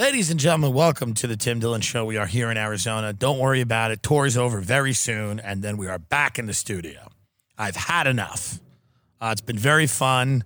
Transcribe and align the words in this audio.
Ladies 0.00 0.30
and 0.30 0.40
gentlemen, 0.40 0.72
welcome 0.72 1.12
to 1.12 1.26
the 1.26 1.36
Tim 1.36 1.60
Dillon 1.60 1.82
Show. 1.82 2.06
We 2.06 2.16
are 2.16 2.24
here 2.24 2.50
in 2.50 2.56
Arizona. 2.56 3.12
Don't 3.12 3.38
worry 3.38 3.60
about 3.60 3.90
it. 3.90 4.02
Tour 4.02 4.24
is 4.24 4.34
over 4.34 4.58
very 4.62 4.94
soon, 4.94 5.38
and 5.38 5.60
then 5.60 5.76
we 5.76 5.88
are 5.88 5.98
back 5.98 6.38
in 6.38 6.46
the 6.46 6.54
studio. 6.54 7.12
I've 7.58 7.76
had 7.76 8.06
enough. 8.06 8.60
Uh, 9.20 9.28
it's 9.32 9.42
been 9.42 9.58
very 9.58 9.86
fun 9.86 10.44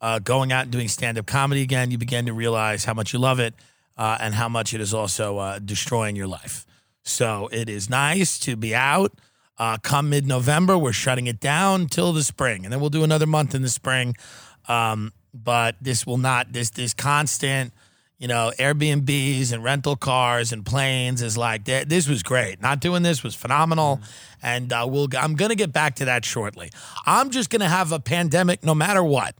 uh, 0.00 0.18
going 0.18 0.50
out 0.50 0.64
and 0.64 0.72
doing 0.72 0.88
stand 0.88 1.18
up 1.18 1.26
comedy 1.26 1.62
again. 1.62 1.92
You 1.92 1.98
begin 1.98 2.26
to 2.26 2.32
realize 2.32 2.84
how 2.84 2.94
much 2.94 3.12
you 3.12 3.20
love 3.20 3.38
it 3.38 3.54
uh, 3.96 4.18
and 4.20 4.34
how 4.34 4.48
much 4.48 4.74
it 4.74 4.80
is 4.80 4.92
also 4.92 5.38
uh, 5.38 5.60
destroying 5.60 6.16
your 6.16 6.26
life. 6.26 6.66
So 7.04 7.48
it 7.52 7.68
is 7.68 7.88
nice 7.88 8.40
to 8.40 8.56
be 8.56 8.74
out. 8.74 9.12
Uh, 9.56 9.78
come 9.80 10.10
mid 10.10 10.26
November, 10.26 10.76
we're 10.76 10.92
shutting 10.92 11.28
it 11.28 11.38
down 11.38 11.86
till 11.86 12.12
the 12.12 12.24
spring, 12.24 12.64
and 12.64 12.72
then 12.72 12.80
we'll 12.80 12.90
do 12.90 13.04
another 13.04 13.26
month 13.26 13.54
in 13.54 13.62
the 13.62 13.68
spring. 13.68 14.16
Um, 14.66 15.12
but 15.32 15.76
this 15.80 16.04
will 16.04 16.18
not 16.18 16.52
this 16.52 16.70
this 16.70 16.92
constant 16.92 17.72
you 18.18 18.28
know, 18.28 18.50
Airbnbs 18.58 19.52
and 19.52 19.62
rental 19.62 19.94
cars 19.94 20.52
and 20.52 20.64
planes 20.64 21.20
is 21.20 21.36
like 21.36 21.64
this 21.64 22.08
was 22.08 22.22
great. 22.22 22.62
Not 22.62 22.80
doing 22.80 23.02
this 23.02 23.22
was 23.22 23.34
phenomenal, 23.34 24.00
and 24.42 24.72
uh, 24.72 24.86
we'll. 24.88 25.08
I'm 25.18 25.34
gonna 25.34 25.54
get 25.54 25.72
back 25.72 25.96
to 25.96 26.06
that 26.06 26.24
shortly. 26.24 26.70
I'm 27.04 27.30
just 27.30 27.50
gonna 27.50 27.68
have 27.68 27.92
a 27.92 28.00
pandemic 28.00 28.64
no 28.64 28.74
matter 28.74 29.02
what 29.02 29.34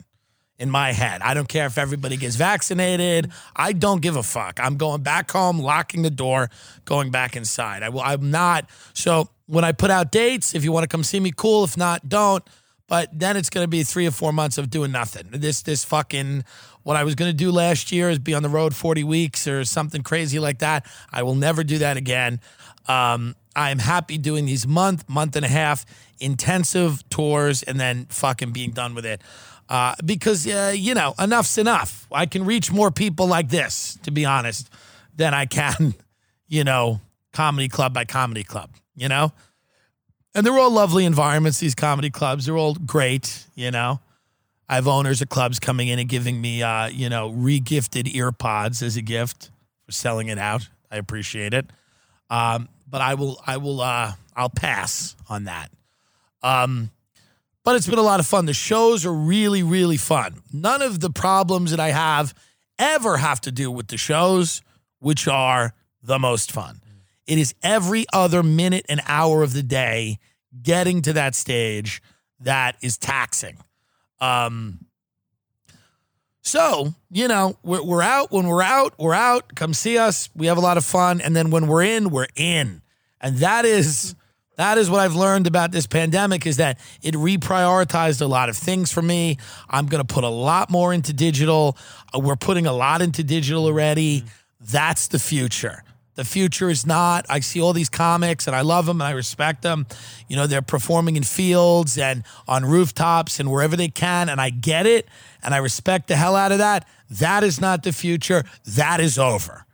in 0.59 0.70
my 0.70 0.92
head. 0.92 1.23
I 1.23 1.34
don't 1.34 1.48
care 1.48 1.66
if 1.66 1.78
everybody 1.78 2.16
gets 2.16 2.37
vaccinated. 2.37 3.30
I 3.54 3.73
don't 3.73 4.02
give 4.02 4.16
a 4.16 4.23
fuck. 4.23 4.59
I'm 4.60 4.77
going 4.77 5.02
back 5.02 5.30
home, 5.30 5.59
locking 5.59 6.02
the 6.02 6.10
door, 6.10 6.51
going 6.84 7.10
back 7.10 7.37
inside. 7.37 7.82
I 7.82 7.88
will. 7.88 8.02
I'm 8.02 8.30
not. 8.30 8.68
So 8.93 9.29
when 9.46 9.65
I 9.65 9.73
put 9.73 9.90
out 9.90 10.12
dates, 10.12 10.54
if 10.54 10.65
you 10.65 10.73
want 10.73 10.84
to 10.84 10.88
come 10.88 11.02
see 11.02 11.20
me, 11.20 11.32
cool. 11.34 11.65
If 11.65 11.77
not, 11.77 12.09
don't. 12.09 12.45
But 12.88 13.09
then 13.12 13.37
it's 13.37 13.51
going 13.51 13.65
to 13.65 13.68
be 13.68 13.82
three 13.82 14.06
or 14.06 14.12
four 14.12 14.32
months 14.32 14.59
of 14.59 14.70
doing 14.70 14.93
nothing. 14.93 15.29
This 15.32 15.62
this 15.62 15.84
fucking 15.84 16.45
what 16.86 16.95
I 16.95 17.02
was 17.02 17.16
going 17.16 17.28
to 17.28 17.36
do 17.36 17.50
last 17.50 17.90
year 17.90 18.10
is 18.10 18.20
be 18.20 18.32
on 18.32 18.45
the 18.45 18.48
road 18.48 18.72
40 18.72 19.02
weeks 19.02 19.48
or 19.48 19.64
something 19.64 20.04
crazy 20.04 20.38
like 20.38 20.60
that. 20.60 20.86
I 21.12 21.24
will 21.24 21.34
never 21.34 21.64
do 21.64 21.78
that 21.78 21.96
again. 21.96 22.38
Um, 22.86 23.34
I 23.56 23.70
am 23.70 23.80
happy 23.80 24.18
doing 24.18 24.46
these 24.46 24.68
month, 24.68 25.09
month 25.09 25.34
and 25.34 25.45
a 25.45 25.48
half 25.48 25.84
intensive 26.20 27.02
tours 27.09 27.65
and 27.65 27.80
then 27.80 28.04
fucking 28.04 28.52
being 28.52 28.70
done 28.70 28.95
with 28.95 29.04
it. 29.04 29.20
Uh, 29.68 29.96
because, 30.04 30.46
uh, 30.46 30.73
you 30.76 30.95
know, 30.95 31.12
enough's 31.18 31.59
enough. 31.59 32.06
I 32.12 32.24
can 32.24 32.45
reach 32.45 32.70
more 32.70 32.93
people 32.93 33.26
like 33.26 33.48
this, 33.48 33.98
to 34.04 34.12
be 34.12 34.24
honest, 34.24 34.71
than 35.16 35.34
I 35.34 35.46
can, 35.46 35.93
you 36.46 36.62
know, 36.62 37.00
comedy 37.32 37.68
club 37.68 37.95
by 37.95 38.04
comedy 38.04 38.45
club, 38.45 38.71
you 38.95 39.09
know? 39.09 39.32
And 40.37 40.46
they're 40.46 40.56
all 40.56 40.71
lovely 40.71 41.04
environments, 41.04 41.59
these 41.59 41.74
comedy 41.74 42.10
clubs. 42.10 42.46
They're 42.46 42.56
all 42.56 42.74
great, 42.74 43.45
you 43.56 43.73
know? 43.73 43.98
I 44.68 44.74
have 44.74 44.88
owners 44.88 45.22
of 45.22 45.28
clubs 45.28 45.60
coming 45.60 45.88
in 45.88 45.98
and 45.98 46.09
giving 46.09 46.40
me, 46.40 46.62
uh, 46.62 46.88
you 46.88 47.09
know, 47.09 47.30
regifted 47.30 48.12
ear 48.14 48.32
pods 48.32 48.82
as 48.82 48.96
a 48.96 49.02
gift 49.02 49.50
for 49.84 49.92
selling 49.92 50.28
it 50.28 50.38
out. 50.38 50.68
I 50.90 50.96
appreciate 50.96 51.54
it. 51.54 51.66
Um, 52.30 52.68
but 52.88 53.00
I 53.00 53.14
will, 53.14 53.40
I 53.46 53.59
will, 53.59 53.80
uh, 53.80 54.12
I'll 54.34 54.50
pass 54.50 55.14
on 55.28 55.44
that. 55.44 55.70
Um, 56.42 56.90
but 57.64 57.76
it's 57.76 57.87
been 57.87 57.98
a 57.98 58.02
lot 58.02 58.20
of 58.20 58.26
fun. 58.26 58.46
The 58.46 58.54
shows 58.54 59.04
are 59.06 59.12
really, 59.12 59.62
really 59.62 59.96
fun. 59.96 60.42
None 60.52 60.82
of 60.82 61.00
the 61.00 61.10
problems 61.10 61.70
that 61.70 61.80
I 61.80 61.88
have 61.88 62.34
ever 62.78 63.16
have 63.16 63.40
to 63.42 63.52
do 63.52 63.70
with 63.70 63.88
the 63.88 63.96
shows, 63.96 64.62
which 65.00 65.26
are 65.26 65.75
the 66.03 66.19
most 66.19 66.53
fun. 66.53 66.81
It 67.26 67.38
is 67.38 67.54
every 67.62 68.04
other 68.12 68.42
minute 68.42 68.87
and 68.88 69.00
hour 69.06 69.42
of 69.42 69.53
the 69.53 69.62
day 69.62 70.19
getting 70.62 71.03
to 71.03 71.12
that 71.14 71.34
stage 71.34 72.00
that 72.41 72.76
is 72.81 72.98
taxing. 72.98 73.59
Um, 74.20 74.86
so, 76.42 76.94
you 77.10 77.26
know, 77.26 77.56
we're, 77.64 77.82
we're 77.82 78.03
out. 78.03 78.31
When 78.31 78.47
we're 78.47 78.62
out, 78.62 78.94
we're 78.98 79.14
out. 79.14 79.54
Come 79.54 79.75
see 79.75 79.98
us. 79.98 80.28
We 80.34 80.47
have 80.47 80.56
a 80.56 80.60
lot 80.60 80.76
of 80.76 80.84
fun. 80.84 81.20
And 81.20 81.34
then 81.34 81.50
when 81.50 81.66
we're 81.66 81.82
in, 81.82 82.10
we're 82.10 82.28
in. 82.37 82.82
And 83.20 83.38
that 83.38 83.64
is 83.64 84.14
that 84.56 84.78
is 84.78 84.88
what 84.88 85.00
I've 85.00 85.14
learned 85.14 85.47
about 85.47 85.70
this 85.70 85.87
pandemic 85.87 86.47
is 86.47 86.56
that 86.56 86.78
it 87.03 87.14
reprioritized 87.14 88.22
a 88.22 88.26
lot 88.26 88.49
of 88.49 88.56
things 88.56 88.91
for 88.91 89.03
me. 89.03 89.37
I'm 89.69 89.87
going 89.87 90.05
to 90.05 90.15
put 90.15 90.25
a 90.25 90.28
lot 90.28 90.71
more 90.71 90.94
into 90.94 91.12
digital. 91.12 91.76
Uh, 92.15 92.21
we're 92.21 92.37
putting 92.37 92.66
a 92.66 92.72
lot 92.72 93.03
into 93.03 93.22
digital 93.22 93.66
already. 93.66 94.25
That's 94.60 95.09
the 95.09 95.19
future. 95.19 95.82
The 96.16 96.25
future 96.25 96.71
is 96.71 96.87
not. 96.87 97.27
I 97.28 97.41
see 97.41 97.60
all 97.60 97.75
these 97.75 97.91
comics 97.91 98.47
and 98.47 98.56
I 98.56 98.62
love 98.62 98.87
them 98.87 99.00
and 99.00 99.09
I 99.09 99.12
respect 99.12 99.62
them. 99.62 99.87
You 100.28 100.37
know, 100.37 100.47
they're 100.47 100.62
performing 100.62 101.16
in 101.16 101.22
fields 101.22 101.99
and 101.99 102.25
on 102.49 102.65
rooftops 102.65 103.38
and 103.38 103.53
wherever 103.53 103.77
they 103.77 103.88
can. 103.88 104.28
And 104.28 104.41
I 104.41 104.50
get 104.50 104.87
it 104.87 105.06
and 105.43 105.55
I 105.55 105.59
respect 105.59 106.09
the 106.09 106.16
hell 106.16 106.34
out 106.34 106.53
of 106.53 106.59
that. 106.59 106.88
That 107.10 107.44
is 107.44 107.60
not 107.60 107.82
the 107.82 107.93
future. 107.93 108.44
That 108.65 108.99
is 108.99 109.19
over. 109.19 109.66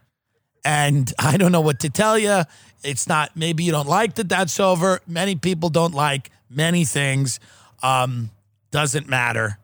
And 0.65 1.13
I 1.19 1.37
don't 1.37 1.53
know 1.53 1.61
what 1.61 1.81
to 1.81 1.91
tell 1.91 2.19
you. 2.19 2.43
It's 2.83 3.09
not, 3.09 3.37
maybe 3.37 3.63
you 3.63 3.71
don't 3.71 3.89
like 3.89 4.17
that 4.17 4.29
that's 4.29 4.59
over. 4.59 5.01
Many 5.07 5.37
people 5.37 5.69
don't 5.69 5.95
like 5.95 6.31
many 6.51 6.85
things. 6.85 7.39
Um, 7.85 8.31
doesn't 8.73 9.09
matter. 9.09 9.59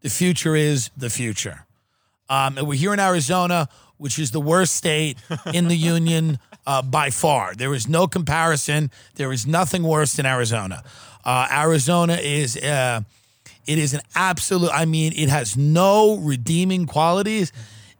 The 0.00 0.08
future 0.08 0.56
is 0.56 0.90
the 0.96 1.10
future. 1.10 1.66
Um, 2.30 2.56
and 2.56 2.66
we're 2.66 2.78
here 2.78 2.94
in 2.94 3.00
Arizona 3.00 3.68
which 4.04 4.18
is 4.18 4.32
the 4.32 4.40
worst 4.40 4.74
state 4.74 5.16
in 5.54 5.66
the 5.68 5.74
union 5.74 6.38
uh, 6.66 6.82
by 6.82 7.08
far. 7.08 7.54
There 7.54 7.72
is 7.72 7.88
no 7.88 8.06
comparison. 8.06 8.90
There 9.14 9.32
is 9.32 9.46
nothing 9.46 9.82
worse 9.82 10.12
than 10.12 10.26
Arizona. 10.26 10.84
Uh, 11.24 11.48
Arizona 11.50 12.12
is 12.16 12.54
uh, 12.54 13.00
it 13.66 13.78
is 13.78 13.94
an 13.94 14.02
absolute. 14.14 14.70
I 14.74 14.84
mean, 14.84 15.14
it 15.16 15.30
has 15.30 15.56
no 15.56 16.18
redeeming 16.18 16.84
qualities. 16.84 17.50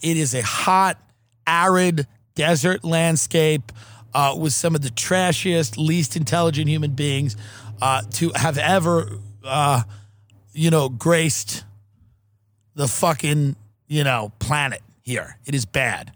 It 0.02 0.18
is 0.18 0.34
a 0.34 0.42
hot, 0.42 0.98
arid 1.46 2.06
desert 2.34 2.84
landscape 2.84 3.72
uh, 4.12 4.36
with 4.38 4.52
some 4.52 4.74
of 4.74 4.82
the 4.82 4.90
trashiest, 4.90 5.78
least 5.78 6.16
intelligent 6.16 6.68
human 6.68 6.90
beings 6.90 7.34
uh, 7.80 8.02
to 8.10 8.30
have 8.34 8.58
ever, 8.58 9.08
uh, 9.42 9.84
you 10.52 10.68
know, 10.68 10.90
graced 10.90 11.64
the 12.74 12.88
fucking 12.88 13.56
you 13.88 14.04
know 14.04 14.32
planet 14.38 14.82
here. 15.04 15.38
It 15.44 15.54
is 15.54 15.64
bad. 15.64 16.12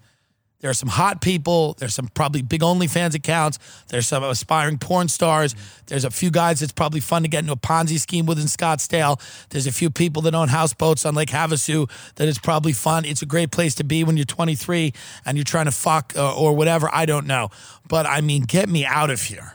There 0.60 0.68
are 0.68 0.74
some 0.74 0.88
hot 0.88 1.20
people. 1.20 1.76
There's 1.78 1.94
some 1.94 2.08
probably 2.08 2.42
big 2.42 2.62
OnlyFans 2.62 3.14
accounts. 3.14 3.60
There's 3.88 4.08
some 4.08 4.24
aspiring 4.24 4.78
porn 4.78 5.06
stars. 5.06 5.54
There's 5.86 6.04
a 6.04 6.10
few 6.10 6.32
guys 6.32 6.58
that's 6.58 6.72
probably 6.72 6.98
fun 6.98 7.22
to 7.22 7.28
get 7.28 7.40
into 7.40 7.52
a 7.52 7.56
Ponzi 7.56 8.00
scheme 8.00 8.26
with 8.26 8.40
in 8.40 8.46
Scottsdale. 8.46 9.20
There's 9.50 9.68
a 9.68 9.72
few 9.72 9.88
people 9.88 10.20
that 10.22 10.34
own 10.34 10.48
houseboats 10.48 11.06
on 11.06 11.14
Lake 11.14 11.28
Havasu 11.28 11.88
that 12.16 12.26
is 12.26 12.40
probably 12.40 12.72
fun. 12.72 13.04
It's 13.04 13.22
a 13.22 13.26
great 13.26 13.52
place 13.52 13.76
to 13.76 13.84
be 13.84 14.02
when 14.02 14.16
you're 14.16 14.26
23 14.26 14.92
and 15.24 15.36
you're 15.36 15.44
trying 15.44 15.66
to 15.66 15.70
fuck 15.70 16.14
uh, 16.16 16.34
or 16.34 16.56
whatever. 16.56 16.90
I 16.92 17.06
don't 17.06 17.28
know. 17.28 17.50
But 17.86 18.06
I 18.06 18.20
mean, 18.20 18.42
get 18.42 18.68
me 18.68 18.84
out 18.84 19.10
of 19.10 19.22
here. 19.22 19.54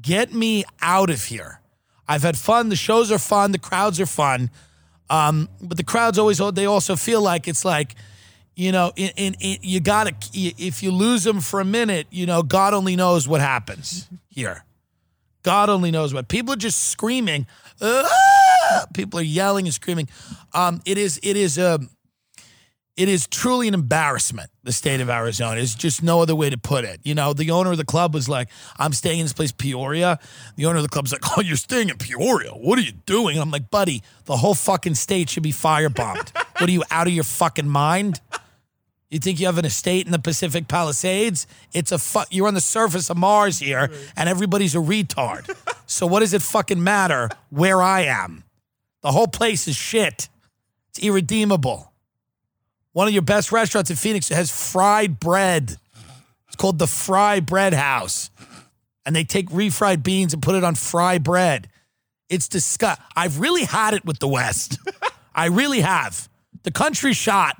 Get 0.00 0.32
me 0.32 0.64
out 0.80 1.10
of 1.10 1.24
here. 1.24 1.60
I've 2.08 2.22
had 2.22 2.38
fun. 2.38 2.70
The 2.70 2.76
shows 2.76 3.12
are 3.12 3.18
fun. 3.18 3.52
The 3.52 3.58
crowds 3.58 4.00
are 4.00 4.06
fun. 4.06 4.50
Um, 5.10 5.50
but 5.60 5.76
the 5.76 5.84
crowds 5.84 6.18
always, 6.18 6.40
they 6.54 6.64
also 6.64 6.96
feel 6.96 7.20
like 7.20 7.46
it's 7.46 7.64
like, 7.64 7.94
you 8.60 8.72
know, 8.72 8.92
in, 8.94 9.10
in, 9.16 9.36
in 9.40 9.58
you 9.62 9.80
got 9.80 10.06
to, 10.06 10.14
if 10.34 10.82
you 10.82 10.90
lose 10.90 11.24
them 11.24 11.40
for 11.40 11.60
a 11.60 11.64
minute, 11.64 12.06
you 12.10 12.26
know, 12.26 12.42
God 12.42 12.74
only 12.74 12.94
knows 12.94 13.26
what 13.26 13.40
happens 13.40 14.06
here. 14.28 14.66
God 15.42 15.70
only 15.70 15.90
knows 15.90 16.12
what. 16.12 16.28
People 16.28 16.52
are 16.52 16.58
just 16.58 16.90
screaming. 16.90 17.46
Ah! 17.80 18.84
People 18.92 19.18
are 19.18 19.22
yelling 19.22 19.64
and 19.64 19.72
screaming. 19.72 20.10
Um, 20.52 20.82
it 20.84 20.98
is, 20.98 21.18
it 21.22 21.38
is 21.38 21.56
a, 21.56 21.76
um, 21.76 21.88
it 22.98 23.08
is 23.08 23.26
truly 23.26 23.66
an 23.66 23.72
embarrassment. 23.72 24.50
The 24.62 24.72
state 24.72 25.00
of 25.00 25.08
Arizona 25.08 25.58
is 25.58 25.74
just 25.74 26.02
no 26.02 26.20
other 26.20 26.34
way 26.34 26.50
to 26.50 26.58
put 26.58 26.84
it. 26.84 27.00
You 27.02 27.14
know, 27.14 27.32
the 27.32 27.50
owner 27.52 27.70
of 27.70 27.78
the 27.78 27.84
club 27.84 28.12
was 28.12 28.28
like, 28.28 28.50
"I'm 28.78 28.92
staying 28.92 29.20
in 29.20 29.24
this 29.24 29.32
place, 29.32 29.52
Peoria." 29.52 30.18
The 30.56 30.66
owner 30.66 30.76
of 30.76 30.82
the 30.82 30.90
club's 30.90 31.12
like, 31.12 31.22
"Oh, 31.34 31.40
you're 31.40 31.56
staying 31.56 31.88
in 31.88 31.96
Peoria? 31.96 32.50
What 32.50 32.78
are 32.78 32.82
you 32.82 32.92
doing?" 32.92 33.36
And 33.36 33.42
I'm 33.42 33.50
like, 33.50 33.70
"Buddy, 33.70 34.02
the 34.26 34.36
whole 34.36 34.54
fucking 34.54 34.96
state 34.96 35.30
should 35.30 35.42
be 35.42 35.52
firebombed. 35.52 36.36
what 36.58 36.68
are 36.68 36.72
you 36.72 36.84
out 36.90 37.06
of 37.06 37.14
your 37.14 37.24
fucking 37.24 37.68
mind?" 37.68 38.20
You 39.10 39.18
think 39.18 39.40
you 39.40 39.46
have 39.46 39.58
an 39.58 39.64
estate 39.64 40.06
in 40.06 40.12
the 40.12 40.20
Pacific 40.20 40.68
Palisades? 40.68 41.46
It's 41.72 41.90
a 41.90 41.98
fu- 41.98 42.20
you're 42.30 42.46
on 42.46 42.54
the 42.54 42.60
surface 42.60 43.10
of 43.10 43.16
Mars 43.16 43.58
here, 43.58 43.80
right. 43.80 44.12
and 44.16 44.28
everybody's 44.28 44.76
a 44.76 44.78
retard. 44.78 45.52
so 45.86 46.06
what 46.06 46.20
does 46.20 46.32
it 46.32 46.42
fucking 46.42 46.82
matter 46.82 47.28
where 47.50 47.82
I 47.82 48.02
am? 48.02 48.44
The 49.02 49.10
whole 49.10 49.26
place 49.26 49.66
is 49.66 49.74
shit. 49.74 50.28
It's 50.90 51.00
irredeemable. 51.00 51.92
One 52.92 53.08
of 53.08 53.12
your 53.12 53.22
best 53.22 53.50
restaurants 53.50 53.90
in 53.90 53.96
Phoenix 53.96 54.28
has 54.28 54.50
fried 54.50 55.18
bread. 55.18 55.76
It's 56.46 56.56
called 56.56 56.78
the 56.78 56.86
Fry 56.86 57.40
Bread 57.40 57.74
House, 57.74 58.30
and 59.04 59.14
they 59.14 59.24
take 59.24 59.48
refried 59.50 60.02
beans 60.04 60.34
and 60.34 60.42
put 60.42 60.54
it 60.54 60.62
on 60.62 60.76
fry 60.76 61.18
bread. 61.18 61.68
It's 62.28 62.46
disgusting. 62.46 63.04
I've 63.16 63.40
really 63.40 63.64
had 63.64 63.94
it 63.94 64.04
with 64.04 64.20
the 64.20 64.28
West. 64.28 64.78
I 65.34 65.46
really 65.46 65.80
have. 65.80 66.28
The 66.62 66.70
country 66.70 67.12
shot. 67.12 67.56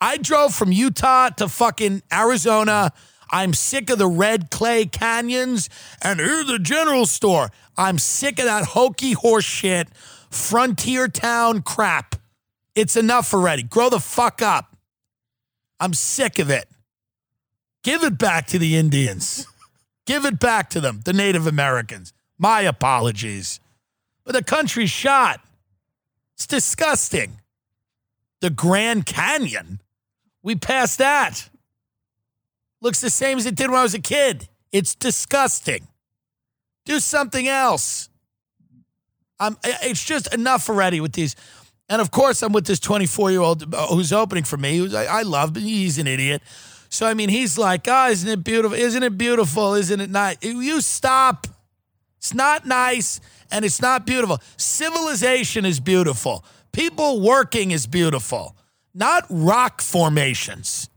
I 0.00 0.16
drove 0.16 0.54
from 0.54 0.72
Utah 0.72 1.30
to 1.30 1.48
fucking 1.48 2.02
Arizona. 2.12 2.92
I'm 3.30 3.54
sick 3.54 3.90
of 3.90 3.98
the 3.98 4.06
red 4.06 4.50
clay 4.50 4.86
canyons 4.86 5.68
and 6.02 6.20
here's 6.20 6.46
the 6.46 6.58
general 6.58 7.06
store. 7.06 7.50
I'm 7.76 7.98
sick 7.98 8.38
of 8.38 8.44
that 8.44 8.66
hokey 8.66 9.12
horse 9.12 9.44
shit, 9.44 9.88
frontier 10.30 11.08
town 11.08 11.62
crap. 11.62 12.16
It's 12.74 12.96
enough 12.96 13.32
already. 13.32 13.62
Grow 13.62 13.88
the 13.88 14.00
fuck 14.00 14.42
up. 14.42 14.76
I'm 15.80 15.94
sick 15.94 16.38
of 16.38 16.50
it. 16.50 16.68
Give 17.82 18.02
it 18.02 18.18
back 18.18 18.46
to 18.48 18.58
the 18.58 18.76
Indians. 18.76 19.46
Give 20.06 20.24
it 20.24 20.38
back 20.38 20.70
to 20.70 20.80
them, 20.80 21.00
the 21.04 21.12
Native 21.12 21.46
Americans. 21.46 22.12
My 22.38 22.62
apologies. 22.62 23.60
But 24.24 24.32
the 24.32 24.42
country's 24.42 24.90
shot. 24.90 25.40
It's 26.34 26.46
disgusting. 26.46 27.40
The 28.40 28.50
Grand 28.50 29.06
Canyon. 29.06 29.80
We 30.44 30.54
passed 30.54 30.98
that. 30.98 31.48
Looks 32.80 33.00
the 33.00 33.10
same 33.10 33.38
as 33.38 33.46
it 33.46 33.56
did 33.56 33.70
when 33.70 33.80
I 33.80 33.82
was 33.82 33.94
a 33.94 34.00
kid. 34.00 34.48
It's 34.70 34.94
disgusting. 34.94 35.88
Do 36.84 37.00
something 37.00 37.48
else. 37.48 38.10
I'm, 39.40 39.56
it's 39.64 40.04
just 40.04 40.32
enough 40.32 40.68
already 40.68 41.00
with 41.00 41.14
these. 41.14 41.34
And 41.88 42.00
of 42.00 42.10
course, 42.10 42.42
I'm 42.42 42.52
with 42.52 42.66
this 42.66 42.78
24 42.78 43.30
year 43.30 43.40
old 43.40 43.74
uh, 43.74 43.86
who's 43.86 44.12
opening 44.12 44.44
for 44.44 44.58
me, 44.58 44.76
who's 44.76 44.94
I, 44.94 45.06
I 45.06 45.22
love, 45.22 45.54
but 45.54 45.62
he's 45.62 45.98
an 45.98 46.06
idiot. 46.06 46.42
So, 46.90 47.06
I 47.06 47.14
mean, 47.14 47.30
he's 47.30 47.58
like, 47.58 47.88
oh, 47.88 48.10
isn't 48.10 48.28
it 48.28 48.44
beautiful? 48.44 48.76
Isn't 48.76 49.02
it 49.02 49.18
beautiful? 49.18 49.74
Isn't 49.74 50.00
it 50.00 50.10
nice? 50.10 50.36
You 50.42 50.80
stop. 50.82 51.46
It's 52.18 52.34
not 52.34 52.66
nice 52.66 53.20
and 53.50 53.64
it's 53.64 53.80
not 53.80 54.06
beautiful. 54.06 54.38
Civilization 54.56 55.64
is 55.64 55.80
beautiful. 55.80 56.44
People 56.72 57.20
working 57.20 57.70
is 57.70 57.86
beautiful, 57.86 58.56
not 58.94 59.26
rock 59.28 59.82
formations. 59.82 60.88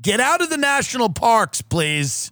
Get 0.00 0.20
out 0.20 0.42
of 0.42 0.50
the 0.50 0.56
national 0.56 1.08
parks, 1.08 1.60
please. 1.62 2.30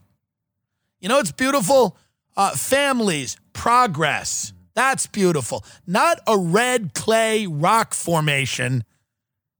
You 1.00 1.08
know, 1.08 1.18
it's 1.18 1.32
beautiful. 1.32 1.96
Uh, 2.36 2.52
families, 2.52 3.36
progress. 3.52 4.52
That's 4.74 5.06
beautiful. 5.06 5.64
Not 5.86 6.20
a 6.26 6.38
red 6.38 6.94
clay 6.94 7.46
rock 7.46 7.92
formation 7.94 8.84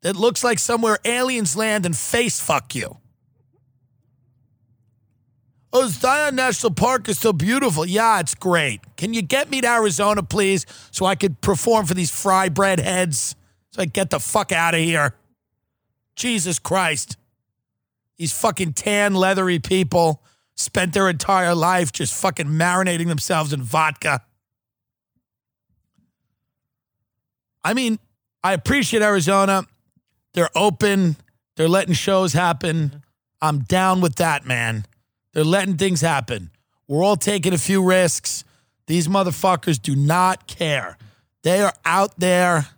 that 0.03 0.17
looks 0.17 0.45
like 0.45 0.59
somewhere 0.59 0.99
aliens 1.05 1.57
land 1.57 1.85
and 1.85 1.97
face 1.97 2.41
fuck 2.41 2.75
you. 2.75 2.99
Oh, 5.75 5.87
Zion 5.87 6.35
National 6.35 6.73
Park 6.73 7.09
is 7.09 7.19
so 7.19 7.33
beautiful. 7.33 7.87
Yeah, 7.87 8.21
it's 8.21 8.35
great. 8.35 8.81
Can 8.97 9.15
you 9.15 9.23
get 9.23 9.49
me 9.49 9.63
to 9.63 9.69
Arizona, 9.69 10.23
please, 10.23 10.67
so 10.91 11.07
I 11.07 11.15
could 11.15 11.41
perform 11.41 11.87
for 11.87 11.95
these 11.95 12.11
fry 12.11 12.51
bread 12.51 12.79
heads? 12.79 13.35
So 13.73 13.83
I 13.83 13.87
get 13.87 14.11
the 14.11 14.21
fuck 14.21 14.53
out 14.53 14.75
of 14.75 14.81
here. 14.81 15.15
Jesus 16.15 16.59
Christ. 16.59 17.17
These 18.19 18.33
fucking 18.33 18.75
tan, 18.75 19.15
leathery 19.15 19.59
people 19.59 20.23
spent 20.55 20.93
their 20.93 21.09
entire 21.09 21.55
life 21.55 21.91
just 21.91 22.15
fucking 22.15 22.47
marinating 22.47 23.09
themselves 23.09 23.53
in 23.53 23.63
vodka. 23.63 24.23
I 27.65 27.75
mean, 27.75 27.99
I 28.45 28.53
appreciate 28.53 29.03
Arizona. 29.03 29.65
They're 30.35 30.51
open, 30.55 31.17
they're 31.57 31.69
letting 31.69 31.95
shows 31.95 32.33
happen. 32.33 33.03
I'm 33.41 33.61
down 33.61 34.01
with 34.01 34.17
that, 34.17 34.47
man. 34.47 34.87
They're 35.33 35.45
letting 35.45 35.77
things 35.77 36.01
happen. 36.01 36.51
We're 36.87 37.03
all 37.03 37.17
taking 37.17 37.53
a 37.53 37.59
few 37.59 37.83
risks. 37.83 38.45
These 38.87 39.09
motherfuckers 39.09 39.81
do 39.81 39.97
not 39.97 40.47
care. 40.47 40.97
They 41.43 41.61
are 41.63 41.75
out 41.85 42.19
there, 42.19 42.69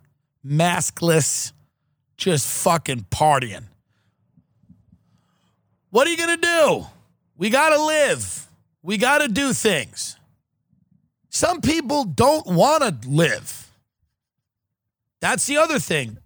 maskless, 0.45 1.51
just 2.17 2.47
fucking 2.47 3.05
partying. 3.09 3.63
What 5.89 6.07
are 6.07 6.11
you 6.11 6.17
going 6.17 6.39
to 6.39 6.41
do? 6.41 6.85
We 7.37 7.49
got 7.49 7.69
to 7.69 7.81
live. 7.83 8.47
We 8.83 8.97
got 8.97 9.19
to 9.19 9.27
do 9.27 9.53
things. 9.53 10.17
Some 11.29 11.61
people 11.61 12.05
don't 12.05 12.45
want 12.45 12.83
to 12.83 13.09
live. 13.09 13.71
That's 15.21 15.47
the 15.47 15.57
other 15.57 15.79
thing. 15.79 16.17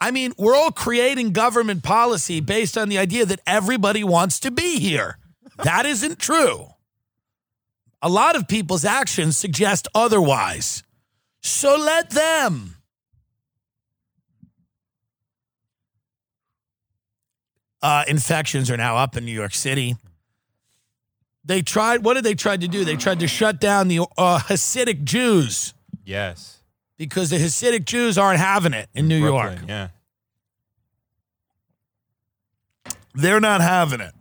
I 0.00 0.10
mean, 0.10 0.32
we're 0.36 0.56
all 0.56 0.72
creating 0.72 1.32
government 1.32 1.82
policy 1.82 2.40
based 2.40 2.76
on 2.76 2.88
the 2.88 2.98
idea 2.98 3.26
that 3.26 3.40
everybody 3.46 4.02
wants 4.02 4.40
to 4.40 4.50
be 4.50 4.78
here. 4.78 5.18
That 5.62 5.86
isn't 5.86 6.18
true. 6.18 6.68
A 8.00 8.08
lot 8.08 8.34
of 8.34 8.48
people's 8.48 8.84
actions 8.84 9.36
suggest 9.36 9.86
otherwise. 9.94 10.82
So 11.40 11.76
let 11.76 12.10
them. 12.10 12.76
Uh, 17.82 18.04
infections 18.06 18.70
are 18.70 18.76
now 18.76 18.96
up 18.96 19.16
in 19.16 19.24
New 19.24 19.32
York 19.32 19.54
City. 19.54 19.96
They 21.44 21.62
tried, 21.62 22.04
what 22.04 22.14
did 22.14 22.24
they 22.24 22.34
try 22.34 22.56
to 22.56 22.68
do? 22.68 22.84
They 22.84 22.96
tried 22.96 23.18
to 23.20 23.26
shut 23.26 23.60
down 23.60 23.88
the 23.88 24.06
uh, 24.16 24.38
Hasidic 24.38 25.02
Jews. 25.02 25.74
Yes 26.04 26.62
because 27.02 27.30
the 27.30 27.36
Hasidic 27.36 27.84
Jews 27.84 28.16
aren't 28.16 28.38
having 28.38 28.72
it 28.72 28.88
in 28.94 29.08
New 29.08 29.22
Brooklyn, 29.22 29.66
York. 29.66 29.68
Yeah. 29.68 29.88
They're 33.12 33.40
not 33.40 33.60
having 33.60 34.00
it. 34.00 34.12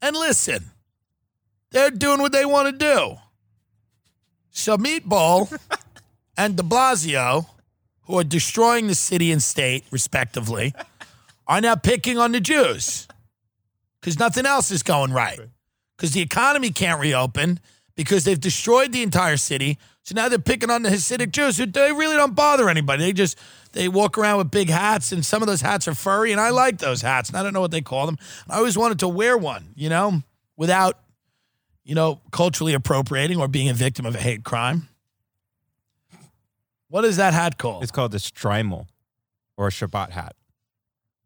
And 0.00 0.16
listen, 0.16 0.64
they're 1.72 1.90
doing 1.90 2.22
what 2.22 2.32
they 2.32 2.46
want 2.46 2.72
to 2.72 2.78
do. 2.78 3.16
So 4.50 4.78
Meatball 4.78 5.54
and 6.38 6.56
de 6.56 6.62
Blasio, 6.62 7.48
who 8.04 8.18
are 8.18 8.24
destroying 8.24 8.86
the 8.86 8.94
city 8.94 9.30
and 9.30 9.42
state, 9.42 9.84
respectively, 9.90 10.72
are 11.46 11.60
now 11.60 11.74
picking 11.74 12.18
on 12.18 12.32
the 12.32 12.40
Jews 12.40 13.06
because 14.00 14.18
nothing 14.18 14.46
else 14.46 14.70
is 14.70 14.82
going 14.82 15.12
right. 15.12 15.38
Because 15.96 16.12
the 16.12 16.20
economy 16.20 16.70
can't 16.70 17.00
reopen 17.00 17.60
because 17.94 18.24
they've 18.24 18.40
destroyed 18.40 18.92
the 18.92 19.02
entire 19.02 19.36
city. 19.36 19.78
So 20.02 20.14
now 20.14 20.28
they're 20.28 20.38
picking 20.38 20.70
on 20.70 20.82
the 20.82 20.90
Hasidic 20.90 21.30
Jews 21.30 21.56
who 21.56 21.66
they 21.66 21.92
really 21.92 22.16
don't 22.16 22.34
bother 22.34 22.68
anybody. 22.68 23.04
They 23.04 23.12
just 23.12 23.38
they 23.72 23.88
walk 23.88 24.18
around 24.18 24.38
with 24.38 24.50
big 24.50 24.68
hats, 24.68 25.12
and 25.12 25.24
some 25.24 25.42
of 25.42 25.48
those 25.48 25.60
hats 25.60 25.88
are 25.88 25.94
furry, 25.94 26.30
and 26.30 26.40
I 26.40 26.50
like 26.50 26.78
those 26.78 27.02
hats. 27.02 27.28
And 27.28 27.38
I 27.38 27.42
don't 27.42 27.52
know 27.52 27.60
what 27.60 27.70
they 27.70 27.80
call 27.80 28.06
them. 28.06 28.18
I 28.48 28.58
always 28.58 28.76
wanted 28.76 28.98
to 29.00 29.08
wear 29.08 29.38
one, 29.38 29.68
you 29.74 29.88
know, 29.88 30.22
without, 30.56 30.98
you 31.84 31.94
know, 31.94 32.20
culturally 32.30 32.74
appropriating 32.74 33.40
or 33.40 33.48
being 33.48 33.68
a 33.68 33.74
victim 33.74 34.04
of 34.04 34.14
a 34.14 34.20
hate 34.20 34.44
crime. 34.44 34.88
What 36.88 37.04
is 37.04 37.16
that 37.16 37.32
hat 37.32 37.58
called? 37.58 37.82
It's 37.82 37.90
called 37.90 38.14
a 38.14 38.18
Shtreimel 38.18 38.86
or 39.56 39.68
a 39.68 39.70
Shabbat 39.70 40.10
hat. 40.10 40.36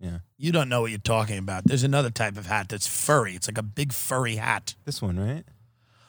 Yeah. 0.01 0.19
You 0.37 0.53
don't 0.53 0.69
know 0.69 0.83
what 0.83 0.91
you're 0.91 1.01
talking 1.01 1.39
about. 1.39 1.65
There's 1.65 1.83
another 1.83 2.11
type 2.11 2.37
of 2.37 2.47
hat 2.47 2.69
that's 2.69 2.87
furry. 2.87 3.35
It's 3.35 3.49
like 3.49 3.59
a 3.59 3.63
big 3.63 3.93
furry 3.93 4.37
hat. 4.37 4.75
This 4.85 5.03
one, 5.03 5.19
right? 5.19 5.45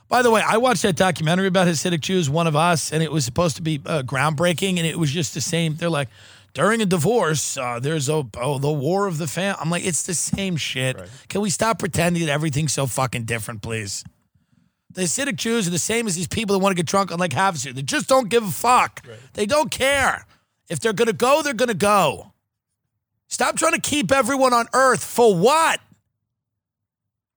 By 0.08 0.22
the 0.24 0.32
way, 0.32 0.42
I 0.46 0.58
watched 0.58 0.82
that 0.84 0.96
documentary 0.96 1.48
about 1.48 1.68
Hasidic 1.68 2.00
Jews, 2.02 2.30
One 2.30 2.48
of 2.48 2.56
Us, 2.56 2.92
and 2.92 3.04
it 3.04 3.12
was 3.12 3.26
supposed 3.26 3.56
to 3.58 3.62
be 3.62 3.80
uh, 3.86 4.02
groundbreaking, 4.02 4.78
and 4.78 4.86
it 4.86 4.98
was 4.98 5.12
just 5.12 5.36
the 5.36 5.42
same. 5.42 5.76
They're 5.76 5.90
like, 5.90 6.10
during 6.54 6.82
a 6.82 6.86
divorce, 6.86 7.58
uh, 7.58 7.80
there's 7.80 8.10
a 8.10 8.26
oh, 8.38 8.58
the 8.58 8.72
war 8.72 9.06
of 9.06 9.20
the 9.20 9.28
fam. 9.28 9.56
I'm 9.60 9.70
like, 9.70 9.86
it's 9.86 10.04
the 10.04 10.16
same 10.16 10.58
shit. 10.58 10.98
Right. 10.98 11.10
Can 11.28 11.42
we 11.42 11.52
stop 11.52 11.78
pretending 11.78 12.26
that 12.26 12.32
everything's 12.32 12.74
so 12.74 12.88
fucking 12.88 13.26
different, 13.26 13.62
please? 13.62 14.04
The 14.92 15.02
Hasidic 15.02 15.36
Jews 15.36 15.68
are 15.68 15.72
the 15.72 15.78
same 15.78 16.08
as 16.08 16.16
these 16.16 16.28
people 16.28 16.54
that 16.56 16.60
want 16.60 16.72
to 16.72 16.76
get 16.76 16.88
drunk 16.88 17.12
on 17.12 17.20
Lake 17.20 17.32
Havasu. 17.32 17.76
They 17.76 17.84
just 17.84 18.08
don't 18.08 18.30
give 18.30 18.44
a 18.44 18.52
fuck. 18.52 19.02
Right. 19.08 19.20
They 19.34 19.46
don't 19.46 19.70
care. 19.70 20.26
If 20.70 20.80
they're 20.80 20.94
gonna 20.94 21.14
go, 21.14 21.44
they're 21.44 21.54
gonna 21.54 21.76
go. 21.76 22.34
Stop 23.30 23.56
trying 23.56 23.74
to 23.74 23.82
keep 23.82 24.12
everyone 24.12 24.54
on 24.54 24.68
earth 24.74 25.04
for 25.04 25.34
what? 25.36 25.80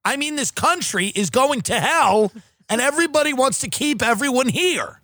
I 0.03 0.17
mean, 0.17 0.35
this 0.35 0.51
country 0.51 1.07
is 1.07 1.29
going 1.29 1.61
to 1.61 1.79
hell 1.79 2.31
and 2.67 2.81
everybody 2.81 3.31
wants 3.31 3.59
to 3.59 3.69
keep 3.69 4.01
everyone 4.01 4.49
here. 4.49 4.99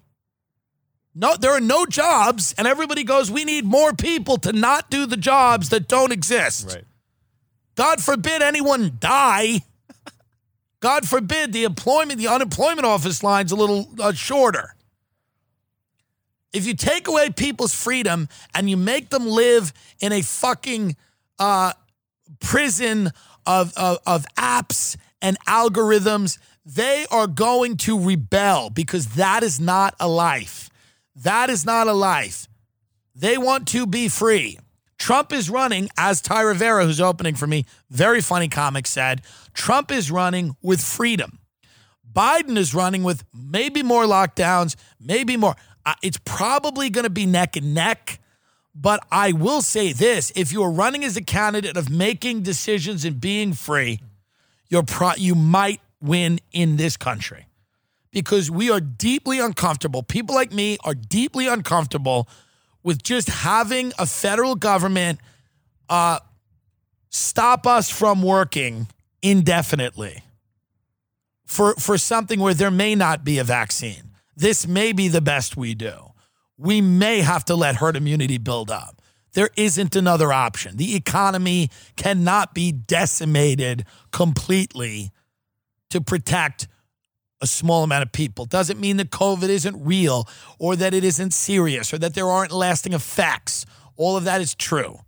No, 1.15 1.35
there 1.35 1.51
are 1.51 1.59
no 1.59 1.85
jobs, 1.85 2.53
and 2.57 2.67
everybody 2.67 3.03
goes, 3.03 3.29
we 3.29 3.43
need 3.43 3.65
more 3.65 3.93
people 3.93 4.37
to 4.37 4.53
not 4.53 4.89
do 4.89 5.05
the 5.05 5.17
jobs 5.17 5.69
that 5.69 5.87
don't 5.87 6.11
exist. 6.11 6.67
Right. 6.67 6.85
God 7.75 8.01
forbid 8.01 8.41
anyone 8.41 8.97
die. 8.99 9.61
God 10.79 11.07
forbid 11.07 11.51
the 11.51 11.65
employment, 11.65 12.19
the 12.19 12.27
unemployment 12.27 12.85
office 12.85 13.21
line's 13.21 13.51
a 13.51 13.55
little 13.55 13.89
uh, 13.99 14.13
shorter. 14.13 14.75
If 16.53 16.65
you 16.65 16.73
take 16.73 17.07
away 17.07 17.29
people's 17.29 17.73
freedom 17.73 18.27
and 18.55 18.69
you 18.69 18.77
make 18.77 19.09
them 19.09 19.27
live 19.27 19.71
in 19.99 20.11
a 20.11 20.21
fucking 20.21 20.95
uh, 21.37 21.73
prison 22.39 23.11
of, 23.45 23.73
of, 23.77 23.99
of 24.05 24.25
apps 24.37 24.97
and 25.21 25.37
algorithms 25.45 26.39
they 26.75 27.05
are 27.09 27.25
going 27.25 27.77
to 27.77 27.99
rebel 27.99 28.69
because 28.69 29.15
that 29.15 29.41
is 29.41 29.59
not 29.59 29.95
a 29.99 30.07
life. 30.07 30.69
That 31.15 31.49
is 31.49 31.65
not 31.65 31.87
a 31.87 31.93
life. 31.93 32.47
They 33.15 33.37
want 33.37 33.67
to 33.69 33.87
be 33.87 34.07
free. 34.07 34.59
Trump 34.97 35.33
is 35.33 35.49
running, 35.49 35.89
as 35.97 36.21
Ty 36.21 36.41
Rivera, 36.41 36.85
who's 36.85 37.01
opening 37.01 37.33
for 37.35 37.47
me, 37.47 37.65
very 37.89 38.21
funny 38.21 38.49
comic 38.49 38.85
said, 38.85 39.21
Trump 39.53 39.91
is 39.91 40.11
running 40.11 40.55
with 40.61 40.81
freedom. 40.81 41.39
Biden 42.11 42.57
is 42.57 42.75
running 42.75 43.03
with 43.03 43.23
maybe 43.33 43.81
more 43.81 44.03
lockdowns, 44.03 44.75
maybe 44.99 45.37
more. 45.37 45.55
It's 46.01 46.19
probably 46.25 46.89
going 46.89 47.03
to 47.03 47.09
be 47.09 47.25
neck 47.25 47.55
and 47.55 47.73
neck. 47.73 48.19
But 48.75 49.05
I 49.11 49.31
will 49.31 49.61
say 49.61 49.93
this 49.93 50.31
if 50.35 50.51
you 50.53 50.63
are 50.63 50.71
running 50.71 51.03
as 51.03 51.17
a 51.17 51.21
candidate 51.21 51.75
of 51.77 51.89
making 51.89 52.43
decisions 52.43 53.03
and 53.05 53.19
being 53.19 53.53
free, 53.53 53.99
you're 54.69 54.83
pro- 54.83 55.15
you 55.17 55.35
might 55.35 55.81
win 56.01 56.39
in 56.51 56.77
this 56.77 56.95
country 56.95 57.47
because 58.11 58.49
we 58.49 58.69
are 58.69 58.79
deeply 58.79 59.39
uncomfortable. 59.39 60.03
People 60.03 60.35
like 60.35 60.51
me 60.51 60.77
are 60.83 60.93
deeply 60.93 61.47
uncomfortable 61.47 62.27
with 62.83 63.03
just 63.03 63.27
having 63.27 63.91
a 63.99 64.05
federal 64.05 64.55
government 64.55 65.19
uh, 65.89 66.19
stop 67.09 67.67
us 67.67 67.89
from 67.89 68.21
working 68.21 68.87
indefinitely 69.21 70.23
for, 71.45 71.73
for 71.75 71.97
something 71.97 72.39
where 72.39 72.53
there 72.53 72.71
may 72.71 72.95
not 72.95 73.23
be 73.23 73.39
a 73.39 73.43
vaccine. 73.43 74.08
This 74.39 74.65
may 74.65 74.93
be 74.93 75.09
the 75.09 75.19
best 75.19 75.57
we 75.57 75.75
do. 75.75 76.13
We 76.57 76.79
may 76.79 77.19
have 77.19 77.43
to 77.45 77.55
let 77.55 77.75
herd 77.75 77.97
immunity 77.97 78.37
build 78.37 78.71
up. 78.71 79.01
There 79.33 79.49
isn't 79.57 79.97
another 79.97 80.31
option. 80.31 80.77
The 80.77 80.95
economy 80.95 81.69
cannot 81.97 82.53
be 82.53 82.71
decimated 82.71 83.83
completely 84.11 85.11
to 85.89 85.99
protect 85.99 86.69
a 87.41 87.47
small 87.47 87.83
amount 87.83 88.03
of 88.03 88.13
people. 88.13 88.45
Doesn't 88.45 88.79
mean 88.79 88.95
that 88.97 89.09
COVID 89.11 89.49
isn't 89.49 89.85
real 89.85 90.25
or 90.57 90.77
that 90.77 90.93
it 90.93 91.03
isn't 91.03 91.31
serious 91.31 91.93
or 91.93 91.97
that 91.97 92.13
there 92.13 92.27
aren't 92.27 92.53
lasting 92.53 92.93
effects. 92.93 93.65
All 93.97 94.15
of 94.15 94.23
that 94.23 94.39
is 94.39 94.55
true. 94.55 94.99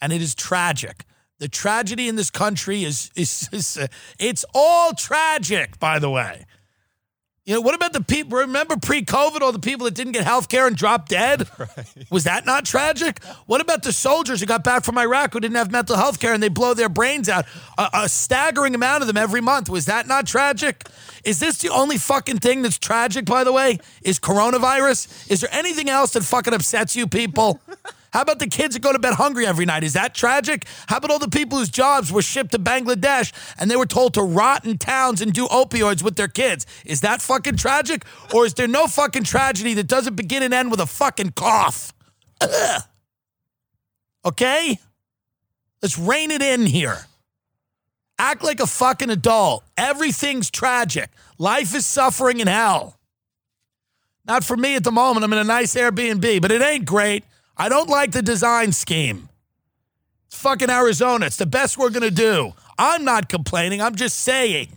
And 0.00 0.12
it 0.12 0.22
is 0.22 0.36
tragic. 0.36 1.04
The 1.38 1.48
tragedy 1.48 2.06
in 2.06 2.14
this 2.14 2.30
country 2.30 2.84
is, 2.84 3.10
is, 3.16 3.48
is 3.50 3.88
it's 4.20 4.44
all 4.54 4.92
tragic, 4.94 5.80
by 5.80 5.98
the 5.98 6.10
way. 6.10 6.44
You 7.48 7.54
know, 7.54 7.62
what 7.62 7.74
about 7.74 7.94
the 7.94 8.02
people? 8.02 8.40
Remember 8.40 8.76
pre 8.76 9.02
COVID, 9.02 9.40
all 9.40 9.52
the 9.52 9.58
people 9.58 9.86
that 9.86 9.94
didn't 9.94 10.12
get 10.12 10.22
health 10.24 10.50
care 10.50 10.66
and 10.66 10.76
dropped 10.76 11.08
dead? 11.08 11.48
Right. 11.58 12.06
Was 12.10 12.24
that 12.24 12.46
not 12.46 12.64
tragic? 12.64 13.22
What 13.46 13.60
about 13.60 13.82
the 13.82 13.92
soldiers 13.92 14.40
who 14.40 14.46
got 14.46 14.62
back 14.62 14.84
from 14.84 14.96
Iraq 14.96 15.32
who 15.32 15.40
didn't 15.40 15.56
have 15.56 15.72
mental 15.72 15.96
health 15.96 16.20
care 16.20 16.32
and 16.32 16.42
they 16.42 16.48
blow 16.48 16.72
their 16.72 16.88
brains 16.88 17.28
out? 17.28 17.46
A, 17.76 17.88
a 17.94 18.08
staggering 18.08 18.74
amount 18.74 19.02
of 19.02 19.06
them 19.06 19.16
every 19.16 19.40
month. 19.40 19.68
Was 19.68 19.86
that 19.86 20.06
not 20.06 20.26
tragic? 20.26 20.86
Is 21.24 21.40
this 21.40 21.58
the 21.58 21.70
only 21.70 21.98
fucking 21.98 22.38
thing 22.38 22.62
that's 22.62 22.78
tragic, 22.78 23.24
by 23.24 23.44
the 23.44 23.52
way? 23.52 23.78
Is 24.02 24.20
coronavirus? 24.20 25.30
Is 25.30 25.40
there 25.40 25.50
anything 25.52 25.88
else 25.88 26.12
that 26.12 26.22
fucking 26.22 26.54
upsets 26.54 26.94
you 26.94 27.06
people? 27.06 27.60
How 28.12 28.22
about 28.22 28.38
the 28.38 28.46
kids 28.46 28.74
that 28.74 28.80
go 28.80 28.92
to 28.92 28.98
bed 28.98 29.14
hungry 29.14 29.46
every 29.46 29.66
night? 29.66 29.84
Is 29.84 29.92
that 29.92 30.14
tragic? 30.14 30.66
How 30.86 30.96
about 30.96 31.10
all 31.10 31.18
the 31.18 31.28
people 31.28 31.58
whose 31.58 31.68
jobs 31.68 32.10
were 32.10 32.22
shipped 32.22 32.52
to 32.52 32.58
Bangladesh 32.58 33.32
and 33.58 33.70
they 33.70 33.76
were 33.76 33.86
told 33.86 34.14
to 34.14 34.22
rot 34.22 34.64
in 34.64 34.78
towns 34.78 35.20
and 35.20 35.32
do 35.32 35.46
opioids 35.48 36.02
with 36.02 36.16
their 36.16 36.28
kids? 36.28 36.66
Is 36.84 37.02
that 37.02 37.20
fucking 37.20 37.56
tragic? 37.56 38.04
Or 38.34 38.46
is 38.46 38.54
there 38.54 38.68
no 38.68 38.86
fucking 38.86 39.24
tragedy 39.24 39.74
that 39.74 39.86
doesn't 39.86 40.16
begin 40.16 40.42
and 40.42 40.54
end 40.54 40.70
with 40.70 40.80
a 40.80 40.86
fucking 40.86 41.32
cough? 41.32 41.92
Ugh. 42.40 42.82
Okay? 44.24 44.78
Let's 45.82 45.98
rein 45.98 46.30
it 46.30 46.42
in 46.42 46.66
here. 46.66 47.06
Act 48.18 48.42
like 48.42 48.60
a 48.60 48.66
fucking 48.66 49.10
adult. 49.10 49.64
Everything's 49.76 50.50
tragic. 50.50 51.10
Life 51.38 51.74
is 51.74 51.86
suffering 51.86 52.40
in 52.40 52.48
hell. 52.48 52.98
Not 54.26 54.44
for 54.44 54.56
me 54.56 54.74
at 54.74 54.84
the 54.84 54.90
moment. 54.90 55.24
I'm 55.24 55.32
in 55.32 55.38
a 55.38 55.44
nice 55.44 55.74
Airbnb, 55.74 56.42
but 56.42 56.50
it 56.50 56.60
ain't 56.60 56.84
great. 56.84 57.24
I 57.58 57.68
don't 57.68 57.88
like 57.88 58.12
the 58.12 58.22
design 58.22 58.72
scheme. 58.72 59.28
It's 60.26 60.38
fucking 60.38 60.70
Arizona. 60.70 61.26
It's 61.26 61.36
the 61.36 61.46
best 61.46 61.76
we're 61.76 61.90
going 61.90 62.02
to 62.02 62.10
do. 62.10 62.52
I'm 62.78 63.04
not 63.04 63.28
complaining. 63.28 63.82
I'm 63.82 63.96
just 63.96 64.20
saying. 64.20 64.68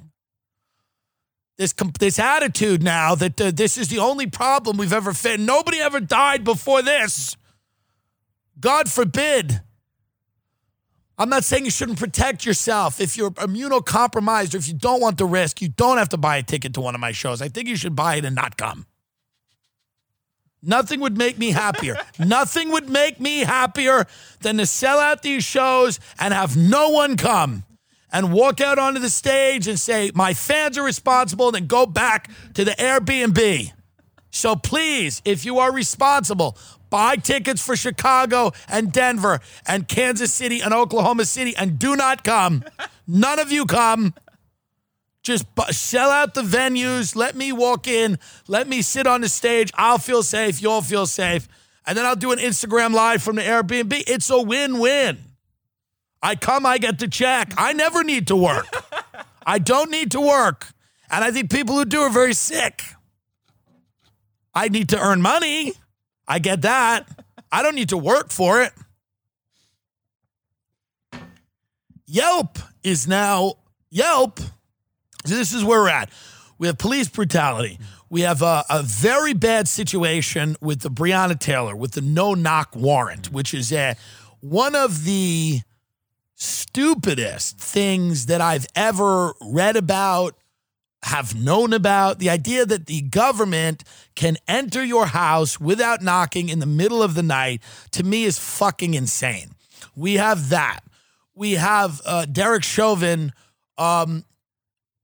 This, 1.57 1.73
this 1.99 2.17
attitude 2.17 2.81
now 2.81 3.13
that 3.13 3.39
uh, 3.39 3.51
this 3.51 3.77
is 3.77 3.89
the 3.89 3.99
only 3.99 4.25
problem 4.25 4.77
we've 4.77 4.93
ever 4.93 5.13
faced. 5.13 5.41
Nobody 5.41 5.79
ever 5.79 5.99
died 5.99 6.43
before 6.43 6.81
this. 6.81 7.37
God 8.59 8.89
forbid. 8.89 9.61
I'm 11.19 11.29
not 11.29 11.43
saying 11.43 11.65
you 11.65 11.71
shouldn't 11.71 11.99
protect 11.99 12.47
yourself. 12.47 12.99
If 12.99 13.15
you're 13.15 13.29
immunocompromised 13.31 14.55
or 14.55 14.57
if 14.57 14.67
you 14.67 14.73
don't 14.73 15.01
want 15.01 15.19
the 15.19 15.25
risk, 15.25 15.61
you 15.61 15.69
don't 15.69 15.99
have 15.99 16.09
to 16.09 16.17
buy 16.17 16.37
a 16.37 16.43
ticket 16.43 16.73
to 16.73 16.81
one 16.81 16.95
of 16.95 17.01
my 17.01 17.11
shows. 17.11 17.43
I 17.43 17.47
think 17.47 17.67
you 17.67 17.75
should 17.75 17.95
buy 17.95 18.15
it 18.15 18.25
and 18.25 18.35
not 18.35 18.57
come. 18.57 18.87
Nothing 20.63 20.99
would 20.99 21.17
make 21.17 21.37
me 21.37 21.51
happier. 21.51 21.97
Nothing 22.19 22.71
would 22.71 22.89
make 22.89 23.19
me 23.19 23.39
happier 23.39 24.05
than 24.41 24.57
to 24.57 24.65
sell 24.65 24.99
out 24.99 25.21
these 25.23 25.43
shows 25.43 25.99
and 26.19 26.33
have 26.33 26.55
no 26.55 26.89
one 26.89 27.17
come 27.17 27.63
and 28.11 28.31
walk 28.31 28.61
out 28.61 28.77
onto 28.77 28.99
the 28.99 29.09
stage 29.09 29.67
and 29.67 29.79
say, 29.79 30.11
My 30.13 30.33
fans 30.33 30.77
are 30.77 30.83
responsible, 30.83 31.47
and 31.47 31.55
then 31.55 31.67
go 31.67 31.85
back 31.85 32.29
to 32.53 32.63
the 32.63 32.71
Airbnb. 32.71 33.71
So 34.29 34.55
please, 34.55 35.21
if 35.25 35.45
you 35.45 35.59
are 35.59 35.71
responsible, 35.73 36.57
buy 36.89 37.17
tickets 37.17 37.63
for 37.63 37.75
Chicago 37.75 38.51
and 38.67 38.91
Denver 38.91 39.39
and 39.67 39.87
Kansas 39.87 40.31
City 40.31 40.61
and 40.61 40.73
Oklahoma 40.73 41.25
City 41.25 41.55
and 41.55 41.77
do 41.77 41.95
not 41.95 42.23
come. 42.23 42.63
None 43.07 43.39
of 43.39 43.51
you 43.51 43.65
come. 43.65 44.13
Just 45.23 45.45
sell 45.69 46.09
out 46.09 46.33
the 46.33 46.41
venues. 46.41 47.15
Let 47.15 47.35
me 47.35 47.51
walk 47.51 47.87
in. 47.87 48.17
Let 48.47 48.67
me 48.67 48.81
sit 48.81 49.05
on 49.05 49.21
the 49.21 49.29
stage. 49.29 49.71
I'll 49.75 49.99
feel 49.99 50.23
safe. 50.23 50.61
You'll 50.61 50.81
feel 50.81 51.05
safe. 51.05 51.47
And 51.85 51.97
then 51.97 52.05
I'll 52.05 52.15
do 52.15 52.31
an 52.31 52.39
Instagram 52.39 52.93
live 52.93 53.21
from 53.21 53.35
the 53.35 53.41
Airbnb. 53.41 54.03
It's 54.07 54.29
a 54.29 54.41
win 54.41 54.79
win. 54.79 55.19
I 56.23 56.35
come, 56.35 56.65
I 56.65 56.77
get 56.77 56.99
the 56.99 57.07
check. 57.07 57.53
I 57.57 57.73
never 57.73 58.03
need 58.03 58.27
to 58.27 58.35
work. 58.35 58.67
I 59.45 59.57
don't 59.57 59.89
need 59.89 60.11
to 60.11 60.21
work. 60.21 60.67
And 61.09 61.23
I 61.23 61.31
think 61.31 61.51
people 61.51 61.75
who 61.75 61.85
do 61.85 62.01
are 62.01 62.09
very 62.09 62.33
sick. 62.33 62.83
I 64.53 64.67
need 64.69 64.89
to 64.89 64.99
earn 64.99 65.21
money. 65.21 65.73
I 66.27 66.39
get 66.39 66.61
that. 66.61 67.07
I 67.51 67.63
don't 67.63 67.75
need 67.75 67.89
to 67.89 67.97
work 67.97 68.31
for 68.31 68.61
it. 68.61 68.71
Yelp 72.05 72.59
is 72.83 73.07
now 73.07 73.55
Yelp 73.89 74.39
so 75.25 75.35
this 75.35 75.53
is 75.53 75.63
where 75.63 75.81
we're 75.81 75.89
at. 75.89 76.09
We 76.57 76.67
have 76.67 76.77
police 76.77 77.09
brutality. 77.09 77.79
We 78.09 78.21
have 78.21 78.41
a, 78.41 78.63
a, 78.69 78.83
very 78.83 79.33
bad 79.33 79.67
situation 79.67 80.55
with 80.61 80.81
the 80.81 80.89
Breonna 80.89 81.39
Taylor 81.39 81.75
with 81.75 81.93
the 81.93 82.01
no 82.01 82.33
knock 82.33 82.75
warrant, 82.75 83.31
which 83.31 83.53
is 83.53 83.71
a, 83.71 83.95
one 84.41 84.75
of 84.75 85.05
the 85.05 85.61
stupidest 86.35 87.59
things 87.59 88.25
that 88.25 88.41
I've 88.41 88.67
ever 88.75 89.33
read 89.41 89.75
about, 89.75 90.35
have 91.03 91.35
known 91.35 91.73
about. 91.73 92.19
The 92.19 92.29
idea 92.29 92.65
that 92.65 92.85
the 92.85 93.01
government 93.01 93.83
can 94.15 94.37
enter 94.47 94.83
your 94.83 95.07
house 95.07 95.59
without 95.59 96.01
knocking 96.01 96.49
in 96.49 96.59
the 96.59 96.65
middle 96.65 97.01
of 97.01 97.15
the 97.15 97.23
night, 97.23 97.61
to 97.91 98.03
me, 98.03 98.25
is 98.25 98.37
fucking 98.37 98.93
insane. 98.93 99.51
We 99.95 100.15
have 100.15 100.49
that. 100.49 100.81
We 101.33 101.53
have 101.53 102.01
uh, 102.05 102.25
Derek 102.25 102.63
Chauvin 102.63 103.33
um, 103.77 104.25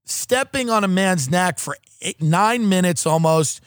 stepping 0.08 0.70
on 0.70 0.84
a 0.84 0.88
man's 0.88 1.30
neck 1.30 1.60
for 1.60 1.78
eight, 2.02 2.22
nine 2.22 2.68
minutes 2.68 3.06
almost, 3.06 3.62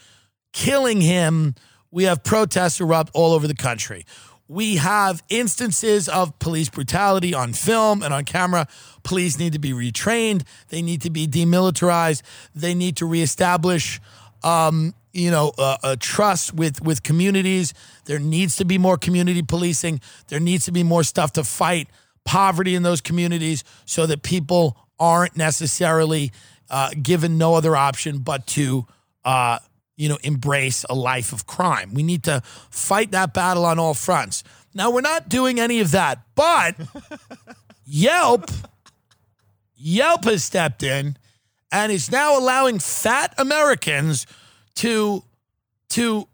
killing 0.53 1.01
him. 1.01 1.55
We 1.91 2.05
have 2.05 2.23
protests 2.23 2.81
erupt 2.81 3.11
all 3.13 3.33
over 3.33 3.47
the 3.47 3.55
country. 3.55 4.05
We 4.47 4.77
have 4.77 5.23
instances 5.29 6.09
of 6.09 6.37
police 6.39 6.69
brutality 6.69 7.33
on 7.33 7.53
film 7.53 8.03
and 8.03 8.13
on 8.13 8.25
camera. 8.25 8.67
Police 9.03 9.39
need 9.39 9.53
to 9.53 9.59
be 9.59 9.71
retrained. 9.71 10.43
They 10.69 10.81
need 10.81 11.01
to 11.03 11.09
be 11.09 11.25
demilitarized. 11.25 12.21
They 12.53 12.75
need 12.75 12.97
to 12.97 13.05
reestablish, 13.05 14.01
um, 14.43 14.93
you 15.13 15.31
know, 15.31 15.53
a 15.83 15.95
trust 15.95 16.53
with 16.53 16.81
with 16.81 17.01
communities. 17.01 17.73
There 18.05 18.19
needs 18.19 18.57
to 18.57 18.65
be 18.65 18.77
more 18.77 18.97
community 18.97 19.41
policing. 19.41 20.01
There 20.27 20.39
needs 20.39 20.65
to 20.65 20.73
be 20.73 20.83
more 20.83 21.03
stuff 21.03 21.31
to 21.33 21.45
fight 21.45 21.87
poverty 22.25 22.75
in 22.75 22.83
those 22.83 22.99
communities 22.99 23.63
so 23.85 24.05
that 24.05 24.21
people 24.21 24.77
aren't 25.01 25.35
necessarily 25.35 26.31
uh, 26.69 26.91
given 27.01 27.37
no 27.39 27.55
other 27.55 27.75
option 27.75 28.19
but 28.19 28.45
to, 28.45 28.85
uh, 29.25 29.57
you 29.97 30.07
know, 30.07 30.19
embrace 30.23 30.85
a 30.89 30.95
life 30.95 31.33
of 31.33 31.47
crime. 31.47 31.93
We 31.93 32.03
need 32.03 32.23
to 32.23 32.41
fight 32.69 33.11
that 33.11 33.33
battle 33.33 33.65
on 33.65 33.79
all 33.79 33.95
fronts. 33.95 34.43
Now, 34.73 34.91
we're 34.91 35.01
not 35.01 35.27
doing 35.27 35.59
any 35.59 35.79
of 35.81 35.91
that, 35.91 36.19
but 36.35 36.75
Yelp, 37.85 38.49
Yelp 39.75 40.23
has 40.25 40.43
stepped 40.43 40.83
in 40.83 41.17
and 41.71 41.91
is 41.91 42.11
now 42.11 42.37
allowing 42.37 42.79
fat 42.79 43.33
Americans 43.37 44.27
to 44.75 45.23
to 45.89 46.27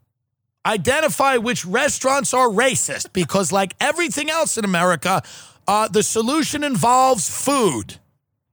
identify 0.68 1.38
which 1.38 1.66
restaurants 1.66 2.34
are 2.34 2.48
racist 2.48 3.12
because, 3.14 3.52
like 3.52 3.74
everything 3.80 4.30
else 4.30 4.58
in 4.58 4.66
America, 4.66 5.24
uh, 5.68 5.88
the 5.88 6.04
solution 6.04 6.64
involves 6.64 7.28
food 7.28 7.98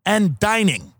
and 0.06 0.38
dining. 0.38 0.92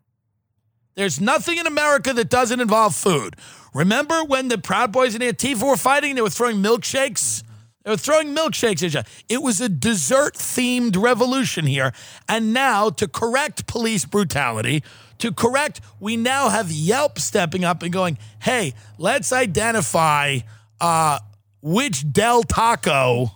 There's 0.94 1.20
nothing 1.20 1.58
in 1.58 1.66
America 1.66 2.12
that 2.12 2.30
doesn't 2.30 2.60
involve 2.60 2.94
food. 2.94 3.36
Remember 3.74 4.22
when 4.22 4.48
the 4.48 4.58
Proud 4.58 4.92
Boys 4.92 5.14
and 5.14 5.22
Antifa 5.22 5.68
were 5.68 5.76
fighting? 5.76 6.14
They 6.14 6.22
were 6.22 6.30
throwing 6.30 6.58
milkshakes. 6.58 7.42
They 7.84 7.90
were 7.90 7.96
throwing 7.96 8.34
milkshakes 8.34 8.82
at 8.84 8.96
other. 8.96 9.08
It 9.28 9.42
was 9.42 9.60
a 9.60 9.68
dessert 9.68 10.34
themed 10.34 10.96
revolution 10.96 11.66
here. 11.66 11.92
And 12.28 12.54
now, 12.54 12.88
to 12.90 13.08
correct 13.08 13.66
police 13.66 14.04
brutality, 14.04 14.84
to 15.18 15.32
correct, 15.32 15.80
we 16.00 16.16
now 16.16 16.48
have 16.48 16.70
Yelp 16.70 17.18
stepping 17.18 17.64
up 17.64 17.82
and 17.82 17.92
going, 17.92 18.16
hey, 18.40 18.74
let's 18.96 19.32
identify 19.32 20.38
uh, 20.80 21.18
which 21.60 22.10
Del 22.12 22.42
Taco 22.44 23.32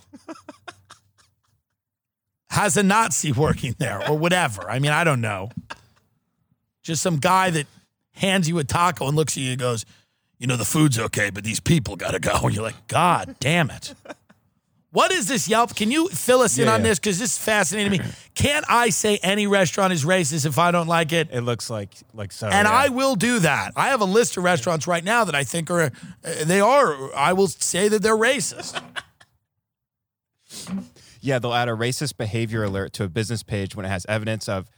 has 2.59 2.77
a 2.77 2.83
Nazi 2.83 3.33
working 3.33 3.75
there 3.79 4.09
or 4.09 4.19
whatever. 4.19 4.69
I 4.69 4.79
mean, 4.81 4.91
I 4.91 5.05
don't 5.05 5.21
know. 5.21 5.51
Just 6.83 7.03
some 7.03 7.19
guy 7.19 7.51
that 7.51 7.67
hands 8.13 8.49
you 8.49 8.59
a 8.59 8.65
taco 8.65 9.07
and 9.07 9.17
looks 9.17 9.37
at 9.37 9.43
you 9.43 9.51
and 9.51 9.61
goes, 9.61 9.85
you 10.39 10.47
know, 10.47 10.57
the 10.57 10.65
food's 10.65 10.99
okay, 10.99 11.31
but 11.31 11.45
these 11.45 11.61
people 11.61 11.97
got 11.97 12.13
to 12.13 12.21
go. 12.21 12.33
And 12.43 12.55
you're 12.55 12.65
like, 12.65 12.89
God 12.89 13.37
damn 13.41 13.71
it. 13.71 13.95
What 14.91 15.13
is 15.13 15.29
this 15.29 15.49
Yelp? 15.49 15.77
Can 15.77 15.91
you 15.91 16.09
fill 16.09 16.41
us 16.41 16.57
in 16.59 16.65
Yeah, 16.67 16.75
on 16.75 16.81
yeah. 16.81 16.89
this? 16.89 16.99
Because 16.99 17.19
this 17.19 17.33
is 17.33 17.39
fascinating 17.39 17.99
to 17.99 18.05
me. 18.05 18.11
Can't 18.35 18.65
I 18.69 18.89
say 18.89 19.19
any 19.23 19.47
restaurant 19.47 19.93
is 19.93 20.05
racist 20.05 20.47
if 20.47 20.59
I 20.59 20.71
don't 20.71 20.87
like 20.89 21.13
it? 21.13 21.29
It 21.31 21.43
looks 21.43 21.69
like 21.69 21.95
like 22.15 22.33
so. 22.33 22.49
And 22.49 22.67
yeah. 22.67 22.75
I 22.75 22.89
will 22.89 23.15
do 23.15 23.39
that. 23.41 23.73
I 23.77 23.89
have 23.89 24.01
a 24.01 24.07
list 24.07 24.37
of 24.39 24.45
restaurants 24.45 24.87
right 24.87 25.05
now 25.05 25.25
that 25.25 25.35
I 25.35 25.45
think 25.45 25.71
are, 25.71 25.83
uh, 25.83 25.91
they 26.45 26.61
are, 26.61 27.15
I 27.15 27.35
will 27.35 27.49
say 27.49 27.89
that 27.89 28.03
they're 28.03 28.17
racist. 28.17 28.81
Yeah, 31.29 31.39
they'll 31.39 31.53
add 31.53 31.69
a 31.69 31.73
racist 31.73 32.17
behavior 32.17 32.65
alert 32.65 32.95
to 32.95 33.05
a 33.05 33.09
business 33.11 33.43
page 33.43 33.77
when 33.77 33.85
it 33.85 33.91
has 33.91 34.07
evidence 34.09 34.49
of 34.49 34.71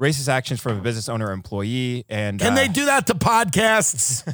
racist 0.00 0.28
actions 0.28 0.60
from 0.60 0.76
a 0.76 0.80
business 0.80 1.08
owner 1.08 1.28
or 1.28 1.32
employee. 1.32 2.04
And 2.08 2.40
Can 2.40 2.54
uh, 2.54 2.56
they 2.56 2.66
do 2.66 2.86
that 2.86 3.06
to 3.06 3.14
podcasts? 3.14 4.26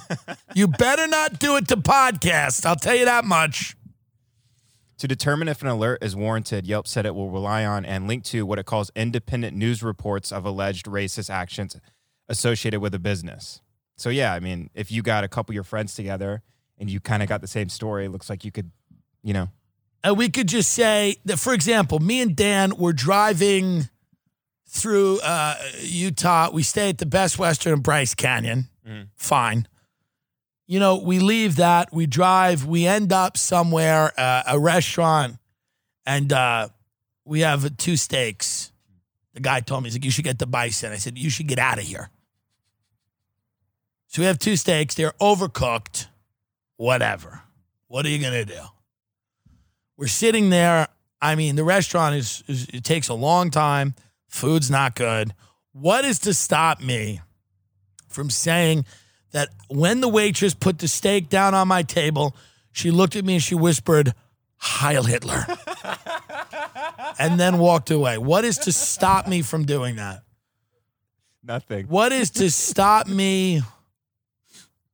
you 0.54 0.68
better 0.68 1.06
not 1.06 1.38
do 1.38 1.56
it 1.56 1.68
to 1.68 1.76
podcasts. 1.76 2.64
I'll 2.64 2.76
tell 2.76 2.94
you 2.94 3.04
that 3.04 3.26
much. 3.26 3.76
To 4.96 5.06
determine 5.06 5.48
if 5.48 5.60
an 5.60 5.68
alert 5.68 6.02
is 6.02 6.16
warranted, 6.16 6.66
Yelp 6.66 6.86
said 6.86 7.04
it 7.04 7.14
will 7.14 7.30
rely 7.30 7.66
on 7.66 7.84
and 7.84 8.08
link 8.08 8.24
to 8.24 8.46
what 8.46 8.58
it 8.58 8.64
calls 8.64 8.90
independent 8.96 9.54
news 9.54 9.82
reports 9.82 10.32
of 10.32 10.46
alleged 10.46 10.86
racist 10.86 11.28
actions 11.28 11.76
associated 12.26 12.80
with 12.80 12.94
a 12.94 12.98
business. 12.98 13.60
So, 13.98 14.08
yeah, 14.08 14.32
I 14.32 14.40
mean, 14.40 14.70
if 14.72 14.90
you 14.90 15.02
got 15.02 15.24
a 15.24 15.28
couple 15.28 15.52
of 15.52 15.56
your 15.56 15.62
friends 15.62 15.94
together 15.94 16.42
and 16.78 16.88
you 16.88 17.00
kind 17.00 17.22
of 17.22 17.28
got 17.28 17.42
the 17.42 17.48
same 17.48 17.68
story, 17.68 18.06
it 18.06 18.10
looks 18.12 18.30
like 18.30 18.46
you 18.46 18.50
could, 18.50 18.70
you 19.22 19.34
know, 19.34 19.50
And 20.04 20.18
we 20.18 20.28
could 20.28 20.48
just 20.48 20.70
say 20.72 21.16
that, 21.24 21.38
for 21.38 21.54
example, 21.54 21.98
me 21.98 22.20
and 22.20 22.36
Dan 22.36 22.76
were 22.76 22.92
driving 22.92 23.88
through 24.68 25.18
uh, 25.20 25.54
Utah. 25.80 26.50
We 26.52 26.62
stay 26.62 26.90
at 26.90 26.98
the 26.98 27.06
Best 27.06 27.38
Western 27.38 27.72
in 27.72 27.80
Bryce 27.80 28.14
Canyon. 28.14 28.68
Mhm. 28.86 29.08
Fine. 29.16 29.66
You 30.66 30.78
know, 30.78 30.96
we 30.96 31.18
leave 31.20 31.56
that, 31.56 31.90
we 31.92 32.06
drive, 32.06 32.66
we 32.66 32.86
end 32.86 33.12
up 33.12 33.36
somewhere, 33.38 34.12
uh, 34.18 34.42
a 34.46 34.58
restaurant, 34.58 35.38
and 36.06 36.32
uh, 36.32 36.68
we 37.24 37.40
have 37.40 37.76
two 37.78 37.96
steaks. 37.96 38.72
The 39.32 39.40
guy 39.40 39.60
told 39.60 39.82
me, 39.82 39.88
he's 39.88 39.94
like, 39.96 40.04
you 40.04 40.10
should 40.10 40.24
get 40.24 40.38
the 40.38 40.46
bison. 40.46 40.92
I 40.92 40.96
said, 40.96 41.16
you 41.18 41.30
should 41.30 41.48
get 41.48 41.58
out 41.58 41.78
of 41.78 41.84
here. 41.84 42.10
So 44.08 44.20
we 44.22 44.26
have 44.26 44.38
two 44.38 44.56
steaks. 44.56 44.94
They're 44.94 45.12
overcooked. 45.20 46.08
Whatever. 46.76 47.42
What 47.88 48.04
are 48.06 48.10
you 48.10 48.18
going 48.18 48.32
to 48.32 48.44
do? 48.44 48.60
We're 49.96 50.06
sitting 50.06 50.50
there. 50.50 50.88
I 51.20 51.34
mean, 51.34 51.56
the 51.56 51.64
restaurant 51.64 52.16
is, 52.16 52.44
is 52.48 52.68
it 52.68 52.84
takes 52.84 53.08
a 53.08 53.14
long 53.14 53.50
time. 53.50 53.94
Food's 54.28 54.70
not 54.70 54.94
good. 54.94 55.34
What 55.72 56.04
is 56.04 56.18
to 56.20 56.34
stop 56.34 56.80
me 56.80 57.20
from 58.08 58.30
saying 58.30 58.84
that 59.32 59.48
when 59.68 60.00
the 60.00 60.08
waitress 60.08 60.54
put 60.54 60.78
the 60.78 60.88
steak 60.88 61.28
down 61.28 61.54
on 61.54 61.68
my 61.68 61.82
table, 61.82 62.36
she 62.72 62.90
looked 62.90 63.16
at 63.16 63.24
me 63.24 63.34
and 63.34 63.42
she 63.42 63.54
whispered, 63.54 64.14
Heil 64.56 65.04
Hitler, 65.04 65.46
and 67.18 67.38
then 67.38 67.58
walked 67.58 67.90
away? 67.90 68.18
What 68.18 68.44
is 68.44 68.58
to 68.58 68.72
stop 68.72 69.26
me 69.26 69.42
from 69.42 69.64
doing 69.64 69.96
that? 69.96 70.24
nothing. 71.46 71.86
What 71.86 72.12
is 72.12 72.30
to 72.32 72.50
stop 72.50 73.06
me 73.06 73.62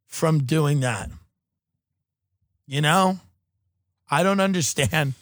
from 0.06 0.44
doing 0.44 0.80
that? 0.80 1.10
You 2.66 2.80
know, 2.80 3.18
I 4.10 4.22
don't 4.22 4.40
understand. 4.40 5.14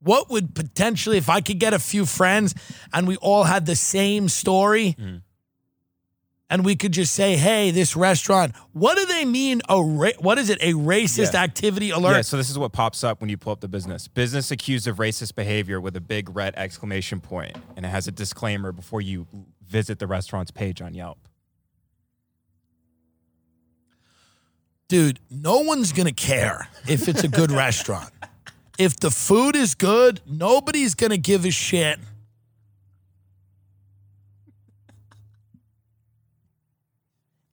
What 0.00 0.28
would 0.30 0.54
potentially, 0.54 1.16
if 1.16 1.28
I 1.30 1.40
could 1.40 1.58
get 1.58 1.72
a 1.72 1.78
few 1.78 2.04
friends 2.04 2.54
and 2.92 3.06
we 3.08 3.16
all 3.16 3.44
had 3.44 3.64
the 3.66 3.76
same 3.76 4.28
story, 4.28 4.96
Mhm. 4.98 5.22
and 6.50 6.64
we 6.64 6.76
could 6.76 6.92
just 6.92 7.14
say, 7.14 7.36
"Hey, 7.36 7.70
this 7.70 7.96
restaurant." 7.96 8.54
What 8.72 8.96
do 8.98 9.06
they 9.06 9.24
mean? 9.24 9.62
A 9.68 9.82
ra- 9.82 10.10
what 10.18 10.38
is 10.38 10.50
it? 10.50 10.58
A 10.60 10.74
racist 10.74 11.32
Yeah. 11.32 11.42
activity 11.42 11.90
alert? 11.90 12.16
Yeah, 12.16 12.22
so 12.22 12.36
this 12.36 12.50
is 12.50 12.58
what 12.58 12.72
pops 12.72 13.02
up 13.02 13.20
when 13.20 13.30
you 13.30 13.36
pull 13.38 13.52
up 13.52 13.60
the 13.60 13.68
business. 13.68 14.08
Business 14.08 14.50
accused 14.50 14.86
of 14.86 14.96
racist 14.98 15.34
behavior 15.36 15.80
with 15.80 15.96
a 15.96 16.00
big 16.02 16.34
red 16.36 16.52
exclamation 16.56 17.20
point, 17.20 17.56
and 17.76 17.86
it 17.86 17.88
has 17.88 18.06
a 18.06 18.12
disclaimer 18.12 18.72
before 18.72 19.00
you 19.00 19.26
visit 19.66 19.98
the 19.98 20.06
restaurant's 20.06 20.50
page 20.50 20.82
on 20.82 20.92
Yelp. 20.94 21.18
Dude, 24.88 25.18
no 25.30 25.60
one's 25.60 25.92
gonna 25.92 26.12
care 26.12 26.68
if 26.88 27.08
it's 27.08 27.24
a 27.24 27.28
good 27.28 27.50
restaurant. 27.50 28.10
If 28.78 28.98
the 28.98 29.10
food 29.10 29.56
is 29.56 29.74
good, 29.74 30.20
nobody's 30.26 30.94
gonna 30.94 31.16
give 31.16 31.44
a 31.44 31.50
shit. 31.50 31.98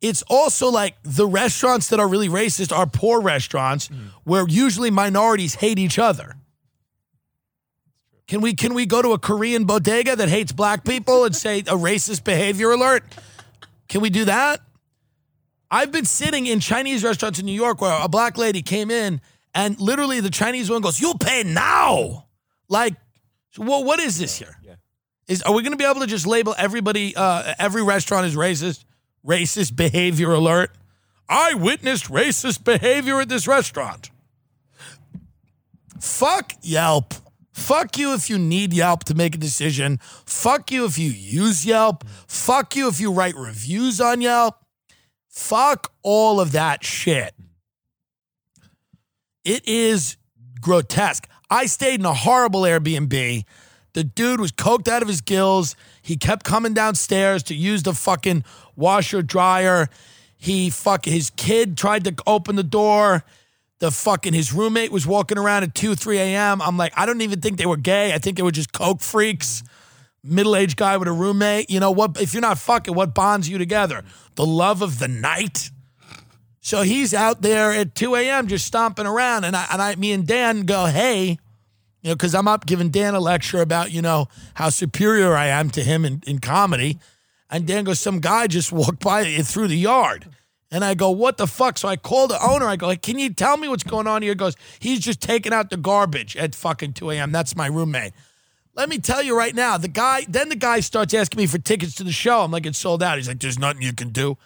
It's 0.02 0.24
also 0.24 0.70
like 0.70 0.96
the 1.04 1.28
restaurants 1.28 1.90
that 1.90 2.00
are 2.00 2.08
really 2.08 2.28
racist 2.28 2.76
are 2.76 2.88
poor 2.88 3.22
restaurants 3.22 3.88
hmm. 3.88 4.08
where 4.24 4.48
usually 4.48 4.90
minorities 4.90 5.56
hate 5.56 5.78
each 5.78 6.00
other. 6.00 6.36
Can 8.28 8.42
we 8.42 8.54
can 8.54 8.74
we 8.74 8.86
go 8.86 9.02
to 9.02 9.12
a 9.12 9.20
Korean 9.20 9.66
bodega 9.66 10.16
that 10.16 10.30
hates 10.30 10.54
black 10.54 10.86
people 10.86 11.26
and 11.26 11.36
say 11.36 11.60
a 11.60 11.76
racist 11.76 12.24
behavior 12.24 12.72
alert? 12.72 13.04
Can 13.90 14.02
we 14.02 14.10
do 14.10 14.26
that? 14.26 14.62
I've 15.72 15.92
been 15.92 16.06
sitting 16.06 16.48
in 16.48 16.60
Chinese 16.60 17.04
restaurants 17.04 17.40
in 17.40 17.46
New 17.46 17.54
York 17.54 17.80
where 17.82 17.98
a 18.04 18.10
black 18.10 18.38
lady 18.38 18.62
came 18.62 18.92
in 18.92 19.22
and 19.56 19.80
literally 19.80 20.20
the 20.20 20.30
Chinese 20.30 20.70
woman 20.70 20.84
goes, 20.84 21.00
"You'll 21.00 21.18
pay 21.18 21.44
now." 21.44 22.28
Like, 22.68 22.96
well, 23.58 23.84
what 23.84 24.00
is 24.00 24.18
this 24.18 24.38
here? 24.38 24.58
Yeah. 24.62 24.76
Is 25.28 25.42
are 25.44 25.54
we 25.54 25.62
going 25.64 25.72
to 25.72 25.78
be 25.78 25.86
able 25.86 26.02
to 26.02 26.08
just 26.08 26.28
label 26.28 26.54
everybody, 26.58 27.16
uh, 27.16 27.54
every 27.58 27.84
restaurant 27.84 28.26
is 28.26 28.36
racist? 28.36 28.84
Racist 29.26 29.76
behavior 29.76 30.34
alert. 30.34 30.72
I 31.30 31.54
witnessed 31.54 32.06
racist 32.06 32.66
behavior 32.66 33.22
at 33.22 33.30
this 33.30 33.48
restaurant. 33.48 34.10
Fuck 36.00 36.54
Yelp. 36.62 37.14
Fuck 37.54 37.98
you 37.98 38.14
if 38.14 38.30
you 38.30 38.40
need 38.40 38.74
Yelp 38.74 39.04
to 39.06 39.14
make 39.14 39.36
a 39.36 39.38
decision. 39.38 40.00
Fuck 40.26 40.72
you 40.72 40.86
if 40.86 40.98
you 40.98 41.12
use 41.12 41.66
Yelp. 41.66 42.04
Fuck 42.28 42.76
you 42.76 42.88
if 42.88 43.00
you 43.00 43.12
write 43.14 43.36
reviews 43.36 44.02
on 44.02 44.20
Yelp. 44.20 44.61
Fuck 45.32 45.94
all 46.04 46.40
of 46.40 46.52
that 46.52 46.84
shit. 46.84 47.34
It 49.44 49.68
is 49.68 50.18
grotesque. 50.60 51.28
I 51.50 51.66
stayed 51.66 52.00
in 52.00 52.06
a 52.06 52.14
horrible 52.14 52.62
Airbnb. 52.62 53.44
The 53.94 54.04
dude 54.04 54.40
was 54.40 54.52
coked 54.52 54.88
out 54.88 55.02
of 55.02 55.08
his 55.08 55.22
gills. 55.22 55.76
He 56.02 56.16
kept 56.16 56.46
coming 56.46 56.74
downstairs 56.74 57.44
to 57.44 57.56
use 57.56 57.84
the 57.84 57.94
fucking 57.94 58.44
washer 58.76 59.22
dryer. 59.22 59.90
He 60.38 60.70
fuck 60.70 61.06
his 61.06 61.30
kid 61.32 61.78
tried 61.78 62.04
to 62.06 62.16
open 62.28 62.56
the 62.56 62.64
door. 62.64 63.24
The 63.80 63.90
fucking 63.90 64.34
his 64.34 64.54
roommate 64.54 64.92
was 64.92 65.08
walking 65.08 65.38
around 65.38 65.64
at 65.64 65.74
2, 65.74 65.96
3 65.96 66.20
a.m. 66.20 66.62
I'm 66.62 66.78
like, 66.78 66.94
I 66.96 67.06
don't 67.06 67.22
even 67.22 67.42
think 67.42 67.58
they 67.58 67.66
were 67.66 67.78
gay. 67.78 68.14
I 68.14 68.18
think 68.18 68.38
they 68.38 68.44
were 68.44 68.52
just 68.52 68.74
coke 68.74 69.02
freaks. 69.02 69.64
Middle-aged 70.24 70.78
guy 70.78 70.98
with 70.98 71.08
a 71.08 71.12
roommate. 71.12 71.70
You 71.70 71.80
know 71.80 71.92
what? 71.92 72.22
If 72.22 72.34
you're 72.34 72.42
not 72.42 72.60
fucking, 72.60 72.94
what 72.94 73.14
bonds 73.14 73.50
you 73.50 73.58
together? 73.58 74.04
The 74.36 74.46
love 74.46 74.82
of 74.82 75.00
the 75.00 75.08
night. 75.08 75.72
So 76.62 76.84
he's 76.84 77.14
out 77.14 77.42
there 77.42 77.72
at 77.72 77.96
2 77.96 78.16
a.m. 78.16 78.48
just 78.48 78.66
stomping 78.66 79.08
around, 79.08 79.46
and 79.46 79.56
I 79.56 79.66
and 79.72 79.82
I, 79.82 79.96
me 79.96 80.12
and 80.12 80.28
Dan 80.28 80.62
go, 80.62 80.86
hey, 80.86 81.40
you 82.02 82.10
know, 82.10 82.16
because 82.16 82.36
I'm 82.36 82.48
up 82.48 82.68
giving 82.68 82.90
Dan 82.90 83.16
a 83.16 83.20
lecture 83.20 83.62
about 83.62 83.92
you 83.92 84.02
know 84.02 84.28
how 84.54 84.70
superior 84.70 85.36
I 85.36 85.48
am 85.48 85.72
to 85.72 85.82
him 85.82 86.06
in, 86.06 86.22
in 86.28 86.38
comedy, 86.38 87.00
and 87.50 87.66
Dan 87.66 87.84
goes, 87.84 88.00
some 88.00 88.20
guy 88.20 88.46
just 88.46 88.72
walked 88.72 89.00
by 89.00 89.24
through 89.42 89.70
the 89.70 89.78
yard, 89.78 90.28
and 90.70 90.86
I 90.86 90.94
go, 90.94 91.10
what 91.10 91.38
the 91.38 91.48
fuck? 91.48 91.80
So 91.80 91.88
I 91.88 91.98
call 91.98 92.28
the 92.28 92.42
owner. 92.44 92.68
I 92.68 92.76
go, 92.76 92.86
like, 92.86 93.02
can 93.02 93.18
you 93.18 93.34
tell 93.34 93.58
me 93.58 93.68
what's 93.68 93.84
going 93.84 94.06
on 94.06 94.22
here? 94.22 94.32
He 94.32 94.36
goes, 94.36 94.56
he's 94.80 95.00
just 95.00 95.20
taking 95.20 95.54
out 95.54 95.72
the 95.72 95.78
garbage 95.78 96.38
at 96.38 96.54
fucking 96.54 96.94
2 96.94 97.10
a.m. 97.10 97.32
That's 97.32 97.56
my 97.56 97.66
roommate. 97.68 98.14
Let 98.82 98.90
me 98.90 98.98
tell 98.98 99.22
you 99.22 99.38
right 99.38 99.54
now, 99.54 99.78
the 99.78 99.88
guy, 99.88 100.26
then 100.28 100.50
the 100.50 100.56
guy 100.56 100.80
starts 100.80 101.14
asking 101.14 101.38
me 101.38 101.46
for 101.46 101.60
tickets 101.60 101.94
to 101.98 102.04
the 102.04 102.12
show. 102.12 102.42
I'm 102.42 102.50
like, 102.50 102.66
it's 102.66 102.80
sold 102.80 103.04
out. 103.04 103.18
He's 103.18 103.28
like, 103.28 103.40
there's 103.40 103.60
nothing 103.60 103.84
you 103.84 103.94
can 103.94 104.10
do. 104.10 104.40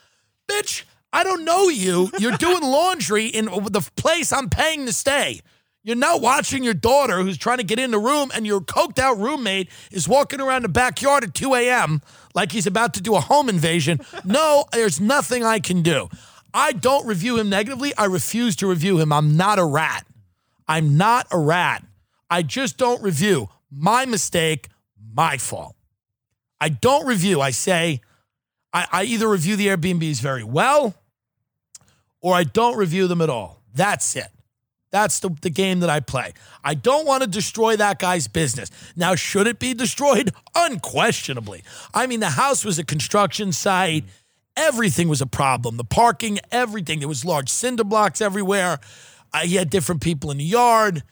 Bitch, 0.45 0.83
I 1.13 1.23
don't 1.23 1.45
know 1.45 1.69
you. 1.69 2.11
You're 2.19 2.35
doing 2.35 2.61
laundry 2.61 3.27
in 3.27 3.45
the 3.45 3.89
place 3.95 4.33
I'm 4.33 4.49
paying 4.49 4.87
to 4.87 4.91
stay. 4.91 5.39
You're 5.83 5.95
not 5.95 6.19
watching 6.19 6.65
your 6.65 6.73
daughter 6.73 7.21
who's 7.21 7.37
trying 7.37 7.59
to 7.59 7.63
get 7.63 7.79
in 7.79 7.91
the 7.91 7.97
room, 7.97 8.29
and 8.35 8.45
your 8.45 8.59
coked 8.59 8.99
out 8.99 9.17
roommate 9.17 9.69
is 9.89 10.05
walking 10.05 10.41
around 10.41 10.63
the 10.63 10.67
backyard 10.67 11.23
at 11.23 11.33
2 11.33 11.55
a.m. 11.55 12.01
like 12.33 12.51
he's 12.51 12.67
about 12.67 12.93
to 12.95 13.01
do 13.01 13.15
a 13.15 13.21
home 13.21 13.47
invasion. 13.47 14.01
No, 14.25 14.65
there's 14.73 14.99
nothing 14.99 15.45
I 15.45 15.59
can 15.59 15.81
do. 15.81 16.09
I 16.53 16.73
don't 16.73 17.07
review 17.07 17.37
him 17.39 17.47
negatively. 17.47 17.95
I 17.95 18.03
refuse 18.03 18.57
to 18.57 18.67
review 18.67 18.99
him. 18.99 19.13
I'm 19.13 19.37
not 19.37 19.59
a 19.59 19.65
rat. 19.65 20.05
I'm 20.67 20.97
not 20.97 21.25
a 21.31 21.39
rat. 21.39 21.85
I 22.29 22.41
just 22.41 22.77
don't 22.77 23.01
review. 23.01 23.47
My 23.77 24.05
mistake, 24.05 24.69
my 25.13 25.37
fault. 25.37 25.75
I 26.61 26.69
don't 26.69 27.05
review. 27.05 27.41
I 27.41 27.51
say, 27.51 28.01
I, 28.71 28.87
I 28.91 29.03
either 29.03 29.29
review 29.29 29.55
the 29.55 29.67
Airbnbs 29.67 30.21
very 30.21 30.43
well 30.43 30.95
or 32.21 32.33
I 32.33 32.43
don't 32.43 32.77
review 32.77 33.07
them 33.07 33.21
at 33.21 33.29
all. 33.29 33.61
That's 33.73 34.15
it. 34.15 34.27
That's 34.91 35.19
the, 35.19 35.29
the 35.41 35.49
game 35.49 35.81
that 35.81 35.89
I 35.89 35.99
play. 35.99 36.31
I 36.63 36.73
don't 36.73 37.05
want 37.05 37.21
to 37.21 37.27
destroy 37.27 37.75
that 37.75 37.99
guy's 37.99 38.29
business. 38.29 38.71
Now, 38.95 39.13
should 39.15 39.45
it 39.45 39.59
be 39.59 39.73
destroyed? 39.73 40.31
Unquestionably. 40.55 41.63
I 41.93 42.07
mean, 42.07 42.21
the 42.21 42.29
house 42.29 42.63
was 42.63 42.79
a 42.79 42.85
construction 42.85 43.51
site. 43.51 44.05
Everything 44.55 45.09
was 45.09 45.19
a 45.19 45.27
problem. 45.27 45.75
The 45.75 45.83
parking, 45.83 46.39
everything. 46.49 46.99
There 46.99 47.09
was 47.09 47.25
large 47.25 47.49
cinder 47.49 47.83
blocks 47.83 48.21
everywhere. 48.21 48.79
Uh, 49.33 49.39
he 49.39 49.55
had 49.55 49.69
different 49.69 50.01
people 50.01 50.31
in 50.31 50.37
the 50.37 50.45
yard. 50.45 51.03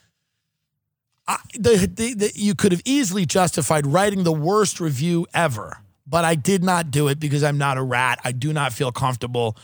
The, 1.57 1.89
the, 1.93 2.13
the, 2.15 2.31
you 2.35 2.53
could 2.53 2.71
have 2.71 2.81
easily 2.85 3.25
justified 3.25 3.87
writing 3.87 4.23
the 4.23 4.33
worst 4.33 4.79
review 4.79 5.25
ever, 5.33 5.77
but 6.05 6.25
I 6.25 6.35
did 6.35 6.63
not 6.63 6.91
do 6.91 7.07
it 7.07 7.19
because 7.19 7.43
I'm 7.43 7.57
not 7.57 7.77
a 7.77 7.81
rat. 7.81 8.19
I 8.23 8.33
do 8.33 8.51
not 8.51 8.73
feel 8.73 8.91
comfortable 8.91 9.55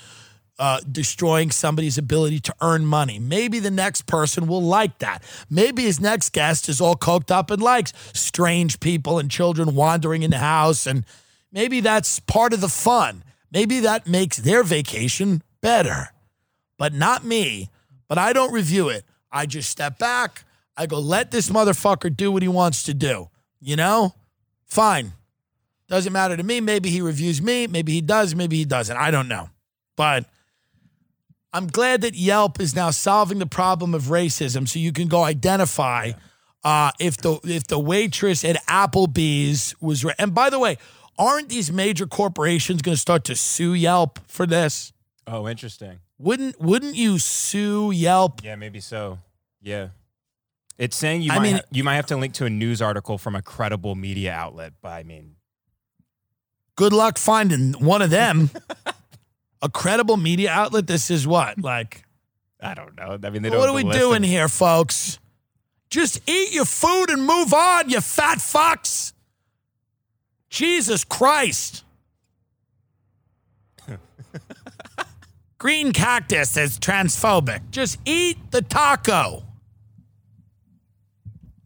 uh, 0.60 0.82
destroying 0.92 1.52
somebody's 1.52 1.98
ability 1.98 2.40
to 2.42 2.56
earn 2.62 2.86
money. 2.86 3.18
Maybe 3.18 3.60
the 3.60 3.72
next 3.72 4.06
person 4.06 4.46
will 4.46 4.62
like 4.62 5.00
that. 5.00 5.24
Maybe 5.50 5.84
his 5.84 6.00
next 6.02 6.34
guest 6.34 6.68
is 6.68 6.82
all 6.82 6.96
coked 6.96 7.32
up 7.32 7.50
and 7.50 7.62
likes 7.62 7.94
strange 8.14 8.80
people 8.80 9.20
and 9.20 9.32
children 9.32 9.74
wandering 9.74 10.22
in 10.22 10.32
the 10.32 10.38
house. 10.38 10.86
And 10.86 11.06
maybe 11.52 11.80
that's 11.80 12.20
part 12.20 12.54
of 12.54 12.62
the 12.62 12.68
fun. 12.68 13.24
Maybe 13.52 13.80
that 13.80 14.06
makes 14.06 14.38
their 14.38 14.64
vacation 14.64 15.42
better, 15.62 16.10
but 16.78 16.94
not 16.94 17.24
me. 17.24 17.70
But 18.08 18.18
I 18.18 18.34
don't 18.34 18.52
review 18.52 18.90
it. 18.90 19.06
I 19.32 19.46
just 19.46 19.70
step 19.70 19.98
back. 19.98 20.44
I 20.80 20.86
go, 20.86 20.98
let 20.98 21.30
this 21.30 21.50
motherfucker 21.50 22.16
do 22.16 22.32
what 22.32 22.42
he 22.42 22.48
wants 22.48 22.84
to 22.84 22.94
do. 22.94 23.30
You 23.60 23.76
know? 23.76 24.16
Fine. 24.66 25.12
Doesn't 25.90 26.14
matter 26.14 26.38
to 26.38 26.44
me. 26.44 26.62
Maybe 26.62 26.90
he 26.90 27.02
reviews 27.02 27.42
me. 27.42 27.68
Maybe 27.68 27.92
he 27.92 28.00
does. 28.00 28.34
Maybe 28.34 28.56
he 28.56 28.64
doesn't. 28.64 28.96
I 28.96 29.12
don't 29.12 29.28
know. 29.28 29.50
But 29.98 30.26
I'm 31.52 31.68
glad 31.68 32.02
that 32.02 32.16
Yelp 32.16 32.62
is 32.62 32.76
now 32.76 32.92
solving 32.92 33.40
the 33.40 33.46
problem 33.46 33.94
of 33.94 34.04
racism, 34.04 34.68
so 34.70 34.80
you 34.80 34.94
can 34.94 35.10
go 35.10 35.24
identify 35.24 36.12
uh, 36.64 36.92
if 37.00 37.18
the 37.18 37.40
if 37.44 37.68
the 37.68 37.80
waitress 37.80 38.46
at 38.46 38.64
Applebee's 38.68 39.76
was. 39.82 40.06
Ra- 40.06 40.14
and 40.18 40.34
by 40.34 40.50
the 40.50 40.60
way, 40.60 40.78
aren't 41.18 41.50
these 41.50 41.72
major 41.72 42.06
corporations 42.06 42.82
going 42.82 42.96
to 42.96 43.02
start 43.02 43.24
to 43.26 43.36
sue 43.36 43.74
Yelp 43.74 44.20
for 44.28 44.46
this? 44.46 44.94
Oh, 45.26 45.50
interesting. 45.50 46.00
Wouldn't 46.20 46.62
wouldn't 46.62 46.96
you 46.96 47.18
sue 47.18 47.92
Yelp? 47.92 48.44
Yeah, 48.44 48.56
maybe 48.56 48.80
so. 48.80 49.18
Yeah. 49.60 49.90
It's 50.80 50.96
saying 50.96 51.22
you 51.22 51.32
I 51.32 51.36
might 51.36 51.44
mean- 51.44 51.56
ha- 51.58 51.62
you 51.72 51.84
might 51.84 51.96
have 51.96 52.08
to 52.08 52.18
link 52.18 52.34
to 52.36 52.46
a 52.46 52.50
news 52.50 52.82
article 52.82 53.20
from 53.20 53.36
a 53.36 53.42
credible 53.44 53.94
media 53.94 54.32
outlet, 54.34 54.74
but 54.82 54.90
I 54.94 55.04
mean, 55.04 55.36
Good 56.80 56.94
luck 56.94 57.18
finding 57.18 57.74
one 57.74 58.02
of 58.02 58.10
them. 58.10 58.50
A 59.62 59.68
credible 59.68 60.16
media 60.16 60.50
outlet. 60.50 60.88
This 60.88 61.12
is 61.12 61.28
what 61.28 61.60
like. 61.60 62.06
I 62.62 62.74
don't 62.74 62.96
know. 62.96 63.20
I 63.22 63.30
mean, 63.30 63.42
they 63.42 63.50
don't 63.50 63.60
What 63.60 63.68
are 63.68 63.76
we 63.76 63.82
the 63.82 63.90
list 63.90 64.00
doing 64.00 64.24
here, 64.24 64.48
folks? 64.48 65.20
Just 65.90 66.22
eat 66.26 66.54
your 66.54 66.64
food 66.64 67.10
and 67.10 67.26
move 67.26 67.54
on, 67.54 67.90
you 67.90 68.00
fat 68.00 68.38
fucks. 68.38 69.12
Jesus 70.50 71.04
Christ. 71.04 71.84
Green 75.58 75.92
cactus 75.92 76.56
is 76.56 76.80
transphobic. 76.80 77.72
Just 77.72 78.00
eat 78.06 78.38
the 78.52 78.62
taco. 78.62 79.44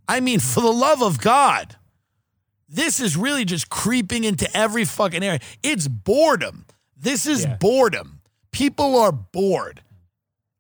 I 0.07 0.19
mean, 0.19 0.39
for 0.39 0.61
the 0.61 0.71
love 0.71 1.01
of 1.01 1.19
God, 1.21 1.75
this 2.67 2.99
is 2.99 3.15
really 3.15 3.45
just 3.45 3.69
creeping 3.69 4.23
into 4.23 4.49
every 4.55 4.85
fucking 4.85 5.23
area. 5.23 5.39
It's 5.61 5.87
boredom. 5.87 6.65
This 6.97 7.25
is 7.25 7.43
Yeah. 7.43 7.55
boredom. 7.57 8.21
People 8.51 8.97
are 8.99 9.11
bored 9.11 9.81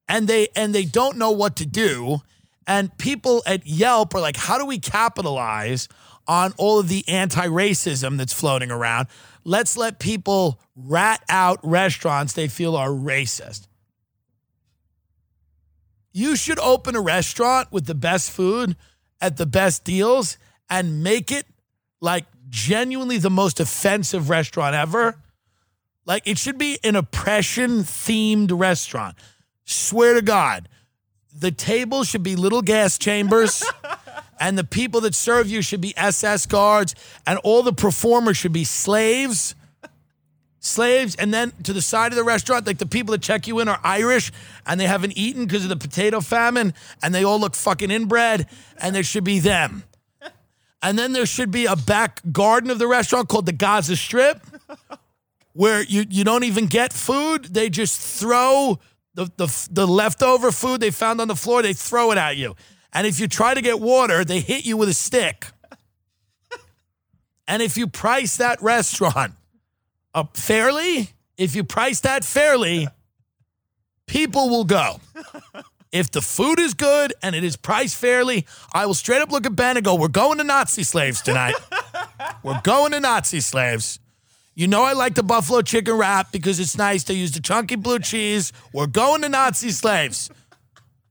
and 0.07 0.27
they 0.27 0.47
and 0.55 0.73
they 0.73 0.85
don't 0.85 1.17
know 1.17 1.31
what 1.31 1.55
to 1.57 1.65
do 1.65 2.19
and 2.67 2.95
people 2.97 3.43
at 3.45 3.65
Yelp 3.65 4.13
are 4.15 4.21
like 4.21 4.35
how 4.35 4.57
do 4.57 4.65
we 4.65 4.79
capitalize 4.79 5.87
on 6.27 6.53
all 6.57 6.79
of 6.79 6.87
the 6.89 7.07
anti-racism 7.07 8.17
that's 8.17 8.33
floating 8.33 8.69
around 8.71 9.07
let's 9.43 9.77
let 9.77 9.99
people 9.99 10.59
rat 10.75 11.23
out 11.29 11.59
restaurants 11.63 12.33
they 12.33 12.47
feel 12.47 12.75
are 12.75 12.89
racist 12.89 13.67
you 16.11 16.35
should 16.35 16.59
open 16.59 16.95
a 16.95 17.01
restaurant 17.01 17.71
with 17.71 17.85
the 17.85 17.95
best 17.95 18.29
food 18.31 18.75
at 19.23 19.37
the 19.37 19.45
best 19.45 19.83
deals 19.83 20.37
and 20.69 21.01
make 21.03 21.31
it 21.31 21.47
like 22.01 22.25
genuinely 22.49 23.17
the 23.17 23.29
most 23.29 23.59
offensive 23.59 24.29
restaurant 24.29 24.75
ever 24.75 25.15
like 26.05 26.27
it 26.27 26.37
should 26.37 26.57
be 26.57 26.77
an 26.83 26.95
oppression 26.95 27.79
themed 27.79 28.51
restaurant 28.53 29.15
Swear 29.65 30.15
to 30.15 30.21
God, 30.21 30.67
the 31.33 31.51
table 31.51 32.03
should 32.03 32.23
be 32.23 32.35
little 32.35 32.61
gas 32.61 32.97
chambers, 32.97 33.63
and 34.39 34.57
the 34.57 34.63
people 34.63 35.01
that 35.01 35.15
serve 35.15 35.47
you 35.49 35.61
should 35.61 35.81
be 35.81 35.93
SS 35.97 36.45
guards, 36.45 36.95
and 37.25 37.39
all 37.39 37.63
the 37.63 37.73
performers 37.73 38.37
should 38.37 38.53
be 38.53 38.65
slaves. 38.65 39.55
Slaves, 40.65 41.15
and 41.15 41.33
then 41.33 41.51
to 41.63 41.73
the 41.73 41.81
side 41.81 42.13
of 42.13 42.15
the 42.15 42.23
restaurant, 42.23 42.65
like 42.65 42.77
the 42.77 42.85
people 42.85 43.11
that 43.11 43.21
check 43.21 43.47
you 43.47 43.59
in 43.59 43.67
are 43.67 43.81
Irish 43.83 44.31
and 44.65 44.79
they 44.79 44.87
haven't 44.87 45.11
eaten 45.17 45.45
because 45.45 45.63
of 45.63 45.69
the 45.69 45.75
potato 45.75 46.21
famine, 46.21 46.73
and 47.03 47.13
they 47.13 47.25
all 47.25 47.37
look 47.37 47.53
fucking 47.53 47.91
inbred, 47.91 48.47
and 48.77 48.95
there 48.95 49.03
should 49.03 49.25
be 49.25 49.39
them. 49.39 49.83
And 50.81 50.99
then 50.99 51.13
there 51.13 51.25
should 51.25 51.49
be 51.49 51.65
a 51.65 51.77
back 51.77 52.21
garden 52.29 52.69
of 52.69 52.77
the 52.77 52.87
restaurant 52.87 53.29
called 53.29 53.45
the 53.45 53.53
Gaza 53.53 53.95
Strip, 53.95 54.41
where 55.53 55.81
you, 55.83 56.05
you 56.09 56.25
don't 56.25 56.43
even 56.43 56.67
get 56.67 56.91
food. 56.91 57.45
They 57.45 57.69
just 57.69 58.01
throw 58.19 58.79
the, 59.13 59.31
the, 59.37 59.67
the 59.71 59.87
leftover 59.87 60.51
food 60.51 60.81
they 60.81 60.91
found 60.91 61.21
on 61.21 61.29
the 61.29 61.35
floor, 61.35 61.61
they 61.61 61.73
throw 61.73 62.11
it 62.11 62.17
at 62.17 62.35
you. 62.35 62.55
And 62.91 63.07
if 63.07 63.19
you 63.19 63.27
try 63.27 63.53
to 63.53 63.61
get 63.61 63.79
water, 63.79 64.25
they 64.25 64.39
hit 64.39 64.65
you 64.65 64.77
with 64.77 64.87
a 64.87 64.93
stick. 64.93 65.47
And 67.47 67.61
if 67.61 67.75
you 67.75 67.87
price 67.87 68.37
that 68.37 68.61
restaurant 68.61 69.33
up 70.13 70.37
fairly, 70.37 71.09
if 71.37 71.55
you 71.55 71.63
price 71.63 72.01
that 72.01 72.23
fairly, 72.23 72.87
people 74.07 74.49
will 74.49 74.65
go. 74.65 74.99
If 75.93 76.09
the 76.09 76.23
food 76.23 76.59
is 76.59 76.73
good 76.73 77.13
and 77.21 77.35
it 77.35 77.43
is 77.43 77.55
priced 77.55 77.95
fairly, 77.95 78.47
I 78.73 78.87
will 78.87 78.95
straight 78.95 79.21
up 79.21 79.31
look 79.31 79.45
at 79.45 79.55
Ben 79.55 79.77
and 79.77 79.85
go, 79.85 79.93
We're 79.93 80.07
going 80.07 80.39
to 80.39 80.43
Nazi 80.43 80.81
slaves 80.81 81.21
tonight. 81.21 81.53
We're 82.43 82.59
going 82.63 82.93
to 82.93 82.99
Nazi 82.99 83.41
slaves. 83.41 83.99
You 84.55 84.65
know 84.67 84.83
I 84.83 84.93
like 84.93 85.13
the 85.13 85.21
buffalo 85.21 85.61
chicken 85.61 85.95
wrap 85.95 86.31
because 86.31 86.59
it's 86.59 86.75
nice 86.75 87.03
to 87.05 87.13
use 87.13 87.31
the 87.33 87.41
chunky 87.41 87.75
blue 87.75 87.99
cheese. 87.99 88.51
We're 88.73 88.87
going 88.87 89.21
to 89.21 89.29
Nazi 89.29 89.69
slaves. 89.69 90.31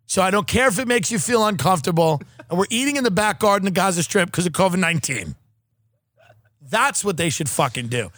So 0.06 0.20
I 0.20 0.32
don't 0.32 0.48
care 0.48 0.66
if 0.66 0.80
it 0.80 0.88
makes 0.88 1.12
you 1.12 1.20
feel 1.20 1.46
uncomfortable. 1.46 2.20
And 2.50 2.58
we're 2.58 2.66
eating 2.68 2.96
in 2.96 3.04
the 3.04 3.10
back 3.12 3.38
garden 3.38 3.68
of 3.68 3.74
Gaza 3.74 4.02
Strip 4.02 4.26
because 4.26 4.46
of 4.46 4.52
COVID 4.52 4.78
19. 4.78 5.36
That's 6.60 7.04
what 7.04 7.16
they 7.16 7.30
should 7.30 7.48
fucking 7.48 7.86
do. 7.86 8.10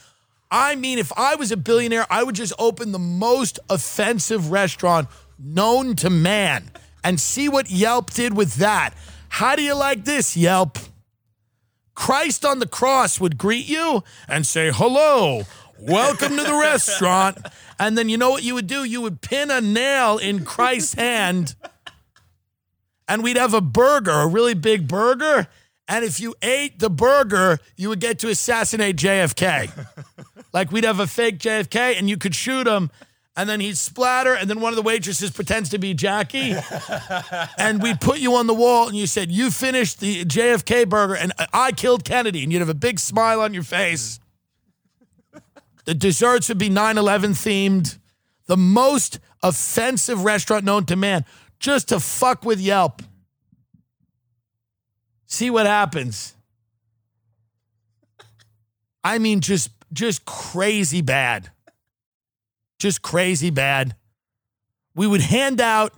I 0.54 0.76
mean, 0.76 1.00
if 1.00 1.10
I 1.16 1.34
was 1.34 1.50
a 1.50 1.56
billionaire, 1.56 2.06
I 2.08 2.22
would 2.22 2.36
just 2.36 2.52
open 2.60 2.92
the 2.92 2.98
most 3.00 3.58
offensive 3.68 4.52
restaurant 4.52 5.08
known 5.36 5.96
to 5.96 6.08
man 6.08 6.70
and 7.02 7.18
see 7.18 7.48
what 7.48 7.72
Yelp 7.72 8.12
did 8.12 8.36
with 8.36 8.54
that. 8.54 8.94
How 9.30 9.56
do 9.56 9.62
you 9.62 9.74
like 9.74 10.04
this, 10.04 10.36
Yelp? 10.36 10.78
Christ 11.96 12.44
on 12.44 12.60
the 12.60 12.68
cross 12.68 13.18
would 13.18 13.36
greet 13.36 13.68
you 13.68 14.04
and 14.28 14.46
say, 14.46 14.70
Hello, 14.72 15.42
welcome 15.80 16.36
to 16.36 16.44
the 16.44 16.54
restaurant. 16.54 17.38
And 17.80 17.98
then 17.98 18.08
you 18.08 18.16
know 18.16 18.30
what 18.30 18.44
you 18.44 18.54
would 18.54 18.68
do? 18.68 18.84
You 18.84 19.00
would 19.00 19.22
pin 19.22 19.50
a 19.50 19.60
nail 19.60 20.18
in 20.18 20.44
Christ's 20.44 20.94
hand, 20.94 21.56
and 23.08 23.24
we'd 23.24 23.36
have 23.36 23.54
a 23.54 23.60
burger, 23.60 24.12
a 24.12 24.28
really 24.28 24.54
big 24.54 24.86
burger. 24.86 25.48
And 25.88 26.04
if 26.04 26.20
you 26.20 26.36
ate 26.42 26.78
the 26.78 26.90
burger, 26.90 27.58
you 27.76 27.88
would 27.88 28.00
get 28.00 28.20
to 28.20 28.28
assassinate 28.28 28.96
JFK. 28.96 29.86
Like 30.54 30.72
we'd 30.72 30.84
have 30.84 31.00
a 31.00 31.06
fake 31.06 31.38
JFK, 31.38 31.98
and 31.98 32.08
you 32.08 32.16
could 32.16 32.34
shoot 32.34 32.66
him. 32.66 32.90
And 33.36 33.48
then 33.48 33.58
he'd 33.58 33.76
splatter, 33.76 34.32
and 34.32 34.48
then 34.48 34.60
one 34.60 34.72
of 34.72 34.76
the 34.76 34.82
waitresses 34.82 35.32
pretends 35.32 35.68
to 35.70 35.78
be 35.78 35.92
Jackie 35.92 36.54
and 37.58 37.82
we'd 37.82 38.00
put 38.00 38.20
you 38.20 38.36
on 38.36 38.46
the 38.46 38.54
wall 38.54 38.86
and 38.86 38.96
you 38.96 39.08
said 39.08 39.28
you 39.32 39.50
finished 39.50 39.98
the 39.98 40.24
JFK 40.24 40.88
burger 40.88 41.16
and 41.16 41.32
I 41.52 41.72
killed 41.72 42.04
Kennedy 42.04 42.44
and 42.44 42.52
you'd 42.52 42.60
have 42.60 42.68
a 42.68 42.74
big 42.74 43.00
smile 43.00 43.40
on 43.40 43.52
your 43.52 43.64
face. 43.64 44.20
The 45.84 45.94
desserts 45.94 46.48
would 46.48 46.58
be 46.58 46.70
9/11 46.70 47.32
themed. 47.32 47.98
The 48.46 48.56
most 48.56 49.18
offensive 49.42 50.22
restaurant 50.22 50.64
known 50.64 50.86
to 50.86 50.94
man 50.94 51.24
just 51.58 51.88
to 51.88 51.98
fuck 51.98 52.44
with 52.44 52.60
Yelp. 52.60 53.02
See 55.26 55.50
what 55.50 55.66
happens. 55.66 56.36
I 59.02 59.18
mean 59.18 59.40
just 59.40 59.73
just 59.94 60.24
crazy 60.24 61.00
bad. 61.00 61.50
Just 62.78 63.02
crazy 63.02 63.50
bad. 63.50 63.94
We 64.94 65.06
would 65.06 65.22
hand 65.22 65.60
out 65.60 65.94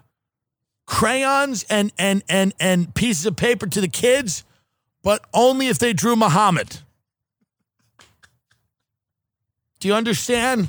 crayons 0.87 1.65
and 1.69 1.93
and 1.99 2.23
and 2.29 2.55
and 2.61 2.95
pieces 2.95 3.27
of 3.27 3.37
paper 3.37 3.67
to 3.67 3.81
the 3.81 3.89
kids, 3.89 4.45
but 5.03 5.25
only 5.35 5.69
if 5.69 5.79
they 5.79 5.93
drew 5.93 6.17
Muhammad. 6.17 6.79
Do 9.81 9.89
you 9.89 9.95
understand? 9.95 10.69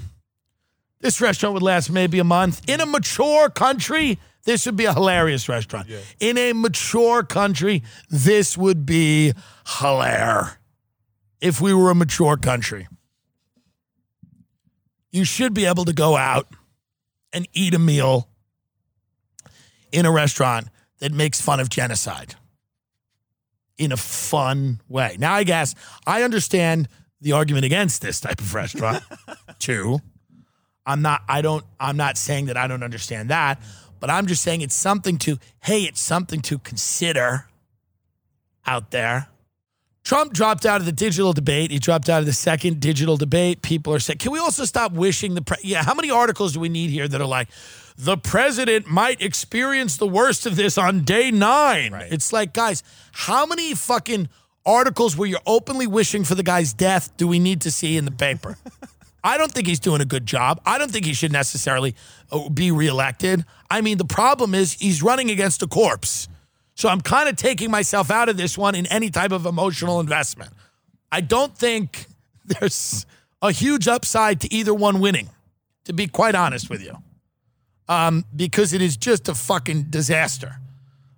This 0.99 1.21
restaurant 1.21 1.53
would 1.53 1.63
last 1.63 1.91
maybe 1.91 2.17
a 2.19 2.23
month. 2.23 2.67
In 2.67 2.81
a 2.81 2.85
mature 2.85 3.49
country, 3.49 4.19
this 4.45 4.65
would 4.65 4.75
be 4.75 4.85
a 4.85 4.93
hilarious 4.93 5.47
restaurant. 5.47 5.87
In 6.19 6.37
a 6.37 6.53
mature 6.53 7.21
country, 7.21 7.83
this 8.09 8.57
would 8.57 8.85
be 8.85 9.33
hilarious. 9.79 10.57
If 11.39 11.61
we 11.61 11.71
were 11.71 11.91
a 11.91 11.95
mature 11.95 12.35
country, 12.35 12.87
you 15.11 15.23
should 15.23 15.53
be 15.53 15.65
able 15.65 15.85
to 15.85 15.93
go 15.93 16.15
out 16.17 16.47
and 17.33 17.47
eat 17.53 17.73
a 17.73 17.79
meal 17.79 18.29
in 19.91 20.05
a 20.05 20.11
restaurant 20.11 20.67
that 20.99 21.11
makes 21.11 21.39
fun 21.41 21.59
of 21.59 21.69
genocide. 21.69 22.35
in 23.77 23.91
a 23.91 23.97
fun 23.97 24.81
way. 24.89 25.17
Now, 25.19 25.33
I 25.35 25.43
guess 25.43 25.75
I 26.07 26.23
understand 26.23 26.87
the 27.21 27.33
argument 27.33 27.63
against 27.63 28.01
this 28.01 28.19
type 28.19 28.41
of 28.41 28.53
restaurant 28.55 29.03
too. 29.59 29.99
I'm 30.83 31.03
not, 31.03 31.21
I 31.29 31.41
don't, 31.41 31.63
I'm 31.79 31.95
not 31.95 32.17
saying 32.17 32.47
that 32.47 32.57
I 32.57 32.65
don't 32.67 32.81
understand 32.81 33.29
that, 33.29 33.61
but 33.99 34.09
I'm 34.09 34.25
just 34.25 34.41
saying 34.41 34.61
it's 34.61 34.73
something 34.75 35.17
to, 35.19 35.37
hey, 35.61 35.83
it's 35.83 36.01
something 36.01 36.41
to 36.41 36.57
consider 36.57 37.47
out 38.65 38.89
there. 38.89 39.27
Trump 40.07 40.31
dropped 40.31 40.65
out 40.65 40.79
of 40.79 40.85
the 40.85 40.93
digital 40.93 41.33
debate. 41.33 41.69
He 41.69 41.79
dropped 41.79 42.07
out 42.07 42.21
of 42.21 42.25
the 42.25 42.31
second 42.31 42.79
digital 42.79 43.17
debate. 43.17 43.61
People 43.61 43.93
are 43.93 43.99
saying, 43.99 44.19
can 44.19 44.31
we 44.31 44.39
also 44.39 44.63
stop 44.63 44.93
wishing 44.93 45.35
the 45.35 45.41
pre-? 45.41 45.57
Yeah, 45.63 45.83
how 45.83 45.93
many 45.93 46.09
articles 46.09 46.53
do 46.53 46.61
we 46.61 46.69
need 46.69 46.91
here 46.91 47.09
that 47.09 47.19
are 47.19 47.27
like, 47.27 47.49
the 47.97 48.15
president 48.15 48.87
might 48.87 49.21
experience 49.21 49.97
the 49.97 50.07
worst 50.07 50.45
of 50.45 50.55
this 50.55 50.77
on 50.77 51.03
day 51.03 51.29
nine? 51.29 51.91
Right. 51.91 52.09
It's 52.09 52.31
like, 52.31 52.53
guys, 52.53 52.83
how 53.11 53.45
many 53.45 53.73
fucking 53.75 54.29
articles 54.65 55.17
where 55.17 55.27
you're 55.27 55.41
openly 55.45 55.87
wishing 55.87 56.23
for 56.23 56.35
the 56.35 56.43
guy's 56.43 56.71
death 56.71 57.11
do 57.17 57.27
we 57.27 57.37
need 57.37 57.59
to 57.63 57.69
see 57.69 57.97
in 57.97 58.05
the 58.05 58.11
paper? 58.11 58.57
I 59.25 59.37
don't 59.37 59.51
think 59.51 59.67
he's 59.67 59.81
doing 59.81 59.99
a 59.99 60.05
good 60.05 60.25
job. 60.25 60.61
I 60.65 60.77
don't 60.77 60.89
think 60.89 61.05
he 61.05 61.13
should 61.13 61.33
necessarily 61.33 61.95
uh, 62.31 62.47
be 62.47 62.71
reelected. 62.71 63.43
I 63.69 63.81
mean, 63.81 63.97
the 63.97 64.05
problem 64.05 64.55
is 64.55 64.71
he's 64.71 65.03
running 65.03 65.29
against 65.29 65.61
a 65.63 65.67
corpse. 65.67 66.29
So 66.77 66.89
I'm 66.89 67.01
kind 67.01 67.27
of 67.27 67.35
taking 67.35 67.71
myself 67.71 68.11
out 68.11 68.29
of 68.29 68.37
this 68.37 68.55
one 68.55 68.75
in 68.75 68.85
any 68.85 69.09
type 69.09 69.31
of 69.31 69.47
emotional 69.47 69.99
investment. 69.99 70.53
I 71.11 71.21
don't 71.21 71.57
think 71.57 72.05
there's 72.45 73.07
a 73.41 73.51
huge 73.51 73.87
upside 73.87 74.41
to 74.41 74.53
either 74.53 74.75
one 74.75 74.99
winning, 74.99 75.29
to 75.85 75.93
be 75.93 76.07
quite 76.07 76.35
honest 76.35 76.69
with 76.69 76.83
you, 76.83 76.95
um, 77.89 78.25
because 78.35 78.73
it 78.73 78.81
is 78.83 78.95
just 78.95 79.27
a 79.27 79.33
fucking 79.33 79.85
disaster. 79.89 80.57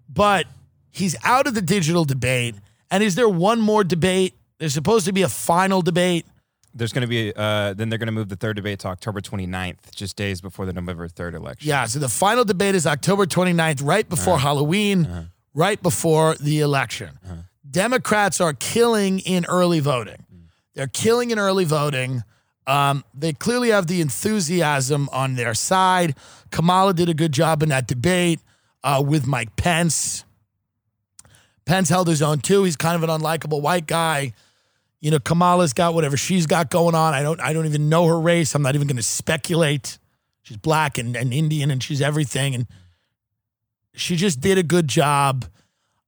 But 0.08 0.48
he's 0.92 1.18
out 1.26 1.46
of 1.46 1.56
the 1.56 1.62
digital 1.62 2.06
debate. 2.06 2.56
And 2.90 3.04
is 3.04 3.16
there 3.16 3.30
one 3.30 3.60
more 3.60 3.84
debate? 3.84 4.36
There's 4.60 4.74
supposed 4.74 5.06
to 5.08 5.12
be 5.12 5.24
a 5.24 5.30
final 5.30 5.82
debate. 5.82 6.26
There's 6.74 6.94
going 6.94 7.02
to 7.02 7.08
be, 7.08 7.34
uh, 7.36 7.74
then 7.74 7.90
they're 7.90 8.00
going 8.00 8.08
to 8.08 8.14
move 8.14 8.30
the 8.30 8.38
third 8.38 8.56
debate 8.56 8.80
to 8.80 8.88
October 8.88 9.20
29th, 9.20 9.94
just 9.94 10.16
days 10.16 10.40
before 10.40 10.66
the 10.66 10.72
November 10.74 11.10
3rd 11.10 11.34
election. 11.34 11.68
Yeah, 11.68 11.86
so 11.86 12.00
the 12.00 12.08
final 12.08 12.46
debate 12.46 12.76
is 12.76 12.88
October 12.88 13.26
29th, 13.26 13.82
right 13.84 14.08
before 14.08 14.40
Halloween, 14.40 15.30
right 15.54 15.82
before 15.82 16.36
the 16.36 16.60
election. 16.60 17.20
Democrats 17.70 18.42
are 18.42 18.54
killing 18.54 19.20
in 19.20 19.46
early 19.46 19.80
voting. 19.80 20.26
They're 20.74 20.88
killing 20.88 21.32
in 21.32 21.40
early 21.40 21.66
voting. 21.66 22.24
Um, 22.66 23.04
they 23.14 23.34
clearly 23.34 23.70
have 23.70 23.88
the 23.88 24.02
enthusiasm 24.02 25.10
on 25.12 25.36
their 25.36 25.54
side. 25.54 26.16
Kamala 26.52 26.94
did 26.94 27.10
a 27.10 27.14
good 27.14 27.32
job 27.32 27.64
in 27.64 27.70
that 27.70 27.88
debate 27.88 28.40
uh, 28.84 29.04
with 29.06 29.26
Mike 29.26 29.56
Pence. 29.56 30.24
Pence 31.66 31.90
held 31.90 32.08
his 32.08 32.22
own 32.22 32.40
too. 32.40 32.64
He's 32.64 32.76
kind 32.76 32.96
of 32.96 33.08
an 33.08 33.10
unlikable 33.10 33.62
white 33.62 33.88
guy. 33.88 34.34
You 35.02 35.12
know, 35.12 35.20
Kamala's 35.20 35.74
got 35.74 35.94
whatever 35.94 36.18
she's 36.18 36.46
got 36.46 36.70
going 36.70 36.96
on. 36.96 37.14
I 37.14 37.24
don't 37.24 37.40
I 37.40 37.54
don't 37.54 37.66
even 37.66 37.90
know 37.90 38.06
her 38.08 38.20
race. 38.20 38.54
I'm 38.56 38.62
not 38.62 38.76
even 38.76 38.88
going 38.88 38.98
to 38.98 39.04
speculate. 39.04 39.98
She's 40.42 40.58
black 40.58 40.98
and, 40.98 41.16
and 41.16 41.34
Indian 41.34 41.72
and 41.72 41.82
she's 41.82 42.02
everything. 42.02 42.56
And 42.56 42.68
she 44.00 44.16
just 44.16 44.40
did 44.40 44.58
a 44.58 44.64
good 44.64 44.88
job. 44.88 45.46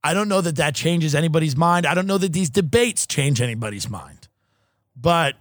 I 0.03 0.13
don't 0.13 0.27
know 0.27 0.41
that 0.41 0.55
that 0.55 0.73
changes 0.75 1.13
anybody's 1.13 1.55
mind. 1.55 1.85
I 1.85 1.93
don't 1.93 2.07
know 2.07 2.17
that 2.17 2.33
these 2.33 2.49
debates 2.49 3.05
change 3.05 3.41
anybody's 3.41 3.89
mind. 3.89 4.27
But 4.95 5.35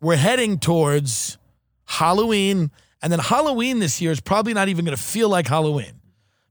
we're 0.00 0.16
heading 0.16 0.58
towards 0.58 1.38
Halloween. 1.86 2.70
And 3.02 3.12
then 3.12 3.18
Halloween 3.18 3.78
this 3.78 4.00
year 4.00 4.12
is 4.12 4.20
probably 4.20 4.54
not 4.54 4.68
even 4.68 4.84
going 4.84 4.96
to 4.96 5.02
feel 5.02 5.28
like 5.28 5.48
Halloween 5.48 6.00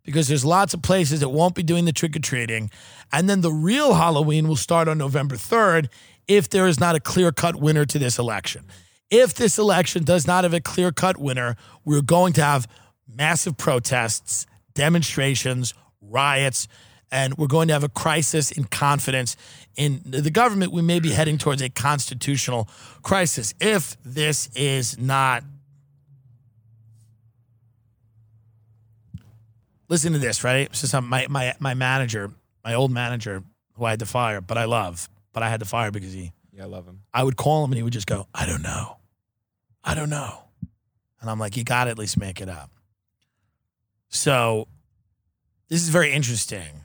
because 0.04 0.28
there's 0.28 0.43
lots 0.43 0.73
of 0.73 0.82
places 0.82 1.19
that 1.19 1.30
won't 1.30 1.56
be 1.56 1.63
doing 1.63 1.86
the 1.86 1.93
trick 1.93 2.15
or 2.15 2.19
treating. 2.19 2.71
And 3.12 3.30
then 3.30 3.41
the 3.41 3.52
real 3.52 3.93
Halloween 3.93 4.47
will 4.47 4.56
start 4.56 4.88
on 4.88 4.97
November 4.97 5.36
3rd 5.36 5.88
if 6.28 6.49
there 6.49 6.67
is 6.67 6.80
not 6.80 6.95
a 6.95 6.99
clear 6.99 7.32
cut 7.32 7.56
winner 7.56 7.86
to 7.86 7.99
this 7.99 8.17
election. 8.17 8.65
If 9.10 9.34
this 9.34 9.58
election 9.58 10.04
does 10.04 10.28
not 10.28 10.43
have 10.43 10.54
a 10.54 10.62
clear 10.62 10.91
cut 10.91 11.17
winner, 11.17 11.56
we're 11.86 12.02
going 12.02 12.34
to 12.34 12.43
have 12.43 12.67
massive 13.08 13.58
protests, 13.58 14.45
demonstrations, 14.80 15.74
riots, 16.02 16.70
and 17.12 17.38
we're 17.38 17.48
going 17.48 17.68
to 17.68 17.74
have 17.74 17.84
a 17.84 17.89
crisis 17.89 18.50
in 18.50 18.63
confidence 18.63 19.36
in 19.76 20.00
the 20.06 20.32
government. 20.32 20.72
We 20.72 20.82
may 20.82 21.02
be 21.02 21.12
heading 21.12 21.38
towards 21.38 21.62
a 21.62 21.68
constitutional 21.68 22.70
crisis 23.02 23.54
if 23.60 23.98
this 24.06 24.50
is 24.56 24.98
not 24.98 25.44
listen 29.89 30.13
to 30.13 30.20
this, 30.20 30.46
right? 30.46 30.70
This 30.70 30.86
is 30.86 30.92
some, 30.92 31.10
my, 31.10 31.28
my, 31.30 31.54
my 31.60 31.74
manager, 31.74 32.32
my 32.63 32.74
old 32.74 32.92
manager, 32.92 33.44
who 33.74 33.84
I 33.84 33.89
had 33.89 34.00
to 34.00 34.06
fire, 34.06 34.39
but 34.39 34.58
I 34.58 34.63
love, 34.63 35.10
but 35.34 35.44
I 35.44 35.50
had 35.50 35.60
to 35.60 35.65
fire 35.65 35.92
because 35.92 36.13
he, 36.13 36.32
Yeah, 36.54 36.63
I 36.63 36.68
love 36.68 36.86
him. 36.86 37.02
I 37.13 37.24
would 37.26 37.36
call 37.36 37.65
him 37.65 37.72
and 37.72 37.78
he 37.78 37.84
would 37.84 37.92
just 37.92 38.08
go, 38.08 38.28
I 38.34 38.46
don't 38.46 38.62
know. 38.62 38.96
I 39.84 39.94
don't 39.94 40.10
know. 40.10 40.44
And 41.20 41.30
I'm 41.30 41.38
like, 41.38 41.58
you 41.58 41.65
got 41.65 41.84
to 41.84 41.89
at 41.89 41.98
least 41.98 42.18
make 42.18 42.39
it 42.39 42.48
up. 42.48 42.72
So 44.19 44.67
this 45.69 45.82
is 45.82 45.88
very 45.88 46.12
interesting. 46.12 46.84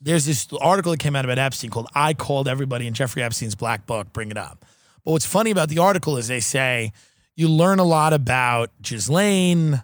There's 0.00 0.24
this 0.24 0.48
article 0.62 0.92
that 0.92 0.98
came 0.98 1.14
out 1.14 1.26
about 1.26 1.38
Epstein 1.38 1.68
called 1.68 1.88
I 1.94 2.14
Called 2.14 2.48
Everybody 2.48 2.86
in 2.86 2.94
Jeffrey 2.94 3.22
Epstein's 3.22 3.54
Black 3.54 3.86
Book, 3.86 4.14
bring 4.14 4.30
it 4.30 4.38
up. 4.38 4.64
But 5.04 5.12
what's 5.12 5.26
funny 5.26 5.50
about 5.50 5.68
the 5.68 5.78
article 5.78 6.16
is 6.16 6.26
they 6.26 6.40
say 6.40 6.92
you 7.34 7.48
learn 7.48 7.80
a 7.80 7.84
lot 7.84 8.14
about 8.14 8.70
Ghislaine, 8.80 9.82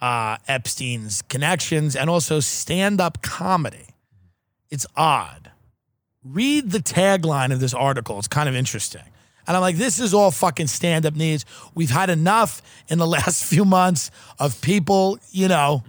uh, 0.00 0.38
Epstein's 0.48 1.22
connections, 1.22 1.94
and 1.94 2.10
also 2.10 2.40
stand 2.40 3.00
up 3.00 3.22
comedy. 3.22 3.94
It's 4.70 4.86
odd. 4.96 5.52
Read 6.24 6.72
the 6.72 6.80
tagline 6.80 7.52
of 7.52 7.60
this 7.60 7.74
article. 7.74 8.18
It's 8.18 8.28
kind 8.28 8.48
of 8.48 8.56
interesting. 8.56 9.09
And 9.50 9.56
I'm 9.56 9.62
like, 9.62 9.78
this 9.78 9.98
is 9.98 10.14
all 10.14 10.30
fucking 10.30 10.68
stand 10.68 11.04
up 11.04 11.16
needs. 11.16 11.44
We've 11.74 11.90
had 11.90 12.08
enough 12.08 12.62
in 12.86 12.98
the 12.98 13.06
last 13.18 13.44
few 13.44 13.64
months 13.64 14.12
of 14.38 14.60
people, 14.60 15.18
you 15.32 15.48
know, 15.48 15.82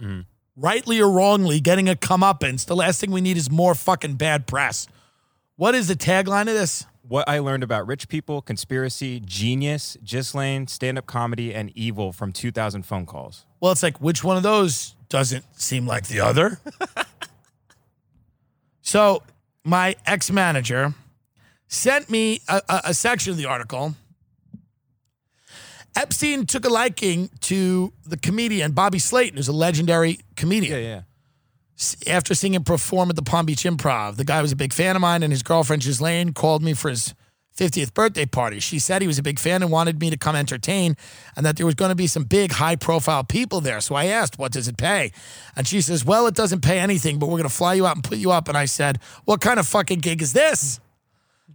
rightly 0.56 1.00
or 1.00 1.08
wrongly 1.08 1.60
getting 1.60 1.88
a 1.88 1.94
comeuppance. 1.94 2.66
The 2.66 2.74
last 2.74 3.00
thing 3.00 3.12
we 3.12 3.20
need 3.20 3.36
is 3.36 3.52
more 3.52 3.76
fucking 3.76 4.14
bad 4.16 4.48
press. 4.48 4.88
What 5.54 5.76
is 5.76 5.86
the 5.86 5.94
tagline 5.94 6.48
of 6.48 6.54
this? 6.54 6.86
What 7.06 7.28
I 7.28 7.38
learned 7.38 7.62
about 7.62 7.86
rich 7.86 8.08
people, 8.08 8.42
conspiracy, 8.42 9.20
genius, 9.24 9.96
Ghislaine, 10.02 10.66
stand 10.66 10.98
up 10.98 11.06
comedy, 11.06 11.54
and 11.54 11.70
evil 11.76 12.10
from 12.12 12.32
2,000 12.32 12.82
phone 12.82 13.06
calls. 13.06 13.46
Well, 13.60 13.70
it's 13.70 13.84
like, 13.84 14.00
which 14.00 14.24
one 14.24 14.36
of 14.36 14.42
those 14.42 14.96
doesn't 15.08 15.44
seem 15.56 15.86
like 15.86 16.08
the 16.08 16.18
other? 16.18 16.58
so, 18.82 19.22
my 19.62 19.94
ex 20.04 20.32
manager 20.32 20.94
sent 21.72 22.10
me 22.10 22.40
a, 22.48 22.60
a, 22.68 22.80
a 22.86 22.94
section 22.94 23.30
of 23.30 23.38
the 23.38 23.46
article. 23.46 23.94
Epstein 25.96 26.46
took 26.46 26.64
a 26.64 26.68
liking 26.68 27.30
to 27.40 27.92
the 28.06 28.16
comedian 28.16 28.72
Bobby 28.72 28.98
Slayton, 28.98 29.36
who's 29.36 29.48
a 29.48 29.52
legendary 29.52 30.20
comedian. 30.36 30.82
Yeah, 30.82 31.02
yeah. 32.06 32.12
After 32.14 32.34
seeing 32.34 32.54
him 32.54 32.64
perform 32.64 33.10
at 33.10 33.16
the 33.16 33.22
Palm 33.22 33.46
Beach 33.46 33.64
Improv, 33.64 34.16
the 34.16 34.24
guy 34.24 34.40
was 34.40 34.52
a 34.52 34.56
big 34.56 34.72
fan 34.72 34.96
of 34.96 35.02
mine, 35.02 35.22
and 35.22 35.32
his 35.32 35.42
girlfriend 35.42 35.82
Ghislaine 35.82 36.32
called 36.32 36.62
me 36.62 36.74
for 36.74 36.90
his 36.90 37.14
50th 37.56 37.92
birthday 37.92 38.24
party. 38.24 38.60
She 38.60 38.78
said 38.78 39.02
he 39.02 39.08
was 39.08 39.18
a 39.18 39.22
big 39.22 39.38
fan 39.38 39.62
and 39.62 39.70
wanted 39.70 40.00
me 40.00 40.10
to 40.10 40.16
come 40.16 40.36
entertain, 40.36 40.96
and 41.36 41.44
that 41.44 41.56
there 41.56 41.66
was 41.66 41.74
going 41.74 41.90
to 41.90 41.94
be 41.94 42.06
some 42.06 42.24
big, 42.24 42.52
high 42.52 42.76
profile 42.76 43.24
people 43.24 43.60
there. 43.60 43.80
So 43.80 43.94
I 43.94 44.06
asked, 44.06 44.38
What 44.38 44.52
does 44.52 44.68
it 44.68 44.76
pay? 44.76 45.12
And 45.56 45.66
she 45.66 45.80
says, 45.80 46.04
Well, 46.04 46.26
it 46.26 46.34
doesn't 46.34 46.60
pay 46.60 46.78
anything, 46.78 47.18
but 47.18 47.26
we're 47.26 47.38
going 47.38 47.48
to 47.48 47.54
fly 47.54 47.74
you 47.74 47.86
out 47.86 47.96
and 47.96 48.04
put 48.04 48.18
you 48.18 48.30
up. 48.30 48.48
And 48.48 48.56
I 48.56 48.66
said, 48.66 48.98
What 49.24 49.40
kind 49.40 49.58
of 49.58 49.66
fucking 49.66 50.00
gig 50.00 50.22
is 50.22 50.32
this? 50.32 50.80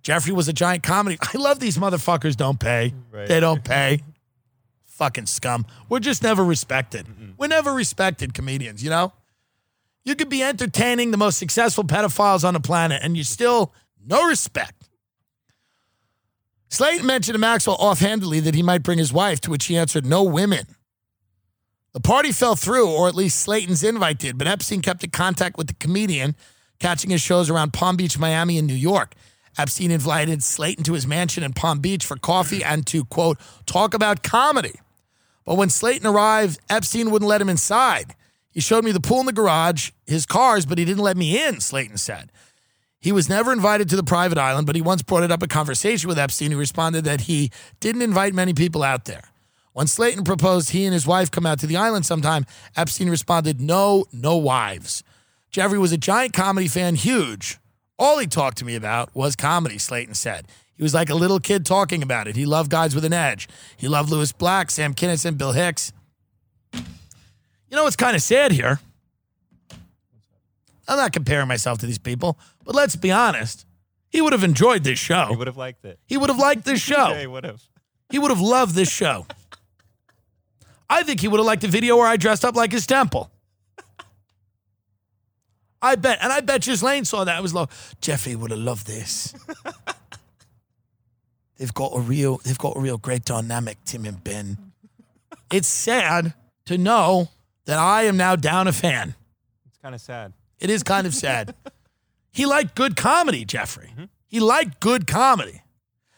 Jeffrey 0.01 0.33
was 0.33 0.47
a 0.47 0.53
giant 0.53 0.83
comedy. 0.83 1.17
I 1.21 1.37
love 1.37 1.59
these 1.59 1.77
motherfuckers 1.77 2.35
don't 2.35 2.59
pay. 2.59 2.93
Right. 3.11 3.27
They 3.27 3.39
don't 3.39 3.63
pay. 3.63 4.01
Fucking 4.85 5.25
scum. 5.25 5.65
We're 5.89 5.99
just 5.99 6.23
never 6.23 6.43
respected. 6.43 7.05
We're 7.37 7.47
never 7.47 7.73
respected 7.73 8.33
comedians, 8.33 8.83
you 8.83 8.89
know? 8.89 9.13
You 10.03 10.15
could 10.15 10.29
be 10.29 10.41
entertaining 10.41 11.11
the 11.11 11.17
most 11.17 11.37
successful 11.37 11.83
pedophiles 11.83 12.43
on 12.43 12.53
the 12.53 12.59
planet 12.59 13.01
and 13.03 13.17
you 13.17 13.23
still 13.23 13.73
no 14.05 14.25
respect. 14.27 14.89
Slayton 16.69 17.05
mentioned 17.05 17.35
to 17.35 17.39
Maxwell 17.39 17.75
offhandedly 17.77 18.39
that 18.41 18.55
he 18.55 18.63
might 18.63 18.83
bring 18.83 18.97
his 18.97 19.13
wife, 19.13 19.39
to 19.41 19.49
which 19.49 19.65
he 19.65 19.77
answered, 19.77 20.05
no 20.05 20.23
women. 20.23 20.65
The 21.93 22.01
party 22.01 22.31
fell 22.31 22.55
through, 22.55 22.89
or 22.89 23.07
at 23.07 23.15
least 23.15 23.39
Slayton's 23.39 23.83
invite 23.83 24.19
did, 24.19 24.37
but 24.37 24.47
Epstein 24.47 24.81
kept 24.81 25.03
in 25.03 25.09
contact 25.09 25.57
with 25.57 25.67
the 25.67 25.73
comedian, 25.75 26.35
catching 26.79 27.09
his 27.09 27.21
shows 27.21 27.49
around 27.49 27.73
Palm 27.73 27.95
Beach, 27.95 28.19
Miami, 28.19 28.57
and 28.57 28.67
New 28.67 28.73
York. 28.73 29.15
Epstein 29.57 29.91
invited 29.91 30.43
Slayton 30.43 30.83
to 30.85 30.93
his 30.93 31.07
mansion 31.07 31.43
in 31.43 31.53
Palm 31.53 31.79
Beach 31.79 32.05
for 32.05 32.17
coffee 32.17 32.63
and 32.63 32.85
to, 32.87 33.05
quote, 33.05 33.39
talk 33.65 33.93
about 33.93 34.23
comedy. 34.23 34.79
But 35.45 35.55
when 35.55 35.69
Slayton 35.69 36.05
arrived, 36.05 36.59
Epstein 36.69 37.09
wouldn't 37.09 37.29
let 37.29 37.41
him 37.41 37.49
inside. 37.49 38.15
He 38.51 38.59
showed 38.59 38.83
me 38.83 38.91
the 38.91 38.99
pool 38.99 39.21
in 39.21 39.25
the 39.25 39.33
garage, 39.33 39.91
his 40.05 40.25
cars, 40.25 40.65
but 40.65 40.77
he 40.77 40.85
didn't 40.85 41.03
let 41.03 41.17
me 41.17 41.43
in, 41.43 41.59
Slayton 41.59 41.97
said. 41.97 42.31
He 42.99 43.11
was 43.11 43.29
never 43.29 43.53
invited 43.53 43.89
to 43.89 43.95
the 43.95 44.03
private 44.03 44.37
island, 44.37 44.67
but 44.67 44.75
he 44.75 44.81
once 44.81 45.03
brought 45.03 45.23
it 45.23 45.31
up 45.31 45.43
in 45.43 45.49
conversation 45.49 46.07
with 46.07 46.17
Epstein, 46.17 46.51
who 46.51 46.57
responded 46.57 47.05
that 47.05 47.21
he 47.21 47.51
didn't 47.79 48.01
invite 48.01 48.33
many 48.33 48.53
people 48.53 48.83
out 48.83 49.05
there. 49.05 49.23
When 49.73 49.85
Slayton 49.85 50.23
proposed 50.23 50.71
he 50.71 50.85
and 50.85 50.93
his 50.93 51.05
wife 51.05 51.29
come 51.29 51.45
out 51.45 51.59
to 51.59 51.67
the 51.67 51.77
island 51.77 52.05
sometime, 52.05 52.47
Epstein 52.75 53.09
responded, 53.09 53.61
No, 53.61 54.05
no 54.11 54.35
wives. 54.35 55.03
Jeffrey 55.51 55.77
was 55.77 55.91
a 55.91 55.97
giant 55.97 56.33
comedy 56.33 56.67
fan, 56.67 56.95
huge. 56.95 57.59
All 57.99 58.19
he 58.19 58.27
talked 58.27 58.57
to 58.59 58.65
me 58.65 58.75
about 58.75 59.13
was 59.15 59.35
comedy, 59.35 59.77
Slayton 59.77 60.13
said. 60.13 60.47
He 60.75 60.83
was 60.83 60.93
like 60.93 61.09
a 61.09 61.15
little 61.15 61.39
kid 61.39 61.65
talking 61.65 62.03
about 62.03 62.27
it. 62.27 62.35
He 62.35 62.45
loved 62.45 62.69
Guys 62.69 62.93
with 62.93 63.03
an 63.03 63.13
Edge. 63.13 63.47
He 63.75 63.87
loved 63.87 64.09
Lewis 64.11 64.31
Black, 64.31 64.69
Sam 64.69 64.93
Kinison, 64.93 65.37
Bill 65.37 65.51
Hicks. 65.53 65.91
You 66.73 67.75
know 67.75 67.83
what's 67.83 67.95
kind 67.95 68.15
of 68.15 68.21
sad 68.21 68.51
here? 68.51 68.79
I'm 70.87 70.97
not 70.97 71.11
comparing 71.11 71.47
myself 71.47 71.79
to 71.79 71.85
these 71.85 71.97
people, 71.97 72.37
but 72.63 72.75
let's 72.75 72.95
be 72.95 73.11
honest. 73.11 73.65
He 74.09 74.21
would 74.21 74.31
have 74.33 74.43
enjoyed 74.43 74.83
this 74.83 74.99
show. 74.99 75.25
He 75.29 75.35
would 75.35 75.47
have 75.47 75.57
liked 75.57 75.83
it. 75.83 75.99
He 76.05 76.15
would 76.15 76.29
have 76.29 76.39
liked 76.39 76.63
this 76.63 76.87
Yeah, 76.89 77.13
he 77.17 77.23
show. 77.23 77.29
would 77.31 77.43
have. 77.43 77.61
He 78.09 78.19
would 78.19 78.31
have 78.31 78.39
loved 78.39 78.73
this 78.75 78.89
show. 78.89 79.25
I 80.89 81.03
think 81.03 81.19
he 81.19 81.27
would 81.27 81.39
have 81.39 81.45
liked 81.45 81.63
the 81.63 81.67
video 81.67 81.97
where 81.97 82.07
I 82.07 82.15
dressed 82.15 82.45
up 82.45 82.55
like 82.55 82.71
his 82.71 82.87
temple. 82.87 83.29
I 85.81 85.95
bet, 85.95 86.19
and 86.21 86.31
I 86.33 86.41
bet 86.41 86.67
Lane 86.81 87.05
saw 87.05 87.23
that. 87.23 87.35
I 87.35 87.39
was 87.39 87.53
like, 87.53 87.69
Jeffrey 88.01 88.35
would 88.35 88.51
have 88.51 88.59
loved 88.59 88.87
this. 88.87 89.33
they've 91.57 91.73
got 91.73 91.91
a 91.95 91.99
real, 91.99 92.37
they've 92.43 92.57
got 92.57 92.75
a 92.75 92.79
real 92.79 92.97
great 92.97 93.25
dynamic, 93.25 93.77
Tim 93.85 94.05
and 94.05 94.23
Ben. 94.23 94.57
It's 95.51 95.67
sad 95.67 96.33
to 96.65 96.77
know 96.77 97.29
that 97.65 97.77
I 97.77 98.03
am 98.03 98.17
now 98.17 98.35
down 98.35 98.67
a 98.67 98.73
fan. 98.73 99.15
It's 99.67 99.77
kind 99.77 99.93
of 99.93 100.01
sad. 100.01 100.33
It 100.59 100.69
is 100.69 100.83
kind 100.83 101.05
of 101.05 101.13
sad. 101.13 101.53
he 102.31 102.45
liked 102.45 102.75
good 102.75 102.95
comedy, 102.95 103.45
Jeffrey. 103.45 103.91
Mm-hmm. 103.93 104.05
He 104.27 104.39
liked 104.39 104.79
good 104.79 105.07
comedy. 105.07 105.61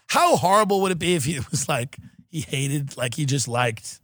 How 0.07 0.37
horrible 0.37 0.81
would 0.81 0.91
it 0.91 0.99
be 0.99 1.15
if 1.15 1.25
he 1.25 1.39
was 1.51 1.69
like 1.69 1.97
he 2.29 2.41
hated, 2.41 2.97
like 2.97 3.15
he 3.15 3.25
just 3.25 3.47
liked 3.47 3.99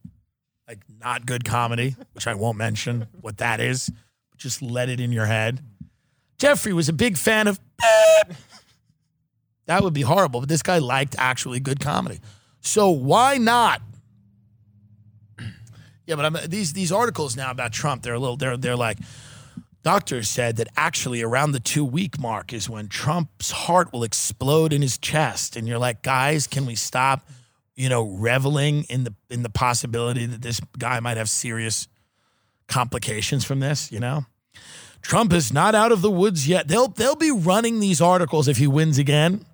like 0.67 0.79
not 0.99 1.25
good 1.25 1.45
comedy, 1.45 1.95
which 2.13 2.27
I 2.27 2.33
won't 2.33 2.57
mention 2.57 3.07
what 3.21 3.37
that 3.37 3.59
is. 3.59 3.91
Just 4.37 4.61
let 4.61 4.89
it 4.89 4.99
in 4.99 5.11
your 5.11 5.25
head. 5.25 5.61
Jeffrey 6.37 6.73
was 6.73 6.89
a 6.89 6.93
big 6.93 7.17
fan 7.17 7.47
of 7.47 7.59
that 9.67 9.83
would 9.83 9.93
be 9.93 10.01
horrible, 10.01 10.41
but 10.41 10.49
this 10.49 10.61
guy 10.61 10.77
liked 10.77 11.15
actually 11.17 11.59
good 11.59 11.79
comedy. 11.79 12.19
So 12.61 12.89
why 12.89 13.37
not? 13.37 13.81
Yeah, 16.07 16.17
but 16.17 16.25
I'm, 16.25 16.37
these 16.49 16.73
these 16.73 16.91
articles 16.91 17.35
now 17.35 17.49
about 17.49 17.73
Trump, 17.73 18.03
they're 18.03 18.13
a 18.13 18.19
little 18.19 18.37
they're 18.37 18.57
they're 18.57 18.75
like 18.75 18.99
Doctors 19.85 20.27
said 20.27 20.55
that 20.55 20.67
actually 20.75 21.21
around 21.21 21.51
the 21.51 21.59
two 21.59 21.85
week 21.85 22.19
mark 22.19 22.53
is 22.53 22.67
when 22.67 22.87
Trump's 22.87 23.51
heart 23.51 23.93
will 23.93 24.03
explode 24.03 24.73
in 24.73 24.81
his 24.81 24.97
chest. 24.97 25.55
And 25.55 25.67
you're 25.67 25.77
like, 25.77 26.01
guys, 26.01 26.47
can 26.47 26.65
we 26.65 26.73
stop, 26.73 27.29
you 27.75 27.87
know, 27.87 28.01
reveling 28.03 28.85
in 28.89 29.03
the 29.03 29.13
in 29.29 29.43
the 29.43 29.49
possibility 29.49 30.25
that 30.25 30.41
this 30.41 30.59
guy 30.79 30.99
might 31.01 31.17
have 31.17 31.29
serious 31.29 31.87
complications 32.67 33.45
from 33.45 33.59
this, 33.59 33.91
you 33.91 33.99
know? 33.99 34.25
Trump 35.01 35.33
is 35.33 35.53
not 35.53 35.75
out 35.75 35.91
of 35.91 36.01
the 36.01 36.09
woods 36.09 36.47
yet. 36.47 36.67
They'll 36.67 36.87
they'll 36.87 37.15
be 37.15 37.31
running 37.31 37.79
these 37.79 38.01
articles 38.01 38.47
if 38.47 38.57
he 38.57 38.65
wins 38.65 38.97
again. 38.97 39.45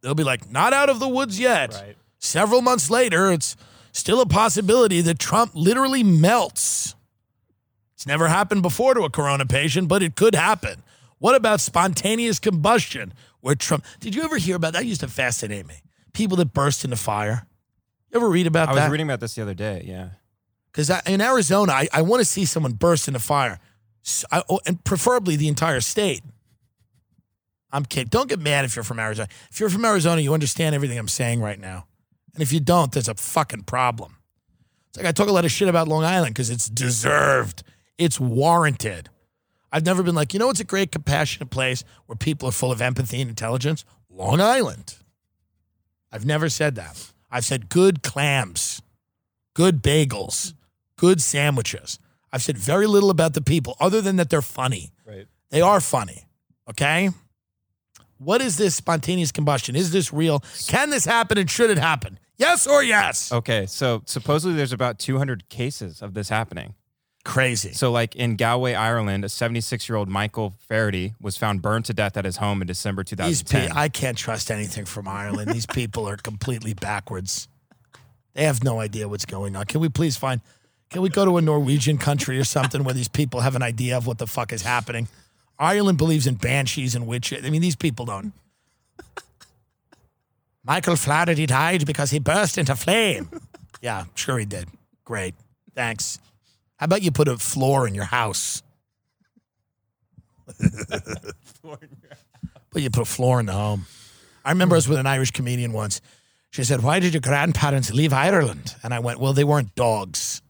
They'll 0.00 0.14
be 0.14 0.24
like, 0.24 0.50
not 0.50 0.72
out 0.72 0.88
of 0.88 0.98
the 0.98 1.08
woods 1.08 1.38
yet. 1.38 1.72
Right. 1.74 1.96
Several 2.18 2.60
months 2.60 2.90
later, 2.90 3.30
it's 3.30 3.56
still 3.92 4.20
a 4.20 4.26
possibility 4.26 5.00
that 5.02 5.18
Trump 5.18 5.52
literally 5.54 6.02
melts. 6.02 6.94
It's 7.94 8.06
never 8.06 8.28
happened 8.28 8.62
before 8.62 8.94
to 8.94 9.02
a 9.02 9.10
corona 9.10 9.46
patient, 9.46 9.88
but 9.88 10.02
it 10.02 10.16
could 10.16 10.34
happen. 10.34 10.82
What 11.18 11.34
about 11.34 11.60
spontaneous 11.60 12.38
combustion 12.38 13.12
where 13.40 13.54
Trump 13.54 13.84
Did 14.00 14.14
you 14.14 14.22
ever 14.22 14.38
hear 14.38 14.56
about 14.56 14.72
that? 14.72 14.86
used 14.86 15.02
to 15.02 15.08
fascinate 15.08 15.66
me. 15.66 15.76
People 16.12 16.36
that 16.38 16.52
burst 16.52 16.84
into 16.84 16.96
fire. 16.96 17.46
You 18.10 18.18
ever 18.18 18.28
read 18.28 18.46
about 18.46 18.68
that? 18.68 18.78
I 18.78 18.84
was 18.84 18.90
reading 18.90 19.06
about 19.06 19.20
this 19.20 19.34
the 19.34 19.42
other 19.42 19.54
day. 19.54 19.84
Yeah. 19.86 20.08
Because 20.72 20.90
in 21.06 21.20
Arizona, 21.20 21.72
I, 21.72 21.88
I 21.92 22.02
want 22.02 22.20
to 22.20 22.24
see 22.24 22.44
someone 22.44 22.72
burst 22.72 23.08
into 23.08 23.20
fire, 23.20 23.58
S- 24.04 24.24
I- 24.30 24.42
oh, 24.48 24.60
and 24.66 24.82
preferably 24.84 25.36
the 25.36 25.48
entire 25.48 25.80
state. 25.80 26.22
I'm 27.72 27.84
kidding. 27.84 28.08
Don't 28.08 28.28
get 28.28 28.40
mad 28.40 28.64
if 28.64 28.74
you're 28.76 28.84
from 28.84 28.98
Arizona. 28.98 29.28
If 29.50 29.60
you're 29.60 29.70
from 29.70 29.84
Arizona, 29.84 30.20
you 30.20 30.34
understand 30.34 30.74
everything 30.74 30.98
I'm 30.98 31.08
saying 31.08 31.40
right 31.40 31.58
now. 31.58 31.86
And 32.34 32.42
if 32.42 32.52
you 32.52 32.60
don't, 32.60 32.92
there's 32.92 33.08
a 33.08 33.14
fucking 33.14 33.62
problem. 33.64 34.16
It's 34.88 34.98
like 34.98 35.06
I 35.06 35.12
talk 35.12 35.28
a 35.28 35.32
lot 35.32 35.44
of 35.44 35.52
shit 35.52 35.68
about 35.68 35.86
Long 35.88 36.04
Island 36.04 36.34
because 36.34 36.50
it's 36.50 36.68
deserved, 36.68 37.62
it's 37.98 38.18
warranted. 38.18 39.08
I've 39.72 39.86
never 39.86 40.02
been 40.02 40.16
like, 40.16 40.32
you 40.32 40.40
know, 40.40 40.50
it's 40.50 40.58
a 40.58 40.64
great, 40.64 40.90
compassionate 40.90 41.50
place 41.50 41.84
where 42.06 42.16
people 42.16 42.48
are 42.48 42.52
full 42.52 42.72
of 42.72 42.80
empathy 42.80 43.20
and 43.20 43.30
intelligence. 43.30 43.84
Long 44.08 44.40
Island. 44.40 44.96
I've 46.10 46.26
never 46.26 46.48
said 46.48 46.74
that. 46.74 47.12
I've 47.30 47.44
said 47.44 47.68
good 47.68 48.02
clams, 48.02 48.82
good 49.54 49.80
bagels, 49.80 50.54
good 51.00 51.22
sandwiches. 51.22 51.98
I've 52.30 52.42
said 52.42 52.58
very 52.58 52.86
little 52.86 53.08
about 53.08 53.32
the 53.32 53.40
people 53.40 53.74
other 53.80 54.02
than 54.02 54.16
that 54.16 54.28
they're 54.28 54.42
funny. 54.42 54.92
Right. 55.06 55.26
They 55.48 55.62
are 55.62 55.80
funny. 55.80 56.26
Okay. 56.68 57.08
What 58.18 58.42
is 58.42 58.58
this 58.58 58.74
spontaneous 58.74 59.32
combustion? 59.32 59.74
Is 59.76 59.92
this 59.92 60.12
real? 60.12 60.44
Can 60.68 60.90
this 60.90 61.06
happen 61.06 61.38
and 61.38 61.50
should 61.50 61.70
it 61.70 61.78
happen? 61.78 62.18
Yes 62.36 62.66
or 62.66 62.82
yes? 62.82 63.32
Okay. 63.32 63.64
So 63.64 64.02
supposedly 64.04 64.54
there's 64.58 64.74
about 64.74 64.98
200 64.98 65.48
cases 65.48 66.02
of 66.02 66.12
this 66.12 66.28
happening. 66.28 66.74
Crazy. 67.24 67.72
So, 67.72 67.90
like 67.90 68.16
in 68.16 68.36
Galway, 68.36 68.72
Ireland, 68.72 69.26
a 69.26 69.28
76 69.28 69.88
year 69.88 69.96
old 69.96 70.08
Michael 70.08 70.54
Faherty 70.70 71.14
was 71.20 71.36
found 71.36 71.60
burned 71.60 71.84
to 71.86 71.92
death 71.92 72.16
at 72.16 72.24
his 72.24 72.38
home 72.38 72.62
in 72.62 72.66
December 72.66 73.04
These 73.04 73.42
pe- 73.42 73.66
2010. 73.68 73.76
I 73.76 73.88
can't 73.88 74.16
trust 74.16 74.50
anything 74.50 74.86
from 74.86 75.06
Ireland. 75.06 75.50
These 75.52 75.66
people 75.66 76.08
are 76.08 76.16
completely 76.16 76.72
backwards. 76.72 77.46
They 78.32 78.44
have 78.44 78.64
no 78.64 78.80
idea 78.80 79.06
what's 79.06 79.26
going 79.26 79.54
on. 79.54 79.66
Can 79.66 79.80
we 79.82 79.90
please 79.90 80.16
find? 80.16 80.40
Can 80.90 81.02
we 81.02 81.08
go 81.08 81.24
to 81.24 81.36
a 81.36 81.40
Norwegian 81.40 81.98
country 81.98 82.38
or 82.38 82.44
something 82.44 82.82
where 82.82 82.94
these 82.94 83.08
people 83.08 83.40
have 83.40 83.54
an 83.54 83.62
idea 83.62 83.96
of 83.96 84.06
what 84.06 84.18
the 84.18 84.26
fuck 84.26 84.52
is 84.52 84.62
happening? 84.62 85.06
Ireland 85.58 85.98
believes 85.98 86.26
in 86.26 86.34
banshees 86.34 86.96
and 86.96 87.06
witches. 87.06 87.44
I 87.44 87.50
mean, 87.50 87.62
these 87.62 87.76
people 87.76 88.06
don't. 88.06 88.32
Michael 90.64 90.96
Flaherty 90.96 91.46
died 91.46 91.86
because 91.86 92.10
he 92.10 92.18
burst 92.18 92.58
into 92.58 92.74
flame. 92.74 93.30
Yeah, 93.80 94.04
sure 94.14 94.38
he 94.38 94.44
did. 94.44 94.68
Great. 95.04 95.34
Thanks. 95.74 96.18
How 96.76 96.84
about 96.84 97.02
you 97.02 97.10
put 97.10 97.28
a 97.28 97.38
floor 97.38 97.86
in 97.86 97.94
your 97.94 98.04
house? 98.04 98.62
But 102.72 102.82
you 102.82 102.90
put 102.90 103.02
a 103.02 103.06
floor 103.06 103.40
in 103.40 103.46
the 103.46 103.52
home. 103.52 103.86
I 104.44 104.50
remember 104.50 104.74
I 104.74 104.78
was 104.78 104.88
with 104.88 104.98
an 104.98 105.06
Irish 105.06 105.30
comedian 105.30 105.72
once. 105.72 106.00
She 106.50 106.64
said, 106.64 106.82
Why 106.82 107.00
did 107.00 107.14
your 107.14 107.20
grandparents 107.20 107.92
leave 107.92 108.12
Ireland? 108.12 108.74
And 108.82 108.92
I 108.94 109.00
went, 109.00 109.20
Well, 109.20 109.32
they 109.32 109.44
weren't 109.44 109.74
dogs. 109.74 110.40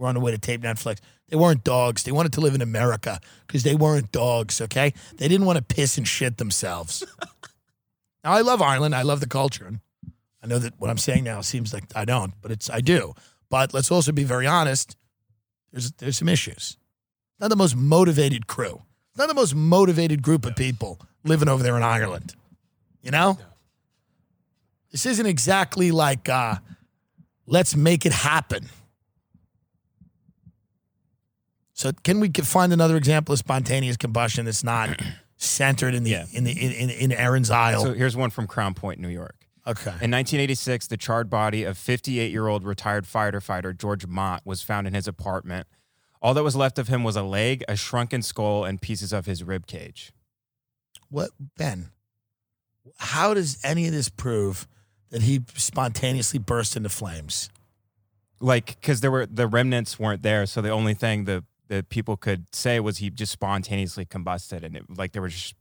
We're 0.00 0.08
on 0.08 0.14
the 0.14 0.20
way 0.20 0.30
to 0.30 0.38
tape 0.38 0.62
Netflix. 0.62 0.98
They 1.28 1.36
weren't 1.36 1.62
dogs. 1.62 2.04
They 2.04 2.10
wanted 2.10 2.32
to 2.32 2.40
live 2.40 2.54
in 2.54 2.62
America 2.62 3.20
because 3.46 3.64
they 3.64 3.74
weren't 3.74 4.10
dogs, 4.10 4.58
okay? 4.62 4.94
They 5.18 5.28
didn't 5.28 5.44
want 5.44 5.58
to 5.58 5.62
piss 5.62 5.98
and 5.98 6.08
shit 6.08 6.38
themselves. 6.38 7.04
now, 8.24 8.32
I 8.32 8.40
love 8.40 8.62
Ireland. 8.62 8.94
I 8.94 9.02
love 9.02 9.20
the 9.20 9.28
culture. 9.28 9.66
And 9.66 9.80
I 10.42 10.46
know 10.46 10.58
that 10.58 10.72
what 10.78 10.88
I'm 10.88 10.96
saying 10.96 11.24
now 11.24 11.42
seems 11.42 11.74
like 11.74 11.84
I 11.94 12.06
don't, 12.06 12.32
but 12.40 12.50
it's 12.50 12.70
I 12.70 12.80
do. 12.80 13.12
But 13.50 13.74
let's 13.74 13.90
also 13.90 14.10
be 14.10 14.24
very 14.24 14.46
honest. 14.46 14.96
There's 15.70 15.92
there's 15.92 16.16
some 16.16 16.30
issues. 16.30 16.78
Not 17.38 17.50
the 17.50 17.56
most 17.56 17.76
motivated 17.76 18.46
crew. 18.46 18.80
Not 19.18 19.28
the 19.28 19.34
most 19.34 19.54
motivated 19.54 20.22
group 20.22 20.46
of 20.46 20.56
people 20.56 20.98
living 21.24 21.48
over 21.50 21.62
there 21.62 21.76
in 21.76 21.82
Ireland. 21.82 22.34
You 23.02 23.10
know? 23.10 23.38
This 24.92 25.04
isn't 25.04 25.26
exactly 25.26 25.90
like 25.90 26.30
uh, 26.30 26.56
let's 27.46 27.76
make 27.76 28.06
it 28.06 28.12
happen. 28.12 28.70
So 31.80 31.92
can 32.04 32.20
we 32.20 32.28
find 32.28 32.74
another 32.74 32.98
example 32.98 33.32
of 33.32 33.38
spontaneous 33.38 33.96
combustion 33.96 34.44
that's 34.44 34.62
not 34.62 35.00
centered 35.38 35.94
in 35.94 36.04
the 36.04 36.10
Yeah. 36.10 36.26
in 36.30 36.44
the 36.44 36.52
in, 36.52 36.72
in, 36.72 36.90
in 36.90 37.12
Erin's 37.12 37.50
Isle? 37.50 37.82
so, 37.84 37.94
here's 37.94 38.14
one 38.14 38.28
from 38.28 38.46
Crown 38.46 38.74
Point, 38.74 39.00
New 39.00 39.08
York. 39.08 39.46
okay. 39.66 39.88
In 39.88 40.10
1986, 40.10 40.88
the 40.88 40.98
charred 40.98 41.30
body 41.30 41.64
of 41.64 41.78
58 41.78 42.30
year 42.30 42.48
old 42.48 42.64
retired 42.64 43.06
firefighter 43.06 43.74
George 43.74 44.06
Mott 44.06 44.42
was 44.44 44.60
found 44.60 44.88
in 44.88 44.92
his 44.92 45.08
apartment. 45.08 45.66
All 46.20 46.34
that 46.34 46.42
was 46.42 46.54
left 46.54 46.78
of 46.78 46.88
him 46.88 47.02
was 47.02 47.16
a 47.16 47.22
leg, 47.22 47.64
a 47.66 47.76
shrunken 47.76 48.20
skull, 48.20 48.66
and 48.66 48.78
pieces 48.78 49.10
of 49.14 49.24
his 49.24 49.42
rib 49.42 49.66
cage. 49.66 50.12
What 51.08 51.30
Ben? 51.56 51.92
How 52.98 53.32
does 53.32 53.58
any 53.64 53.86
of 53.86 53.94
this 53.94 54.10
prove 54.10 54.68
that 55.08 55.22
he 55.22 55.40
spontaneously 55.54 56.40
burst 56.40 56.76
into 56.76 56.90
flames? 56.90 57.48
Like, 58.38 58.78
because 58.78 59.00
there 59.00 59.10
were 59.10 59.24
the 59.24 59.46
remnants 59.46 59.98
weren't 59.98 60.20
there, 60.22 60.44
so 60.44 60.60
the 60.60 60.68
only 60.68 60.92
thing 60.92 61.24
the 61.24 61.42
the 61.70 61.82
people 61.88 62.16
could 62.18 62.44
say 62.54 62.80
was 62.80 62.98
he 62.98 63.08
just 63.08 63.32
spontaneously 63.32 64.04
combusted, 64.04 64.62
and 64.64 64.76
it, 64.76 64.84
like 64.94 65.12
there 65.12 65.22
were 65.22 65.28
just 65.28 65.54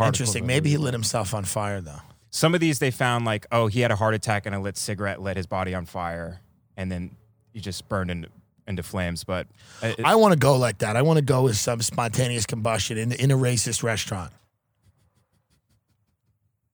Interesting. 0.00 0.46
Maybe 0.46 0.70
he 0.70 0.78
lit 0.78 0.94
himself 0.94 1.34
on 1.34 1.44
fire 1.44 1.80
though. 1.82 2.00
Some 2.30 2.54
of 2.54 2.60
these 2.60 2.78
they 2.78 2.90
found 2.90 3.24
like, 3.26 3.46
oh, 3.52 3.66
he 3.66 3.80
had 3.80 3.90
a 3.90 3.96
heart 3.96 4.14
attack 4.14 4.46
and 4.46 4.54
a 4.54 4.58
lit 4.58 4.78
cigarette 4.78 5.20
lit 5.20 5.36
his 5.36 5.46
body 5.46 5.74
on 5.74 5.84
fire, 5.86 6.40
and 6.78 6.90
then 6.90 7.14
he 7.52 7.60
just 7.60 7.88
burned 7.88 8.10
into 8.10 8.28
into 8.66 8.82
flames. 8.82 9.22
But 9.22 9.46
uh, 9.82 9.88
it- 9.98 10.04
I 10.04 10.14
want 10.16 10.32
to 10.32 10.38
go 10.38 10.56
like 10.56 10.78
that. 10.78 10.96
I 10.96 11.02
want 11.02 11.18
to 11.18 11.24
go 11.24 11.42
with 11.42 11.56
some 11.58 11.80
spontaneous 11.82 12.46
combustion 12.46 12.96
in 12.98 13.12
in 13.12 13.30
a 13.30 13.36
racist 13.36 13.82
restaurant. 13.82 14.32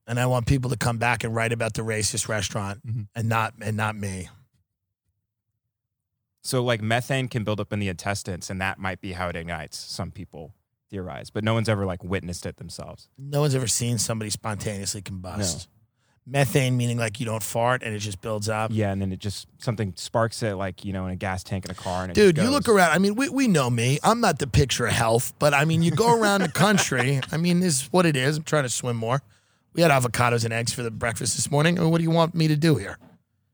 And 0.07 0.19
I 0.19 0.27
want 0.27 0.47
people 0.47 0.71
to 0.71 0.77
come 0.77 0.97
back 0.99 1.23
and 1.25 1.35
write 1.35 1.53
about 1.53 1.75
the 1.75 1.83
racist 1.83 2.29
restaurant 2.29 2.81
Mhm. 2.87 3.09
and 3.15 3.29
not 3.29 3.53
and 3.61 3.77
not 3.77 3.95
me. 3.97 4.29
So 6.49 6.65
like 6.65 6.81
methane 6.81 7.29
can 7.29 7.45
build 7.45 7.61
up 7.61 7.73
in 7.73 7.79
the 7.79 7.89
intestines, 7.89 8.49
and 8.49 8.61
that 8.61 8.79
might 8.79 9.01
be 9.01 9.13
how 9.13 9.29
it 9.29 9.37
ignites 9.37 9.77
some 9.77 10.11
people. 10.11 10.55
theorize, 10.91 11.29
but 11.29 11.45
no 11.45 11.53
one's 11.53 11.69
ever 11.69 11.85
like 11.85 12.03
witnessed 12.03 12.47
it 12.47 12.57
themselves. 12.57 13.11
No 13.19 13.43
one's 13.43 13.55
ever 13.55 13.67
seen 13.67 13.99
somebody 13.99 14.31
spontaneously 14.31 15.03
combust. 15.03 15.67
Methane 16.25 16.79
meaning 16.79 16.97
like 16.97 17.21
you 17.21 17.27
don't 17.27 17.43
fart 17.43 17.83
and 17.83 17.95
it 17.95 17.99
just 17.99 18.23
builds 18.23 18.49
up. 18.49 18.71
Yeah, 18.73 18.91
and 18.93 19.01
then 19.01 19.13
it 19.13 19.19
just 19.19 19.47
something 19.59 19.93
sparks 19.97 20.43
it 20.43 20.55
like 20.55 20.87
you 20.87 20.95
know 20.95 21.05
in 21.07 21.13
a 21.13 21.17
gas 21.17 21.43
tank 21.43 21.67
in 21.67 21.71
a 21.71 21.75
car. 21.75 22.05
And 22.05 22.13
it 22.13 22.15
Dude, 22.15 22.39
you 22.39 22.49
look 22.49 22.69
around. 22.69 22.93
I 22.93 22.99
mean, 22.99 23.15
we, 23.15 23.29
we 23.29 23.49
know 23.49 23.69
me. 23.69 23.99
I'm 24.03 24.21
not 24.21 24.39
the 24.39 24.47
picture 24.47 24.87
of 24.87 24.93
health, 24.93 25.35
but 25.39 25.53
I 25.53 25.67
mean, 25.67 25.83
you 25.83 25.91
go 25.91 26.19
around 26.19 26.41
the 26.41 26.49
country. 26.49 27.21
I 27.31 27.37
mean, 27.37 27.61
this 27.61 27.83
is 27.83 27.93
what 27.93 28.07
it 28.07 28.17
is. 28.17 28.39
I'm 28.39 28.45
trying 28.45 28.65
to 28.65 28.71
swim 28.71 28.97
more. 28.97 29.21
We 29.75 29.83
had 29.83 29.91
avocados 29.91 30.45
and 30.45 30.55
eggs 30.55 30.73
for 30.73 30.83
the 30.83 30.91
breakfast 30.91 31.37
this 31.37 31.51
morning. 31.51 31.79
I 31.79 31.83
mean, 31.83 31.91
what 31.91 31.99
do 31.99 32.05
you 32.05 32.11
want 32.11 32.35
me 32.35 32.49
to 32.49 32.57
do 32.57 32.77
here? 32.77 32.99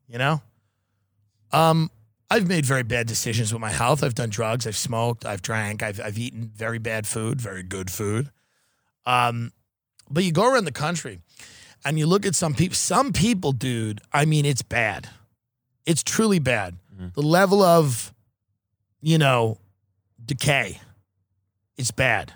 You 0.08 0.18
know? 0.18 0.42
Um, 1.52 1.90
I've 2.34 2.48
made 2.48 2.66
very 2.66 2.82
bad 2.82 3.06
decisions 3.06 3.52
with 3.52 3.60
my 3.60 3.70
health. 3.70 4.02
I've 4.02 4.14
done 4.14 4.28
drugs. 4.28 4.66
I've 4.66 4.76
smoked. 4.76 5.24
I've 5.24 5.40
drank. 5.40 5.84
I've, 5.84 6.00
I've 6.00 6.18
eaten 6.18 6.50
very 6.52 6.78
bad 6.80 7.06
food, 7.06 7.40
very 7.40 7.62
good 7.62 7.90
food. 7.92 8.30
Um, 9.06 9.52
but 10.10 10.24
you 10.24 10.32
go 10.32 10.52
around 10.52 10.64
the 10.64 10.72
country 10.72 11.20
and 11.84 11.96
you 11.96 12.06
look 12.06 12.26
at 12.26 12.34
some 12.34 12.52
people. 12.52 12.74
Some 12.74 13.12
people, 13.12 13.52
dude, 13.52 14.00
I 14.12 14.24
mean, 14.24 14.46
it's 14.46 14.62
bad. 14.62 15.08
It's 15.86 16.02
truly 16.02 16.40
bad. 16.40 16.74
The 17.14 17.22
level 17.22 17.62
of, 17.62 18.12
you 19.00 19.18
know, 19.18 19.58
decay, 20.24 20.80
it's 21.76 21.90
bad. 21.92 22.32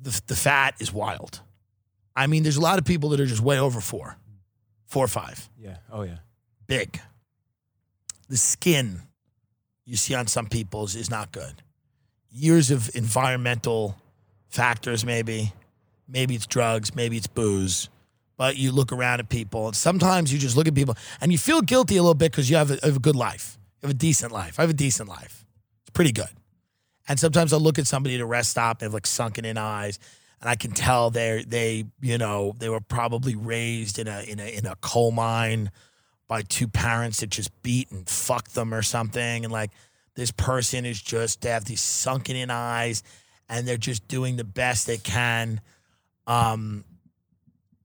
The, 0.00 0.18
the 0.28 0.36
fat 0.36 0.76
is 0.80 0.92
wild. 0.92 1.40
I 2.14 2.26
mean, 2.26 2.42
there's 2.42 2.56
a 2.56 2.62
lot 2.62 2.78
of 2.78 2.84
people 2.86 3.10
that 3.10 3.20
are 3.20 3.26
just 3.26 3.42
way 3.42 3.58
over 3.58 3.80
four, 3.80 4.16
four 4.86 5.04
or 5.04 5.08
five, 5.08 5.50
Yeah. 5.58 5.76
Oh 5.92 6.02
yeah. 6.02 6.18
big. 6.66 7.00
The 8.28 8.36
skin 8.36 9.02
you 9.84 9.96
see 9.96 10.14
on 10.14 10.26
some 10.26 10.46
people's 10.46 10.96
is 10.96 11.10
not 11.10 11.32
good. 11.32 11.62
Years 12.30 12.70
of 12.70 12.90
environmental 12.94 13.96
factors, 14.48 15.04
maybe. 15.04 15.52
Maybe 16.08 16.34
it's 16.34 16.46
drugs, 16.46 16.94
maybe 16.94 17.16
it's 17.16 17.26
booze. 17.26 17.88
But 18.36 18.56
you 18.56 18.70
look 18.70 18.92
around 18.92 19.20
at 19.20 19.28
people, 19.28 19.66
and 19.68 19.76
sometimes 19.76 20.32
you 20.32 20.38
just 20.38 20.56
look 20.56 20.68
at 20.68 20.74
people 20.74 20.96
and 21.20 21.32
you 21.32 21.38
feel 21.38 21.62
guilty 21.62 21.96
a 21.96 22.02
little 22.02 22.14
bit 22.14 22.32
because 22.32 22.50
you 22.50 22.56
have 22.56 22.70
a, 22.70 22.78
have 22.82 22.96
a 22.96 23.00
good 23.00 23.16
life. 23.16 23.58
You 23.80 23.86
have 23.86 23.94
a 23.94 23.98
decent 23.98 24.30
life. 24.30 24.58
I 24.58 24.62
have 24.62 24.70
a 24.70 24.74
decent 24.74 25.08
life. 25.08 25.46
It's 25.82 25.90
pretty 25.94 26.12
good. 26.12 26.28
And 27.08 27.18
sometimes 27.18 27.52
I'll 27.52 27.60
look 27.60 27.78
at 27.78 27.86
somebody 27.86 28.16
at 28.16 28.20
a 28.20 28.26
rest 28.26 28.50
stop, 28.50 28.80
they 28.80 28.86
have 28.86 28.92
like 28.92 29.06
sunken 29.06 29.44
in 29.44 29.56
eyes, 29.56 29.98
and 30.40 30.50
I 30.50 30.56
can 30.56 30.72
tell 30.72 31.10
they're 31.10 31.42
they, 31.42 31.86
you 32.00 32.18
know, 32.18 32.54
they 32.58 32.68
were 32.68 32.80
probably 32.80 33.36
raised 33.36 33.98
in 33.98 34.08
a 34.08 34.20
in 34.22 34.40
a 34.40 34.58
in 34.58 34.66
a 34.66 34.76
coal 34.76 35.12
mine 35.12 35.70
by 36.28 36.42
two 36.42 36.68
parents 36.68 37.20
that 37.20 37.30
just 37.30 37.50
beat 37.62 37.90
and 37.90 38.08
fucked 38.08 38.54
them 38.54 38.74
or 38.74 38.82
something. 38.82 39.44
And 39.44 39.52
like 39.52 39.70
this 40.14 40.30
person 40.30 40.84
is 40.84 41.00
just 41.00 41.42
they 41.42 41.50
have 41.50 41.64
these 41.64 41.80
sunken 41.80 42.36
in 42.36 42.50
eyes 42.50 43.02
and 43.48 43.66
they're 43.66 43.76
just 43.76 44.06
doing 44.08 44.36
the 44.36 44.44
best 44.44 44.86
they 44.86 44.98
can. 44.98 45.60
Um 46.26 46.84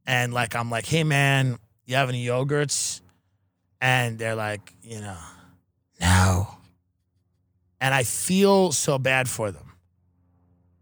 and 0.05 0.33
like 0.33 0.55
I'm 0.55 0.69
like, 0.69 0.85
hey 0.85 1.03
man, 1.03 1.57
you 1.85 1.95
have 1.95 2.09
any 2.09 2.25
yogurts? 2.25 3.01
And 3.79 4.17
they're 4.17 4.35
like, 4.35 4.73
you 4.81 5.01
know, 5.01 5.17
no. 5.99 6.47
And 7.79 7.93
I 7.93 8.03
feel 8.03 8.71
so 8.71 8.99
bad 8.99 9.27
for 9.27 9.51
them 9.51 9.73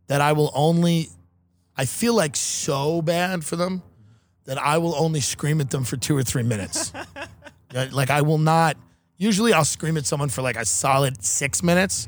that 0.07 0.21
I 0.21 0.33
will 0.33 0.51
only 0.53 1.09
I 1.75 1.85
feel 1.85 2.13
like 2.13 2.35
so 2.35 3.01
bad 3.01 3.43
for 3.45 3.55
them 3.55 3.83
that 4.49 4.57
I 4.57 4.79
will 4.79 4.95
only 4.95 5.19
scream 5.19 5.61
at 5.61 5.69
them 5.69 5.83
for 5.83 5.95
two 5.95 6.17
or 6.17 6.23
three 6.23 6.43
minutes. 6.43 6.91
Like 7.71 8.09
I 8.09 8.23
will 8.23 8.39
not. 8.39 8.77
Usually, 9.15 9.53
I'll 9.53 9.63
scream 9.63 9.95
at 9.95 10.07
someone 10.07 10.29
for 10.29 10.41
like 10.41 10.55
a 10.55 10.65
solid 10.65 11.23
six 11.23 11.61
minutes. 11.61 12.07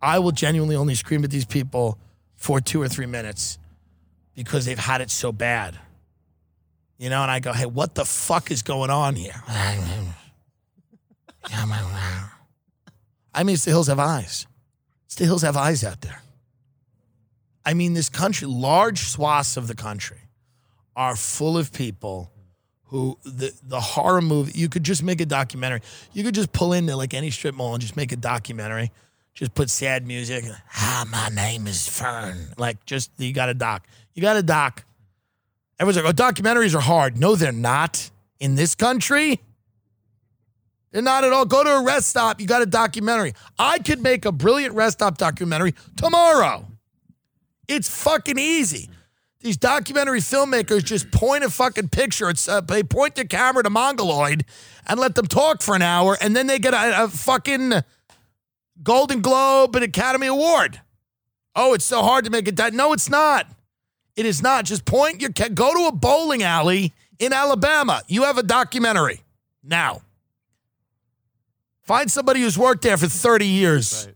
I 0.00 0.18
will 0.18 0.32
genuinely 0.32 0.76
only 0.76 0.94
scream 0.94 1.24
at 1.24 1.30
these 1.30 1.44
people 1.44 1.98
for 2.36 2.58
two 2.58 2.80
or 2.80 2.88
three 2.88 3.04
minutes 3.04 3.58
because 4.34 4.64
they've 4.64 4.78
had 4.78 5.02
it 5.02 5.10
so 5.10 5.30
bad. 5.30 5.78
You 6.96 7.10
know, 7.10 7.20
and 7.20 7.30
I 7.30 7.40
go, 7.40 7.52
"Hey, 7.52 7.66
what 7.66 7.94
the 7.94 8.06
fuck 8.06 8.50
is 8.50 8.62
going 8.62 8.88
on 8.88 9.14
here?" 9.14 9.34
I 13.34 13.42
mean, 13.42 13.52
it's 13.52 13.66
the 13.66 13.72
hills 13.72 13.88
have 13.88 13.98
eyes. 13.98 14.46
It's 15.04 15.16
the 15.16 15.26
hills 15.26 15.42
have 15.42 15.58
eyes 15.58 15.84
out 15.84 16.00
there. 16.00 16.22
I 17.62 17.74
mean, 17.74 17.92
this 17.92 18.08
country, 18.08 18.48
large 18.48 19.00
swaths 19.00 19.58
of 19.58 19.68
the 19.68 19.74
country, 19.74 20.27
are 20.98 21.14
full 21.14 21.56
of 21.56 21.72
people 21.72 22.30
who 22.86 23.16
the 23.24 23.52
the 23.62 23.80
horror 23.80 24.20
movie. 24.20 24.52
You 24.58 24.68
could 24.68 24.82
just 24.82 25.02
make 25.02 25.20
a 25.20 25.26
documentary. 25.26 25.80
You 26.12 26.24
could 26.24 26.34
just 26.34 26.52
pull 26.52 26.72
into 26.72 26.96
like 26.96 27.14
any 27.14 27.30
strip 27.30 27.54
mall 27.54 27.72
and 27.72 27.80
just 27.80 27.96
make 27.96 28.10
a 28.10 28.16
documentary. 28.16 28.90
Just 29.32 29.54
put 29.54 29.70
sad 29.70 30.04
music. 30.04 30.44
Hi, 30.70 31.04
my 31.04 31.28
name 31.28 31.68
is 31.68 31.88
Fern. 31.88 32.48
Like, 32.58 32.84
just 32.84 33.12
you 33.18 33.32
got 33.32 33.48
a 33.48 33.54
doc. 33.54 33.86
You 34.12 34.22
got 34.22 34.36
a 34.36 34.42
doc. 34.42 34.84
Everyone's 35.78 36.02
like, 36.02 36.12
oh, 36.12 36.30
documentaries 36.30 36.74
are 36.74 36.80
hard. 36.80 37.16
No, 37.16 37.36
they're 37.36 37.52
not 37.52 38.10
in 38.40 38.56
this 38.56 38.74
country. 38.74 39.38
They're 40.90 41.02
not 41.02 41.22
at 41.22 41.32
all. 41.32 41.44
Go 41.44 41.62
to 41.62 41.70
a 41.70 41.84
rest 41.84 42.08
stop. 42.08 42.40
You 42.40 42.48
got 42.48 42.62
a 42.62 42.66
documentary. 42.66 43.34
I 43.56 43.78
could 43.78 44.02
make 44.02 44.24
a 44.24 44.32
brilliant 44.32 44.74
rest 44.74 44.98
stop 44.98 45.18
documentary 45.18 45.74
tomorrow. 45.96 46.66
It's 47.68 47.88
fucking 47.88 48.38
easy. 48.38 48.90
These 49.40 49.56
documentary 49.56 50.18
filmmakers 50.20 50.82
just 50.84 51.10
point 51.12 51.44
a 51.44 51.50
fucking 51.50 51.90
picture. 51.90 52.28
It's 52.28 52.48
uh, 52.48 52.60
they 52.60 52.82
point 52.82 53.14
the 53.14 53.24
camera 53.24 53.62
to 53.62 53.70
Mongoloid 53.70 54.44
and 54.86 54.98
let 54.98 55.14
them 55.14 55.26
talk 55.26 55.62
for 55.62 55.76
an 55.76 55.82
hour, 55.82 56.18
and 56.20 56.34
then 56.34 56.48
they 56.48 56.58
get 56.58 56.74
a, 56.74 57.04
a 57.04 57.08
fucking 57.08 57.72
Golden 58.82 59.20
Globe 59.20 59.76
and 59.76 59.84
Academy 59.84 60.26
Award. 60.26 60.80
Oh, 61.54 61.72
it's 61.74 61.84
so 61.84 62.02
hard 62.02 62.24
to 62.24 62.30
make 62.30 62.48
it. 62.48 62.56
That 62.56 62.74
no, 62.74 62.92
it's 62.92 63.08
not. 63.08 63.46
It 64.16 64.26
is 64.26 64.42
not. 64.42 64.64
Just 64.64 64.84
point 64.84 65.20
your 65.20 65.32
ca- 65.32 65.50
go 65.50 65.72
to 65.72 65.86
a 65.86 65.92
bowling 65.92 66.42
alley 66.42 66.92
in 67.20 67.32
Alabama. 67.32 68.02
You 68.08 68.24
have 68.24 68.38
a 68.38 68.42
documentary 68.42 69.20
now. 69.62 70.02
Find 71.82 72.10
somebody 72.10 72.40
who's 72.40 72.58
worked 72.58 72.82
there 72.82 72.96
for 72.96 73.06
30 73.06 73.46
years 73.46 74.06
Right. 74.06 74.14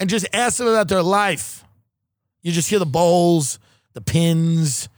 and 0.00 0.10
just 0.10 0.26
ask 0.32 0.58
them 0.58 0.66
about 0.68 0.88
their 0.88 1.02
life. 1.02 1.64
You 2.42 2.52
just 2.52 2.68
hear 2.70 2.78
the 2.78 2.86
bowls, 2.86 3.58
the 3.94 4.00
pins, 4.00 4.88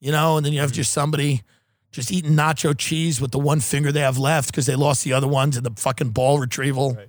you 0.00 0.10
know, 0.12 0.36
and 0.36 0.46
then 0.46 0.52
you 0.52 0.60
have 0.60 0.70
mm-hmm. 0.70 0.76
just 0.76 0.92
somebody 0.92 1.42
just 1.90 2.10
eating 2.10 2.32
nacho 2.32 2.76
cheese 2.76 3.20
with 3.20 3.30
the 3.30 3.38
one 3.38 3.60
finger 3.60 3.92
they 3.92 4.00
have 4.00 4.18
left 4.18 4.50
because 4.50 4.66
they 4.66 4.74
lost 4.74 5.04
the 5.04 5.12
other 5.12 5.28
ones 5.28 5.56
in 5.56 5.62
the 5.62 5.70
fucking 5.76 6.10
ball 6.10 6.38
retrieval. 6.38 6.94
Right. 6.94 7.08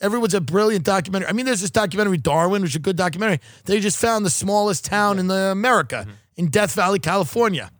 Everyone's 0.00 0.34
a 0.34 0.40
brilliant 0.40 0.84
documentary. 0.84 1.28
I 1.28 1.32
mean, 1.32 1.44
there's 1.44 1.60
this 1.60 1.70
documentary, 1.70 2.18
Darwin, 2.18 2.62
which 2.62 2.72
is 2.72 2.76
a 2.76 2.80
good 2.80 2.96
documentary. 2.96 3.40
They 3.64 3.80
just 3.80 3.98
found 3.98 4.24
the 4.24 4.30
smallest 4.30 4.84
town 4.84 5.18
in 5.18 5.26
the 5.26 5.50
America 5.50 6.06
mm-hmm. 6.06 6.14
in 6.36 6.46
Death 6.50 6.72
Valley, 6.74 6.98
California. 6.98 7.70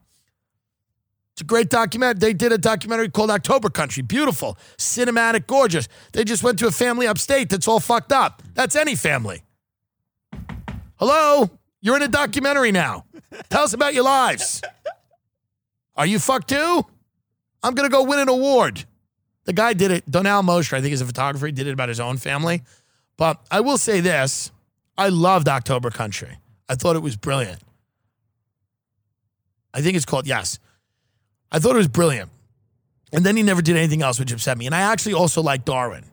It's 1.32 1.42
a 1.42 1.44
great 1.44 1.70
documentary. 1.70 2.18
They 2.18 2.32
did 2.32 2.50
a 2.50 2.58
documentary 2.58 3.08
called 3.08 3.30
October 3.30 3.70
Country. 3.70 4.02
Beautiful, 4.02 4.58
cinematic, 4.76 5.46
gorgeous. 5.46 5.88
They 6.12 6.24
just 6.24 6.42
went 6.42 6.58
to 6.58 6.66
a 6.66 6.72
family 6.72 7.06
upstate 7.06 7.48
that's 7.48 7.68
all 7.68 7.78
fucked 7.78 8.10
up. 8.10 8.42
That's 8.54 8.74
any 8.74 8.96
family. 8.96 9.44
Hello? 10.96 11.48
You're 11.80 11.96
in 11.96 12.02
a 12.02 12.08
documentary 12.08 12.72
now. 12.72 13.04
Tell 13.48 13.62
us 13.62 13.72
about 13.72 13.94
your 13.94 14.04
lives. 14.04 14.62
Are 15.96 16.06
you 16.06 16.18
fucked 16.18 16.48
too? 16.48 16.84
I'm 17.62 17.74
going 17.74 17.88
to 17.88 17.92
go 17.92 18.02
win 18.02 18.18
an 18.18 18.28
award. 18.28 18.84
The 19.44 19.52
guy 19.52 19.72
did 19.72 19.90
it. 19.90 20.10
Donal 20.10 20.42
Mosher, 20.42 20.76
I 20.76 20.80
think 20.80 20.90
he's 20.90 21.00
a 21.00 21.06
photographer. 21.06 21.46
He 21.46 21.52
did 21.52 21.66
it 21.66 21.72
about 21.72 21.88
his 21.88 22.00
own 22.00 22.16
family. 22.16 22.62
But 23.16 23.40
I 23.50 23.60
will 23.60 23.78
say 23.78 24.00
this 24.00 24.50
I 24.96 25.08
loved 25.08 25.48
October 25.48 25.90
Country. 25.90 26.38
I 26.68 26.74
thought 26.74 26.96
it 26.96 27.02
was 27.02 27.16
brilliant. 27.16 27.60
I 29.72 29.80
think 29.80 29.96
it's 29.96 30.04
called, 30.04 30.26
yes. 30.26 30.58
I 31.50 31.58
thought 31.58 31.74
it 31.74 31.78
was 31.78 31.88
brilliant. 31.88 32.30
And 33.12 33.24
then 33.24 33.36
he 33.36 33.42
never 33.42 33.62
did 33.62 33.76
anything 33.76 34.02
else, 34.02 34.18
which 34.18 34.32
upset 34.32 34.58
me. 34.58 34.66
And 34.66 34.74
I 34.74 34.80
actually 34.80 35.14
also 35.14 35.40
like 35.42 35.64
Darwin. 35.64 36.04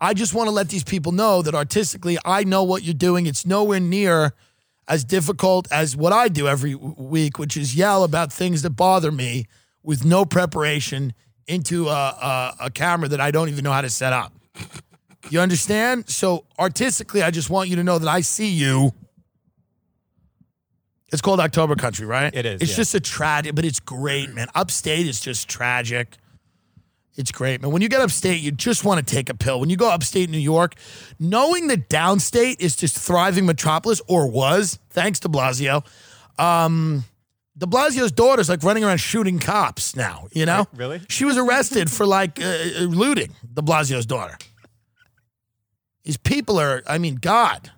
I 0.00 0.14
just 0.14 0.34
want 0.34 0.48
to 0.48 0.52
let 0.52 0.68
these 0.68 0.84
people 0.84 1.12
know 1.12 1.42
that 1.42 1.54
artistically, 1.54 2.18
I 2.24 2.44
know 2.44 2.62
what 2.62 2.82
you're 2.82 2.94
doing. 2.94 3.26
It's 3.26 3.46
nowhere 3.46 3.80
near 3.80 4.34
as 4.88 5.04
difficult 5.04 5.70
as 5.72 5.96
what 5.96 6.12
I 6.12 6.28
do 6.28 6.46
every 6.46 6.74
week, 6.74 7.38
which 7.38 7.56
is 7.56 7.74
yell 7.74 8.04
about 8.04 8.32
things 8.32 8.62
that 8.62 8.70
bother 8.70 9.10
me 9.10 9.46
with 9.82 10.04
no 10.04 10.24
preparation 10.24 11.14
into 11.46 11.88
a, 11.88 11.92
a, 11.92 12.54
a 12.60 12.70
camera 12.70 13.08
that 13.08 13.20
I 13.20 13.30
don't 13.30 13.48
even 13.48 13.64
know 13.64 13.72
how 13.72 13.80
to 13.82 13.90
set 13.90 14.12
up. 14.12 14.32
You 15.30 15.40
understand? 15.40 16.08
So 16.08 16.44
artistically, 16.58 17.22
I 17.22 17.30
just 17.30 17.48
want 17.50 17.68
you 17.70 17.76
to 17.76 17.84
know 17.84 17.98
that 17.98 18.08
I 18.08 18.20
see 18.20 18.48
you. 18.48 18.92
It's 21.12 21.22
called 21.22 21.40
October 21.40 21.76
Country, 21.76 22.06
right? 22.06 22.34
It 22.34 22.44
is, 22.44 22.60
It's 22.60 22.72
yeah. 22.72 22.76
just 22.76 22.94
a 22.94 23.00
tragic, 23.00 23.54
but 23.54 23.64
it's 23.64 23.80
great, 23.80 24.30
man. 24.34 24.48
Upstate 24.54 25.06
is 25.06 25.20
just 25.20 25.48
tragic. 25.48 26.16
It's 27.16 27.30
great, 27.30 27.62
man. 27.62 27.70
When 27.70 27.80
you 27.80 27.88
get 27.88 28.00
upstate, 28.00 28.40
you 28.40 28.50
just 28.50 28.84
want 28.84 29.06
to 29.06 29.14
take 29.14 29.30
a 29.30 29.34
pill. 29.34 29.60
When 29.60 29.70
you 29.70 29.76
go 29.76 29.88
upstate 29.88 30.30
New 30.30 30.38
York, 30.38 30.74
knowing 31.20 31.68
that 31.68 31.88
downstate 31.88 32.56
is 32.58 32.74
just 32.74 32.98
thriving 32.98 33.46
metropolis, 33.46 34.00
or 34.08 34.28
was, 34.28 34.78
thanks 34.90 35.20
to 35.20 35.28
Blasio. 35.28 35.86
Um, 36.38 37.04
de 37.56 37.66
Blasio's 37.66 38.10
daughter's 38.10 38.48
like 38.48 38.64
running 38.64 38.82
around 38.82 38.98
shooting 38.98 39.38
cops 39.38 39.94
now, 39.94 40.26
you 40.32 40.44
know? 40.44 40.66
Really? 40.74 41.02
She 41.08 41.24
was 41.24 41.36
arrested 41.36 41.88
for 41.88 42.04
like 42.04 42.40
uh, 42.40 42.80
looting, 42.80 43.32
de 43.52 43.62
Blasio's 43.62 44.06
daughter. 44.06 44.36
These 46.02 46.16
people 46.16 46.58
are, 46.58 46.82
I 46.86 46.98
mean, 46.98 47.14
God. 47.16 47.70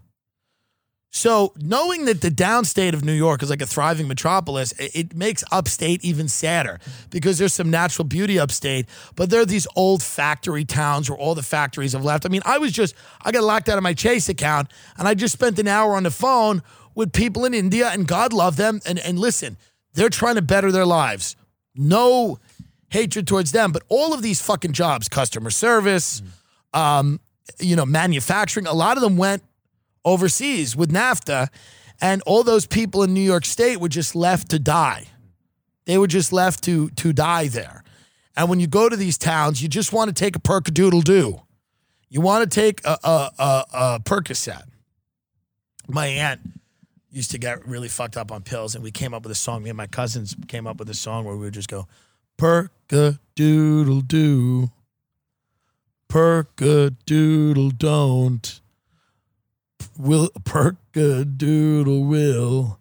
So 1.17 1.55
knowing 1.57 2.05
that 2.05 2.21
the 2.21 2.31
downstate 2.31 2.93
of 2.93 3.03
New 3.03 3.15
York 3.15 3.43
is 3.43 3.49
like 3.49 3.63
a 3.63 3.67
thriving 3.67 4.07
metropolis, 4.07 4.75
it, 4.79 5.17
makes 5.17 5.43
upstate 5.51 6.05
even 6.05 6.29
sadder 6.29 6.79
because 7.09 7.39
there's 7.39 7.55
some 7.55 7.71
natural 7.71 8.05
beauty 8.05 8.39
upstate, 8.39 8.85
but 9.15 9.31
there 9.31 9.41
are 9.41 9.47
these 9.47 9.67
old 9.77 10.03
factory 10.03 10.67
towns 10.67 11.09
where 11.09 11.19
all 11.19 11.35
the 11.35 11.43
factories 11.43 11.95
have 11.95 12.05
left. 12.05 12.27
I 12.27 12.29
mean, 12.29 12.43
I 12.45 12.59
was 12.59 12.71
just, 12.71 12.95
I 13.23 13.33
got 13.33 13.45
locked 13.45 13.71
out 13.71 13.79
of 13.79 13.83
my 13.83 13.95
Chase 13.95 14.29
account 14.29 14.71
and 14.99 15.09
I 15.09 15.15
just 15.15 15.33
spent 15.33 15.59
an 15.59 15.67
hour 15.67 15.95
on 15.95 16.03
the 16.03 16.11
phone 16.11 16.63
with 16.95 17.15
people 17.15 17.47
in 17.47 17.55
India 17.55 17.89
and 17.89 18.07
God 18.07 18.35
love 18.35 18.57
them. 18.57 18.83
And, 18.85 18.99
and 18.99 19.19
listen, 19.19 19.57
they're 19.95 20.11
trying 20.11 20.35
to 20.35 20.43
better 20.43 20.71
their 20.71 20.85
lives. 20.85 21.35
No 21.75 22.39
hatred 22.91 23.27
towards 23.27 23.53
them, 23.53 23.73
but 23.73 23.85
all 23.89 24.13
of 24.13 24.21
these 24.21 24.43
fucking 24.43 24.73
jobs, 24.73 25.09
customer 25.09 25.49
service, 25.49 26.21
um, 26.75 27.21
you 27.59 27.75
know, 27.75 27.87
manufacturing, 27.87 28.67
a 28.67 28.75
lot 28.75 28.99
of 28.99 29.03
them 29.03 29.17
went 29.17 29.43
overseas 30.07 30.75
with 30.75 30.91
NAFTA, 30.91 31.49
and 32.01 32.23
all 32.23 32.43
those 32.43 32.67
people 32.67 33.03
in 33.03 33.13
New 33.13 33.21
York 33.21 33.45
State 33.45 33.79
were 33.79 33.91
just 33.91 34.15
left 34.15 34.49
to 34.51 34.59
die. 34.59 35.09
They 35.85 35.99
were 35.99 36.07
just 36.07 36.33
left 36.33 36.65
to 36.65 36.89
to 36.91 37.13
die 37.13 37.49
there. 37.49 37.83
And 38.37 38.49
when 38.49 38.61
you 38.61 38.67
go 38.67 38.89
to 38.89 38.97
these 38.97 39.19
towns, 39.19 39.63
you 39.63 39.69
just 39.69 39.93
want 39.93 40.09
to 40.09 40.15
take 40.15 40.37
a 40.37 40.39
perkadoodle 40.39 41.05
do. 41.05 41.41
You 42.09 42.21
want 42.21 42.49
to 42.51 42.55
take 42.55 42.85
a, 42.85 42.99
a, 43.03 43.31
a, 43.39 43.65
a 43.73 44.01
Percocet. 44.01 44.63
My 45.89 46.07
aunt 46.07 46.41
used 47.11 47.31
to 47.31 47.39
get 47.39 47.67
really 47.67 47.89
fucked 47.89 48.17
up 48.17 48.31
on 48.31 48.43
pills, 48.43 48.75
and 48.75 48.85
we 48.85 48.91
came 48.91 49.15
up 49.15 49.23
with 49.23 49.33
a 49.33 49.37
song. 49.37 49.63
Me 49.63 49.71
and 49.71 49.77
my 49.77 49.87
cousins 49.87 50.37
came 50.49 50.67
up 50.67 50.79
with 50.79 50.91
a 50.91 50.95
song 50.95 51.25
where 51.25 51.35
we 51.35 51.45
would 51.45 51.55
just 51.55 51.69
go, 51.69 51.89
Perkadoodle 52.39 54.07
do, 54.07 54.71
Perkadoodle 56.11 57.79
don't 57.79 58.61
will 59.99 60.31
perk 60.45 60.77
a 60.95 61.25
doodle 61.25 62.05
will. 62.05 62.79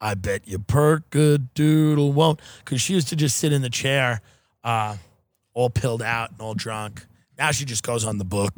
I 0.00 0.14
bet 0.14 0.46
you 0.46 0.58
perk 0.58 1.14
a 1.14 1.38
doodle 1.38 2.12
won't. 2.12 2.40
Because 2.58 2.80
she 2.80 2.94
used 2.94 3.08
to 3.08 3.16
just 3.16 3.36
sit 3.36 3.52
in 3.52 3.62
the 3.62 3.70
chair, 3.70 4.20
uh, 4.62 4.96
all 5.54 5.70
pilled 5.70 6.02
out 6.02 6.30
and 6.32 6.40
all 6.40 6.54
drunk. 6.54 7.06
Now 7.38 7.50
she 7.50 7.64
just 7.64 7.82
goes 7.82 8.04
on 8.04 8.18
the 8.18 8.24
book. 8.24 8.54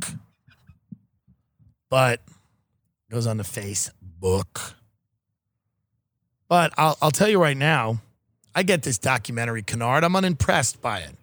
But 1.90 2.20
goes 3.10 3.26
on 3.26 3.36
the 3.36 3.44
Facebook. 3.44 4.74
But 6.48 6.72
I'll, 6.76 6.96
I'll 7.00 7.10
tell 7.10 7.28
you 7.28 7.40
right 7.40 7.56
now, 7.56 8.00
I 8.54 8.62
get 8.62 8.82
this 8.82 8.98
documentary 8.98 9.62
canard. 9.62 10.04
I'm 10.04 10.16
unimpressed 10.16 10.80
by 10.80 11.00
it. 11.00 11.14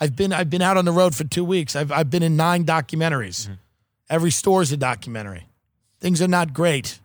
I've 0.00 0.14
been 0.14 0.32
I've 0.32 0.48
been 0.48 0.62
out 0.62 0.76
on 0.76 0.84
the 0.84 0.92
road 0.92 1.14
for 1.14 1.24
two 1.24 1.44
weeks. 1.44 1.74
I've 1.74 1.90
I've 1.90 2.08
been 2.08 2.22
in 2.22 2.36
nine 2.36 2.64
documentaries. 2.64 3.50
Every 4.08 4.30
store's 4.30 4.70
a 4.70 4.76
documentary. 4.76 5.47
Things 6.00 6.22
are 6.22 6.28
not 6.28 6.52
great. 6.52 6.98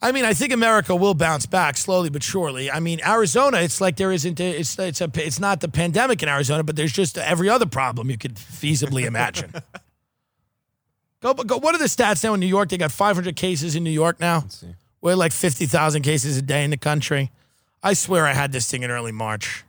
I 0.00 0.10
mean, 0.10 0.24
I 0.24 0.34
think 0.34 0.52
America 0.52 0.96
will 0.96 1.14
bounce 1.14 1.46
back 1.46 1.76
slowly 1.76 2.10
but 2.10 2.24
surely. 2.24 2.70
I 2.70 2.80
mean, 2.80 3.00
Arizona, 3.06 3.58
it's 3.58 3.80
like 3.80 3.96
there 3.96 4.10
isn't. 4.10 4.40
A, 4.40 4.58
it's 4.58 4.76
it's 4.78 5.00
a 5.00 5.10
it's 5.14 5.38
not 5.38 5.60
the 5.60 5.68
pandemic 5.68 6.22
in 6.22 6.28
Arizona, 6.28 6.64
but 6.64 6.74
there's 6.74 6.92
just 6.92 7.16
every 7.16 7.48
other 7.48 7.66
problem 7.66 8.10
you 8.10 8.18
could 8.18 8.34
feasibly 8.34 9.04
imagine. 9.04 9.52
go, 11.20 11.34
go. 11.34 11.58
What 11.58 11.76
are 11.76 11.78
the 11.78 11.84
stats 11.84 12.24
now 12.24 12.34
in 12.34 12.40
New 12.40 12.46
York? 12.46 12.70
They 12.70 12.78
got 12.78 12.90
500 12.90 13.36
cases 13.36 13.76
in 13.76 13.84
New 13.84 13.90
York 13.90 14.18
now. 14.18 14.44
See. 14.48 14.74
We're 15.00 15.16
like 15.16 15.32
50,000 15.32 16.02
cases 16.02 16.36
a 16.36 16.42
day 16.42 16.64
in 16.64 16.70
the 16.70 16.76
country. 16.76 17.30
I 17.82 17.94
swear 17.94 18.26
I 18.26 18.34
had 18.34 18.52
this 18.52 18.70
thing 18.70 18.84
in 18.84 18.90
early 18.90 19.10
March. 19.10 19.64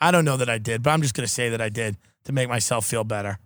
I 0.00 0.10
don't 0.10 0.26
know 0.26 0.36
that 0.36 0.50
I 0.50 0.58
did, 0.58 0.82
but 0.82 0.90
I'm 0.90 1.00
just 1.00 1.14
going 1.14 1.26
to 1.26 1.32
say 1.32 1.48
that 1.48 1.60
I 1.60 1.70
did 1.70 1.96
to 2.24 2.32
make 2.32 2.48
myself 2.48 2.86
feel 2.86 3.02
better. 3.02 3.38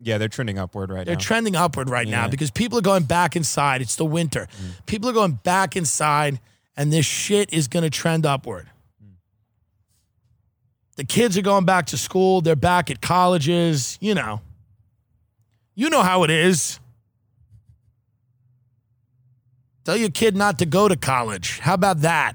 Yeah, 0.00 0.18
they're 0.18 0.28
trending 0.28 0.58
upward 0.58 0.90
right 0.90 0.98
now. 0.98 1.04
They're 1.04 1.16
trending 1.16 1.56
upward 1.56 1.88
right 1.88 2.06
now 2.06 2.28
because 2.28 2.50
people 2.50 2.78
are 2.78 2.82
going 2.82 3.04
back 3.04 3.34
inside. 3.34 3.80
It's 3.80 3.96
the 3.96 4.04
winter. 4.04 4.46
Mm. 4.60 4.86
People 4.86 5.08
are 5.08 5.14
going 5.14 5.32
back 5.42 5.74
inside, 5.74 6.38
and 6.76 6.92
this 6.92 7.06
shit 7.06 7.52
is 7.52 7.66
going 7.66 7.82
to 7.82 7.90
trend 7.90 8.26
upward. 8.26 8.68
The 10.96 11.04
kids 11.04 11.36
are 11.36 11.42
going 11.42 11.64
back 11.64 11.86
to 11.86 11.98
school. 11.98 12.40
They're 12.40 12.56
back 12.56 12.90
at 12.90 13.00
colleges. 13.00 13.98
You 14.00 14.14
know, 14.14 14.40
you 15.74 15.90
know 15.90 16.02
how 16.02 16.24
it 16.24 16.30
is. 16.30 16.78
Tell 19.84 19.96
your 19.96 20.10
kid 20.10 20.34
not 20.34 20.58
to 20.58 20.66
go 20.66 20.88
to 20.88 20.96
college. 20.96 21.60
How 21.60 21.74
about 21.74 22.00
that? 22.00 22.34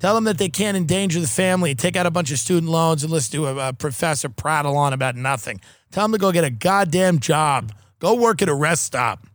Tell 0.00 0.14
them 0.14 0.24
that 0.24 0.38
they 0.38 0.48
can't 0.48 0.76
endanger 0.76 1.20
the 1.20 1.26
family, 1.28 1.74
take 1.74 1.94
out 1.94 2.06
a 2.06 2.10
bunch 2.10 2.32
of 2.32 2.38
student 2.38 2.72
loans, 2.72 3.02
and 3.04 3.12
listen 3.12 3.32
to 3.32 3.46
a, 3.46 3.68
a 3.68 3.72
professor 3.74 4.30
prattle 4.30 4.76
on 4.76 4.92
about 4.94 5.14
nothing. 5.14 5.60
Tell 5.92 6.04
them 6.04 6.12
to 6.12 6.18
go 6.18 6.32
get 6.32 6.42
a 6.42 6.50
goddamn 6.50 7.18
job. 7.18 7.72
Go 7.98 8.14
work 8.14 8.40
at 8.40 8.48
a 8.48 8.54
rest 8.54 8.82
stop. 8.84 9.26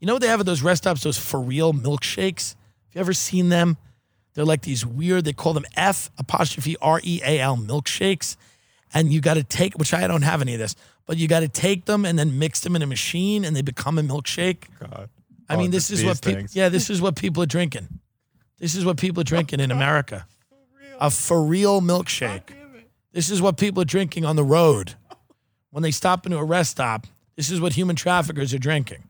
You 0.00 0.06
know 0.06 0.14
what 0.14 0.22
they 0.22 0.28
have 0.28 0.40
at 0.40 0.46
those 0.46 0.60
rest 0.62 0.82
stops? 0.82 1.04
Those 1.04 1.16
for 1.18 1.40
real 1.40 1.72
milkshakes. 1.72 2.54
Have 2.54 2.94
you 2.94 3.00
ever 3.00 3.12
seen 3.12 3.48
them? 3.48 3.76
They're 4.34 4.44
like 4.44 4.62
these 4.62 4.84
weird. 4.84 5.24
They 5.24 5.32
call 5.32 5.54
them 5.54 5.64
F 5.76 6.10
apostrophe 6.18 6.76
R 6.82 7.00
E 7.02 7.20
A 7.24 7.38
L 7.40 7.56
milkshakes, 7.56 8.36
and 8.92 9.12
you 9.12 9.20
got 9.20 9.34
to 9.34 9.44
take. 9.44 9.78
Which 9.78 9.94
I 9.94 10.06
don't 10.06 10.22
have 10.22 10.42
any 10.42 10.52
of 10.54 10.58
this, 10.58 10.74
but 11.06 11.16
you 11.16 11.28
got 11.28 11.40
to 11.40 11.48
take 11.48 11.84
them 11.86 12.04
and 12.04 12.18
then 12.18 12.38
mix 12.38 12.60
them 12.60 12.74
in 12.76 12.82
a 12.82 12.86
machine, 12.86 13.44
and 13.44 13.54
they 13.56 13.62
become 13.62 13.98
a 13.98 14.02
milkshake. 14.02 14.64
God. 14.80 15.08
I 15.48 15.54
Oh, 15.54 15.58
mean, 15.58 15.70
this 15.70 15.90
is 15.90 16.04
what 16.04 16.20
people. 16.20 16.42
Yeah, 16.52 16.68
this 16.68 16.90
is 16.90 17.00
what 17.00 17.14
people 17.16 17.42
are 17.42 17.46
drinking. 17.46 17.88
This 18.58 18.74
is 18.74 18.84
what 18.84 18.96
people 18.96 19.20
are 19.20 19.24
drinking 19.24 19.60
in 19.60 19.70
America. 19.80 20.26
A 21.00 21.10
for 21.10 21.42
real 21.42 21.80
milkshake. 21.80 22.52
This 23.12 23.30
is 23.30 23.40
what 23.40 23.56
people 23.56 23.82
are 23.82 23.86
drinking 23.86 24.24
on 24.24 24.36
the 24.36 24.44
road 24.44 24.94
when 25.70 25.82
they 25.82 25.90
stop 25.90 26.26
into 26.26 26.38
a 26.38 26.44
rest 26.44 26.72
stop. 26.72 27.06
This 27.36 27.50
is 27.50 27.60
what 27.60 27.74
human 27.74 27.96
traffickers 27.96 28.54
are 28.54 28.58
drinking. 28.58 29.08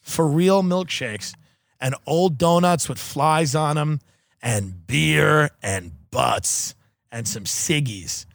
For 0.00 0.26
real 0.26 0.62
milkshakes 0.62 1.34
and 1.80 1.94
old 2.06 2.38
donuts 2.38 2.88
with 2.88 2.98
flies 2.98 3.54
on 3.54 3.76
them 3.76 4.00
and 4.42 4.86
beer 4.86 5.50
and 5.62 5.92
butts 6.10 6.74
and 7.10 7.26
some 7.26 7.44
ciggies. 7.44 8.26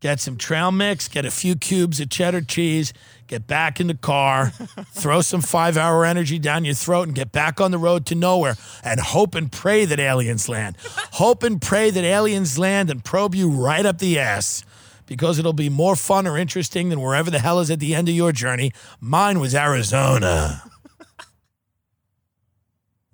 Get 0.00 0.18
some 0.18 0.36
trail 0.36 0.72
mix, 0.72 1.08
get 1.08 1.24
a 1.24 1.30
few 1.30 1.56
cubes 1.56 2.00
of 2.00 2.08
cheddar 2.08 2.40
cheese, 2.40 2.92
get 3.30 3.46
back 3.46 3.80
in 3.80 3.86
the 3.86 3.94
car, 3.94 4.50
throw 4.92 5.22
some 5.22 5.40
five 5.40 5.76
hour 5.76 6.04
energy 6.04 6.38
down 6.38 6.64
your 6.64 6.74
throat, 6.74 7.06
and 7.06 7.14
get 7.14 7.30
back 7.30 7.60
on 7.60 7.70
the 7.70 7.78
road 7.78 8.04
to 8.06 8.14
nowhere 8.14 8.56
and 8.82 8.98
hope 8.98 9.36
and 9.36 9.52
pray 9.52 9.84
that 9.84 10.00
aliens 10.00 10.48
land. 10.48 10.76
hope 11.12 11.44
and 11.44 11.62
pray 11.62 11.90
that 11.90 12.04
aliens 12.04 12.58
land 12.58 12.90
and 12.90 13.04
probe 13.04 13.34
you 13.34 13.48
right 13.48 13.86
up 13.86 13.98
the 13.98 14.18
ass 14.18 14.64
because 15.06 15.38
it'll 15.38 15.52
be 15.52 15.68
more 15.68 15.96
fun 15.96 16.26
or 16.26 16.36
interesting 16.36 16.88
than 16.88 17.00
wherever 17.00 17.30
the 17.30 17.38
hell 17.38 17.60
is 17.60 17.70
at 17.70 17.78
the 17.78 17.94
end 17.94 18.08
of 18.08 18.14
your 18.14 18.32
journey. 18.32 18.72
Mine 19.00 19.40
was 19.40 19.54
Arizona. 19.54 20.64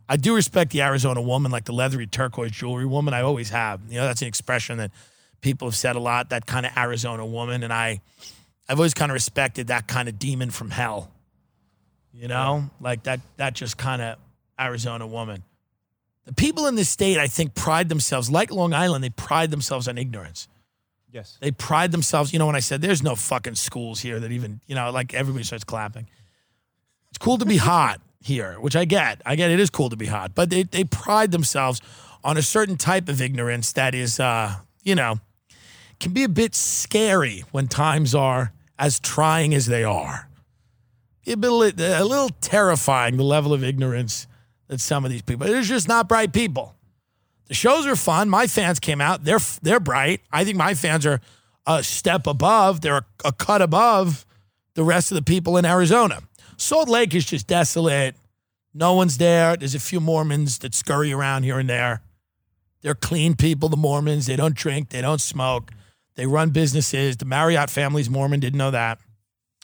I 0.08 0.16
do 0.16 0.34
respect 0.34 0.72
the 0.72 0.82
Arizona 0.82 1.20
woman, 1.20 1.52
like 1.52 1.64
the 1.64 1.72
leathery 1.72 2.06
turquoise 2.06 2.52
jewelry 2.52 2.86
woman. 2.86 3.12
I 3.12 3.20
always 3.20 3.50
have. 3.50 3.80
You 3.88 3.96
know, 3.96 4.06
that's 4.06 4.22
an 4.22 4.28
expression 4.28 4.78
that 4.78 4.92
people 5.42 5.68
have 5.68 5.76
said 5.76 5.96
a 5.96 6.00
lot. 6.00 6.30
That 6.30 6.46
kind 6.46 6.64
of 6.64 6.72
Arizona 6.76 7.26
woman, 7.26 7.62
and 7.62 7.72
I, 7.72 8.00
I've 8.68 8.78
always 8.78 8.94
kind 8.94 9.10
of 9.10 9.14
respected 9.14 9.68
that 9.68 9.86
kind 9.86 10.08
of 10.08 10.18
demon 10.18 10.50
from 10.50 10.70
hell. 10.70 11.10
You 12.12 12.28
know, 12.28 12.70
like 12.80 13.02
that. 13.02 13.20
That 13.36 13.54
just 13.54 13.76
kind 13.76 14.00
of 14.00 14.18
Arizona 14.58 15.06
woman. 15.06 15.42
The 16.24 16.32
people 16.32 16.66
in 16.66 16.74
this 16.74 16.88
state, 16.88 17.18
I 17.18 17.26
think, 17.26 17.54
pride 17.54 17.88
themselves, 17.88 18.30
like 18.30 18.50
Long 18.50 18.72
Island, 18.72 19.04
they 19.04 19.10
pride 19.10 19.50
themselves 19.50 19.86
on 19.86 19.96
ignorance. 19.98 20.48
Yes. 21.12 21.38
They 21.40 21.50
pride 21.50 21.92
themselves. 21.92 22.32
You 22.32 22.38
know, 22.38 22.46
when 22.46 22.56
I 22.56 22.60
said 22.60 22.82
there's 22.82 23.02
no 23.02 23.14
fucking 23.14 23.54
schools 23.54 24.00
here 24.00 24.18
that 24.18 24.32
even, 24.32 24.60
you 24.66 24.74
know, 24.74 24.90
like 24.90 25.14
everybody 25.14 25.44
starts 25.44 25.64
clapping. 25.64 26.08
It's 27.10 27.18
cool 27.18 27.38
to 27.38 27.46
be 27.46 27.56
hot 27.72 28.00
here, 28.20 28.54
which 28.54 28.74
I 28.74 28.84
get. 28.84 29.22
I 29.24 29.36
get 29.36 29.50
it 29.50 29.60
is 29.60 29.70
cool 29.70 29.90
to 29.90 29.96
be 29.96 30.06
hot, 30.06 30.34
but 30.34 30.50
they, 30.50 30.64
they 30.64 30.84
pride 30.84 31.30
themselves 31.30 31.80
on 32.24 32.36
a 32.36 32.42
certain 32.42 32.76
type 32.76 33.08
of 33.08 33.22
ignorance 33.22 33.72
that 33.72 33.94
is, 33.94 34.18
uh, 34.18 34.56
you 34.82 34.94
know, 34.94 35.20
can 36.00 36.12
be 36.12 36.24
a 36.24 36.28
bit 36.28 36.54
scary 36.54 37.44
when 37.50 37.68
times 37.68 38.14
are 38.14 38.52
as 38.78 39.00
trying 39.00 39.54
as 39.54 39.66
they 39.66 39.84
are. 39.84 40.28
A, 41.26 41.36
bit, 41.36 41.50
a 41.50 42.04
little 42.04 42.30
terrifying, 42.40 43.16
the 43.16 43.24
level 43.24 43.52
of 43.52 43.64
ignorance 43.64 44.26
that 44.68 44.80
some 44.80 45.04
of 45.04 45.10
these 45.10 45.22
people, 45.22 45.46
it's 45.46 45.68
just 45.68 45.88
not 45.88 46.08
bright 46.08 46.32
people. 46.32 46.74
The 47.46 47.54
shows 47.54 47.86
are 47.86 47.96
fun. 47.96 48.28
My 48.28 48.46
fans 48.46 48.80
came 48.80 49.00
out. 49.00 49.24
They're 49.24 49.40
they're 49.62 49.80
bright. 49.80 50.20
I 50.32 50.44
think 50.44 50.56
my 50.56 50.74
fans 50.74 51.06
are 51.06 51.20
a 51.66 51.82
step 51.82 52.26
above. 52.26 52.80
They're 52.80 52.98
a, 52.98 53.06
a 53.24 53.32
cut 53.32 53.62
above 53.62 54.26
the 54.74 54.82
rest 54.82 55.10
of 55.10 55.14
the 55.16 55.22
people 55.22 55.56
in 55.56 55.64
Arizona. 55.64 56.22
Salt 56.56 56.88
Lake 56.88 57.14
is 57.14 57.24
just 57.24 57.46
desolate. 57.46 58.16
No 58.74 58.94
one's 58.94 59.18
there. 59.18 59.56
There's 59.56 59.74
a 59.74 59.80
few 59.80 60.00
Mormons 60.00 60.58
that 60.58 60.74
scurry 60.74 61.12
around 61.12 61.44
here 61.44 61.58
and 61.58 61.68
there. 61.68 62.02
They're 62.82 62.94
clean 62.94 63.34
people, 63.34 63.68
the 63.68 63.76
Mormons. 63.76 64.26
They 64.26 64.36
don't 64.36 64.54
drink. 64.54 64.90
They 64.90 65.00
don't 65.00 65.20
smoke. 65.20 65.70
They 66.16 66.26
run 66.26 66.50
businesses. 66.50 67.16
The 67.16 67.24
Marriott 67.24 67.70
family's 67.70 68.10
Mormon. 68.10 68.40
Didn't 68.40 68.58
know 68.58 68.70
that. 68.70 68.98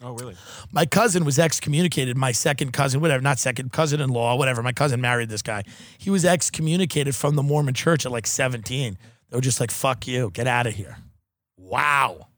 Oh, 0.03 0.13
really? 0.13 0.37
My 0.73 0.85
cousin 0.85 1.25
was 1.25 1.39
excommunicated. 1.39 2.17
My 2.17 2.33
second 2.33 2.73
cousin, 2.73 3.01
whatever, 3.01 3.23
not 3.23 3.39
second, 3.39 3.73
cousin 3.73 4.01
in 4.01 4.11
law, 4.11 4.37
whatever. 4.37 4.63
My 4.63 4.73
cousin 4.73 5.01
married 5.01 5.29
this 5.29 5.43
guy. 5.43 5.63
He 5.97 6.11
was 6.11 6.25
excommunicated 6.25 7.15
from 7.15 7.37
the 7.37 7.43
Mormon 7.43 7.75
church 7.75 8.05
at 8.05 8.11
like 8.11 8.27
17. 8.27 8.99
They 9.31 9.37
were 9.37 9.41
just 9.41 9.61
like, 9.61 9.71
fuck 9.71 10.07
you, 10.09 10.31
get 10.31 10.47
out 10.47 10.67
of 10.67 10.75
here. 10.75 10.99
Wow. 11.57 12.29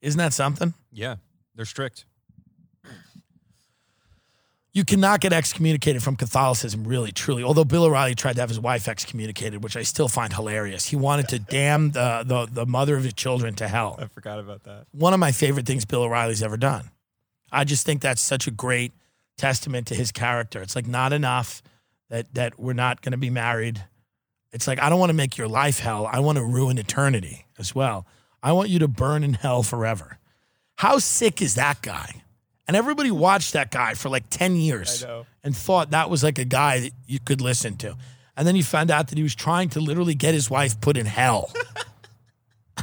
Isn't 0.00 0.18
that 0.18 0.32
something? 0.32 0.74
Yeah, 0.92 1.16
they're 1.54 1.64
strict. 1.64 2.06
You 4.76 4.84
cannot 4.84 5.22
get 5.22 5.32
excommunicated 5.32 6.02
from 6.02 6.16
Catholicism, 6.16 6.84
really, 6.84 7.10
truly. 7.10 7.42
Although 7.42 7.64
Bill 7.64 7.84
O'Reilly 7.84 8.14
tried 8.14 8.34
to 8.34 8.42
have 8.42 8.50
his 8.50 8.60
wife 8.60 8.88
excommunicated, 8.88 9.64
which 9.64 9.74
I 9.74 9.80
still 9.80 10.06
find 10.06 10.30
hilarious. 10.30 10.84
He 10.84 10.96
wanted 10.96 11.28
to 11.28 11.38
damn 11.38 11.92
the, 11.92 12.22
the, 12.26 12.44
the 12.44 12.66
mother 12.66 12.94
of 12.94 13.02
his 13.02 13.14
children 13.14 13.54
to 13.54 13.68
hell. 13.68 13.96
I 13.98 14.04
forgot 14.04 14.38
about 14.38 14.64
that. 14.64 14.84
One 14.92 15.14
of 15.14 15.18
my 15.18 15.32
favorite 15.32 15.64
things 15.64 15.86
Bill 15.86 16.02
O'Reilly's 16.02 16.42
ever 16.42 16.58
done. 16.58 16.90
I 17.50 17.64
just 17.64 17.86
think 17.86 18.02
that's 18.02 18.20
such 18.20 18.46
a 18.46 18.50
great 18.50 18.92
testament 19.38 19.86
to 19.86 19.94
his 19.94 20.12
character. 20.12 20.60
It's 20.60 20.76
like 20.76 20.86
not 20.86 21.14
enough 21.14 21.62
that 22.10 22.34
that 22.34 22.60
we're 22.60 22.74
not 22.74 23.00
going 23.00 23.12
to 23.12 23.16
be 23.16 23.30
married. 23.30 23.82
It's 24.52 24.66
like 24.66 24.78
I 24.78 24.90
don't 24.90 25.00
want 25.00 25.08
to 25.08 25.16
make 25.16 25.38
your 25.38 25.48
life 25.48 25.78
hell. 25.78 26.06
I 26.06 26.18
want 26.18 26.36
to 26.36 26.44
ruin 26.44 26.76
eternity 26.76 27.46
as 27.58 27.74
well. 27.74 28.06
I 28.42 28.52
want 28.52 28.68
you 28.68 28.78
to 28.80 28.88
burn 28.88 29.24
in 29.24 29.32
hell 29.32 29.62
forever. 29.62 30.18
How 30.74 30.98
sick 30.98 31.40
is 31.40 31.54
that 31.54 31.80
guy? 31.80 32.24
And 32.66 32.76
everybody 32.76 33.10
watched 33.10 33.52
that 33.52 33.70
guy 33.70 33.94
for 33.94 34.08
like 34.08 34.28
10 34.28 34.56
years 34.56 35.04
and 35.44 35.56
thought 35.56 35.90
that 35.90 36.10
was 36.10 36.24
like 36.24 36.38
a 36.38 36.44
guy 36.44 36.80
that 36.80 36.92
you 37.06 37.20
could 37.20 37.40
listen 37.40 37.76
to. 37.78 37.96
And 38.36 38.46
then 38.46 38.56
you 38.56 38.62
found 38.62 38.90
out 38.90 39.08
that 39.08 39.16
he 39.16 39.22
was 39.22 39.34
trying 39.34 39.68
to 39.70 39.80
literally 39.80 40.14
get 40.14 40.34
his 40.34 40.50
wife 40.50 40.80
put 40.80 40.96
in 40.96 41.06
hell. 41.06 41.50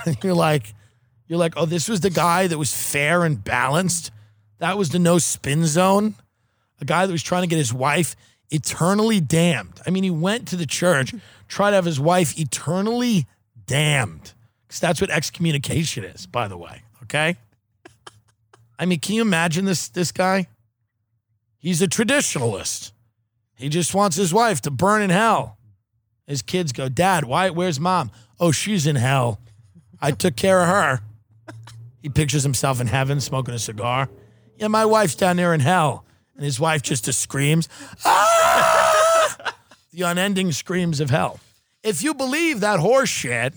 and 0.06 0.18
you're 0.24 0.34
like, 0.34 0.74
you're 1.28 1.40
like, 1.40 1.54
oh, 1.58 1.66
this 1.66 1.88
was 1.88 2.00
the 2.02 2.10
guy 2.10 2.48
that 2.48 2.58
was 2.58 2.74
fair 2.74 3.24
and 3.24 3.44
balanced. 3.44 4.12
That 4.60 4.78
was 4.78 4.90
the 4.90 5.00
no 5.00 5.18
spin 5.18 5.66
zone. 5.66 6.16
A 6.82 6.86
guy 6.86 7.06
that 7.06 7.12
was 7.12 7.24
trying 7.24 7.44
to 7.44 7.48
get 7.48 7.58
his 7.58 7.74
wife 7.74 8.16
eternally 8.50 9.20
damned. 9.20 9.82
I 9.86 9.90
mean, 9.90 10.04
he 10.04 10.12
went 10.12 10.48
to 10.50 10.56
the 10.56 10.66
church, 10.66 11.14
tried 11.48 11.72
to 11.72 11.76
have 11.76 11.86
his 11.86 12.00
wife 12.00 12.38
eternally 12.38 13.26
damned. 13.66 14.34
Because 14.68 14.80
that's 14.80 15.02
what 15.02 15.10
excommunication 15.10 16.04
is, 16.04 16.26
by 16.26 16.48
the 16.48 16.58
way. 16.58 16.84
Okay. 17.04 17.38
I 18.78 18.86
mean, 18.86 19.00
can 19.00 19.16
you 19.16 19.22
imagine 19.22 19.66
this 19.66 19.90
this 19.90 20.12
guy? 20.12 20.48
He's 21.58 21.82
a 21.82 21.88
traditionalist. 21.88 22.92
He 23.56 23.70
just 23.70 23.94
wants 23.94 24.18
his 24.18 24.34
wife 24.34 24.62
to 24.62 24.72
burn 24.72 25.02
in 25.02 25.10
hell. 25.10 25.58
His 26.28 26.42
kids 26.42 26.72
go, 26.72 26.90
Dad, 26.90 27.26
why 27.26 27.50
where's 27.50 27.80
mom? 27.80 28.12
Oh, 28.40 28.52
she's 28.52 28.88
in 28.88 28.96
hell. 28.96 29.40
I 30.02 30.12
took 30.12 30.36
care 30.36 30.62
of 30.62 30.68
her. 30.68 31.02
He 32.02 32.10
pictures 32.10 32.44
himself 32.44 32.82
in 32.82 32.88
heaven 32.88 33.22
smoking 33.22 33.54
a 33.54 33.60
cigar. 33.60 34.10
Yeah, 34.58 34.68
my 34.68 34.86
wife's 34.86 35.16
down 35.16 35.38
there 35.38 35.54
in 35.54 35.62
hell. 35.62 36.06
And 36.36 36.44
his 36.44 36.60
wife 36.60 36.82
just 36.82 37.06
screams, 37.14 37.70
ah! 38.04 39.56
the 39.92 40.02
unending 40.02 40.52
screams 40.52 41.00
of 41.00 41.10
hell. 41.10 41.40
If 41.84 42.04
you 42.04 42.14
believe 42.14 42.60
that 42.62 42.80
horse 42.80 43.10
shit, 43.10 43.54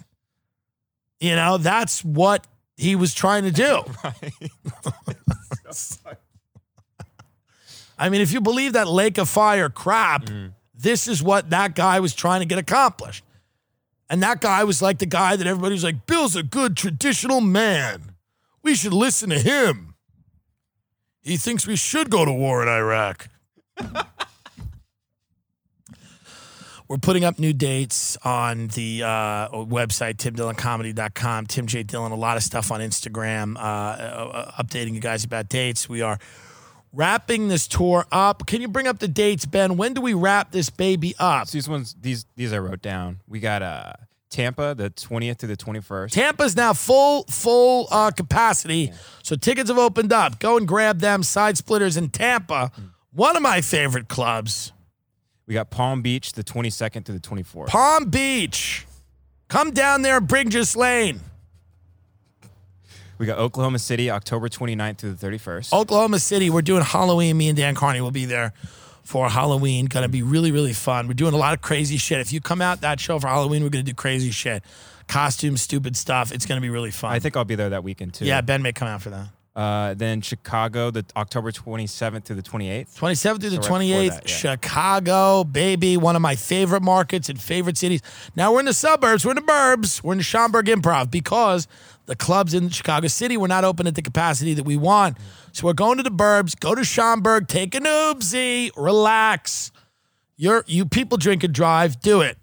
you 1.18 1.34
know, 1.34 1.58
that's 1.58 2.04
what 2.04 2.46
he 2.76 2.94
was 2.94 3.14
trying 3.14 3.44
to 3.44 3.50
do. 3.50 3.82
I 7.98 8.10
mean, 8.10 8.20
if 8.20 8.32
you 8.32 8.40
believe 8.40 8.74
that 8.74 8.88
lake 8.88 9.18
of 9.18 9.28
fire 9.28 9.68
crap, 9.68 10.26
mm-hmm. 10.26 10.48
this 10.74 11.08
is 11.08 11.22
what 11.22 11.50
that 11.50 11.74
guy 11.74 12.00
was 12.00 12.14
trying 12.14 12.40
to 12.40 12.46
get 12.46 12.58
accomplished. 12.58 13.24
And 14.08 14.22
that 14.22 14.40
guy 14.40 14.64
was 14.64 14.80
like 14.80 14.98
the 14.98 15.06
guy 15.06 15.36
that 15.36 15.46
everybody 15.46 15.72
was 15.72 15.84
like, 15.84 16.06
Bill's 16.06 16.36
a 16.36 16.42
good 16.42 16.76
traditional 16.76 17.40
man. 17.40 18.12
We 18.62 18.74
should 18.74 18.92
listen 18.92 19.30
to 19.30 19.38
him. 19.38 19.94
He 21.22 21.36
thinks 21.36 21.66
we 21.66 21.76
should 21.76 22.10
go 22.10 22.24
to 22.24 22.32
war 22.32 22.62
in 22.62 22.68
Iraq. 22.68 23.28
We're 26.88 26.98
putting 26.98 27.24
up 27.24 27.38
new 27.40 27.52
dates 27.52 28.16
on 28.22 28.68
the 28.68 29.02
uh, 29.02 29.48
website, 29.48 30.16
timdilloncomedy.com. 30.18 31.46
Tim 31.46 31.66
J. 31.66 31.82
Dillon, 31.82 32.12
a 32.12 32.16
lot 32.16 32.36
of 32.36 32.44
stuff 32.44 32.70
on 32.70 32.80
Instagram, 32.80 33.56
uh, 33.56 33.60
uh, 33.60 34.62
updating 34.62 34.94
you 34.94 35.00
guys 35.00 35.24
about 35.24 35.48
dates. 35.48 35.88
We 35.88 36.02
are 36.02 36.18
wrapping 36.92 37.48
this 37.48 37.66
tour 37.66 38.06
up. 38.12 38.46
Can 38.46 38.60
you 38.60 38.68
bring 38.68 38.86
up 38.86 39.00
the 39.00 39.08
dates, 39.08 39.44
Ben? 39.46 39.76
When 39.76 39.94
do 39.94 40.00
we 40.00 40.14
wrap 40.14 40.52
this 40.52 40.70
baby 40.70 41.14
up? 41.18 41.48
So 41.48 41.56
these 41.56 41.68
ones, 41.68 41.96
these 42.00 42.24
these 42.36 42.52
I 42.52 42.58
wrote 42.58 42.82
down. 42.82 43.20
We 43.26 43.40
got 43.40 43.62
uh 43.62 43.94
Tampa, 44.30 44.74
the 44.76 44.90
twentieth 44.90 45.38
to 45.38 45.48
the 45.48 45.56
twenty 45.56 45.80
first. 45.80 46.14
Tampa's 46.14 46.54
now 46.54 46.72
full, 46.72 47.24
full 47.24 47.88
uh, 47.90 48.12
capacity. 48.12 48.92
So 49.24 49.34
tickets 49.34 49.70
have 49.70 49.78
opened 49.78 50.12
up. 50.12 50.38
Go 50.38 50.56
and 50.56 50.68
grab 50.68 51.00
them. 51.00 51.24
Side 51.24 51.58
Splitters 51.58 51.96
in 51.96 52.10
Tampa, 52.10 52.70
one 53.12 53.36
of 53.36 53.42
my 53.42 53.60
favorite 53.60 54.06
clubs. 54.06 54.72
We 55.46 55.54
got 55.54 55.70
Palm 55.70 56.02
Beach, 56.02 56.32
the 56.32 56.42
twenty 56.42 56.70
second 56.70 57.04
to 57.04 57.12
the 57.12 57.20
twenty 57.20 57.42
fourth. 57.42 57.70
Palm 57.70 58.10
Beach. 58.10 58.86
Come 59.48 59.70
down 59.70 60.02
there, 60.02 60.20
Bridges 60.20 60.74
Lane. 60.76 61.20
We 63.18 63.24
got 63.26 63.38
Oklahoma 63.38 63.78
City, 63.78 64.10
October 64.10 64.48
29th 64.48 64.98
through 64.98 65.12
the 65.12 65.16
thirty 65.16 65.38
first. 65.38 65.72
Oklahoma 65.72 66.18
City, 66.18 66.50
we're 66.50 66.62
doing 66.62 66.82
Halloween. 66.82 67.38
Me 67.38 67.48
and 67.48 67.56
Dan 67.56 67.74
Carney 67.74 68.00
will 68.00 68.10
be 68.10 68.24
there 68.24 68.52
for 69.04 69.28
Halloween. 69.28 69.86
To 69.88 70.08
be 70.08 70.22
really, 70.22 70.50
really 70.50 70.72
fun. 70.72 71.06
We're 71.06 71.14
doing 71.14 71.32
a 71.32 71.38
lot 71.38 71.54
of 71.54 71.62
crazy 71.62 71.96
shit. 71.96 72.18
If 72.20 72.32
you 72.32 72.40
come 72.40 72.60
out 72.60 72.80
that 72.80 72.98
show 73.00 73.18
for 73.18 73.28
Halloween, 73.28 73.62
we're 73.62 73.70
to 73.84 73.90
do 73.90 73.94
crazy 73.94 74.32
shit. 74.32 74.62
Costumes, 75.06 75.62
stupid 75.62 75.96
stuff. 75.96 76.32
It's 76.32 76.44
to 76.46 76.60
be 76.60 76.68
really 76.70 76.90
fun. 76.90 77.12
I 77.12 77.20
think 77.20 77.36
I'll 77.36 77.44
be 77.44 77.54
there 77.54 77.70
that 77.70 77.84
weekend 77.84 78.14
too. 78.14 78.24
yeah, 78.24 78.40
Ben 78.40 78.60
may 78.62 78.72
come 78.72 78.88
out 78.88 79.00
for 79.00 79.10
that. 79.10 79.28
Uh, 79.56 79.94
then 79.94 80.20
Chicago, 80.20 80.90
the 80.90 81.02
October 81.16 81.50
twenty 81.50 81.86
seventh 81.86 82.24
to 82.24 82.34
the 82.34 82.42
twenty 82.42 82.68
eighth. 82.68 83.00
27th 83.00 83.40
through 83.40 83.50
the 83.50 83.62
So 83.62 83.70
right 83.70 83.80
28th, 83.80 84.10
that, 84.10 84.28
yeah. 84.28 84.36
Chicago, 84.36 85.44
baby, 85.44 85.96
one 85.96 86.14
of 86.14 86.20
my 86.20 86.36
favorite 86.36 86.82
markets 86.82 87.30
and 87.30 87.40
favorite 87.40 87.78
cities. 87.78 88.02
Now 88.36 88.52
we're 88.52 88.60
in 88.60 88.66
the 88.66 88.74
suburbs, 88.74 89.24
we're 89.24 89.30
in 89.30 89.36
the 89.36 89.40
burbs, 89.40 90.02
we're 90.02 90.12
in 90.12 90.18
the 90.18 90.24
Schaumburg 90.24 90.66
Improv 90.66 91.10
because 91.10 91.68
the 92.04 92.14
clubs 92.14 92.52
in 92.52 92.68
Chicago 92.68 93.08
City 93.08 93.38
were 93.38 93.48
not 93.48 93.64
open 93.64 93.86
at 93.86 93.94
the 93.94 94.02
capacity 94.02 94.52
that 94.52 94.64
we 94.66 94.76
want. 94.76 95.16
So 95.52 95.66
we're 95.66 95.72
going 95.72 95.96
to 95.96 96.02
the 96.02 96.10
burbs, 96.10 96.58
go 96.60 96.74
to 96.74 96.84
Schaumburg, 96.84 97.48
take 97.48 97.74
an 97.74 97.84
oopsie, 97.84 98.70
relax. 98.76 99.72
You're, 100.36 100.64
you 100.66 100.84
people 100.84 101.16
drink 101.16 101.44
and 101.44 101.54
drive, 101.54 101.98
do 102.00 102.20
it. 102.20 102.36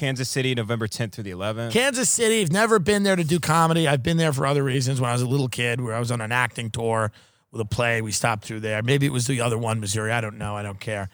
Kansas 0.00 0.30
City, 0.30 0.54
November 0.54 0.88
tenth 0.88 1.14
through 1.14 1.24
the 1.24 1.30
eleventh. 1.30 1.74
Kansas 1.74 2.08
City, 2.08 2.40
I've 2.40 2.50
never 2.50 2.78
been 2.78 3.02
there 3.02 3.16
to 3.16 3.22
do 3.22 3.38
comedy. 3.38 3.86
I've 3.86 4.02
been 4.02 4.16
there 4.16 4.32
for 4.32 4.46
other 4.46 4.64
reasons. 4.64 4.98
When 4.98 5.10
I 5.10 5.12
was 5.12 5.20
a 5.20 5.26
little 5.26 5.48
kid, 5.48 5.78
where 5.78 5.94
I 5.94 5.98
was 5.98 6.10
on 6.10 6.22
an 6.22 6.32
acting 6.32 6.70
tour 6.70 7.12
with 7.52 7.60
a 7.60 7.66
play, 7.66 8.00
we 8.00 8.10
stopped 8.10 8.44
through 8.44 8.60
there. 8.60 8.82
Maybe 8.82 9.04
it 9.04 9.12
was 9.12 9.26
the 9.26 9.42
other 9.42 9.58
one, 9.58 9.78
Missouri. 9.78 10.10
I 10.10 10.22
don't 10.22 10.38
know. 10.38 10.56
I 10.56 10.62
don't 10.62 10.80
care. 10.80 11.10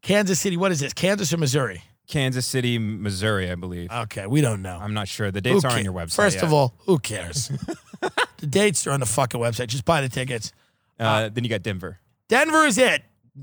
Kansas 0.00 0.40
City, 0.40 0.56
what 0.56 0.72
is 0.72 0.80
this? 0.80 0.94
Kansas 0.94 1.30
or 1.30 1.36
Missouri? 1.36 1.82
Kansas 2.08 2.46
City, 2.46 2.78
Missouri, 2.78 3.50
I 3.50 3.54
believe. 3.54 3.92
Okay, 3.92 4.26
we 4.26 4.40
don't 4.40 4.62
know. 4.62 4.78
I'm 4.80 4.94
not 4.94 5.08
sure. 5.08 5.30
The 5.30 5.40
Who 5.40 5.52
dates 5.54 5.64
are 5.66 5.70
ca- 5.70 5.76
on 5.76 5.84
your 5.84 5.92
website. 5.92 6.16
First 6.16 6.38
yeah. 6.38 6.46
of 6.46 6.54
all, 6.54 6.72
who 6.86 6.98
cares? 6.98 7.48
the 8.38 8.46
dates 8.46 8.86
are 8.86 8.92
on 8.92 9.00
the 9.00 9.06
fucking 9.06 9.40
website. 9.40 9.66
Just 9.66 9.84
buy 9.84 10.00
the 10.00 10.08
tickets. 10.08 10.54
uh, 10.98 11.28
then 11.28 11.44
you 11.44 11.50
got 11.50 11.62
Denver. 11.62 11.98
Denver 12.28 12.64
is 12.64 12.78
it. 12.78 13.02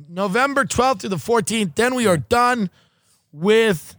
November 0.10 0.66
12th 0.66 1.02
to 1.02 1.10
the 1.10 1.18
14th. 1.18 1.76
Then 1.76 1.94
we 1.94 2.08
are 2.08 2.18
done 2.18 2.72
with 3.32 3.96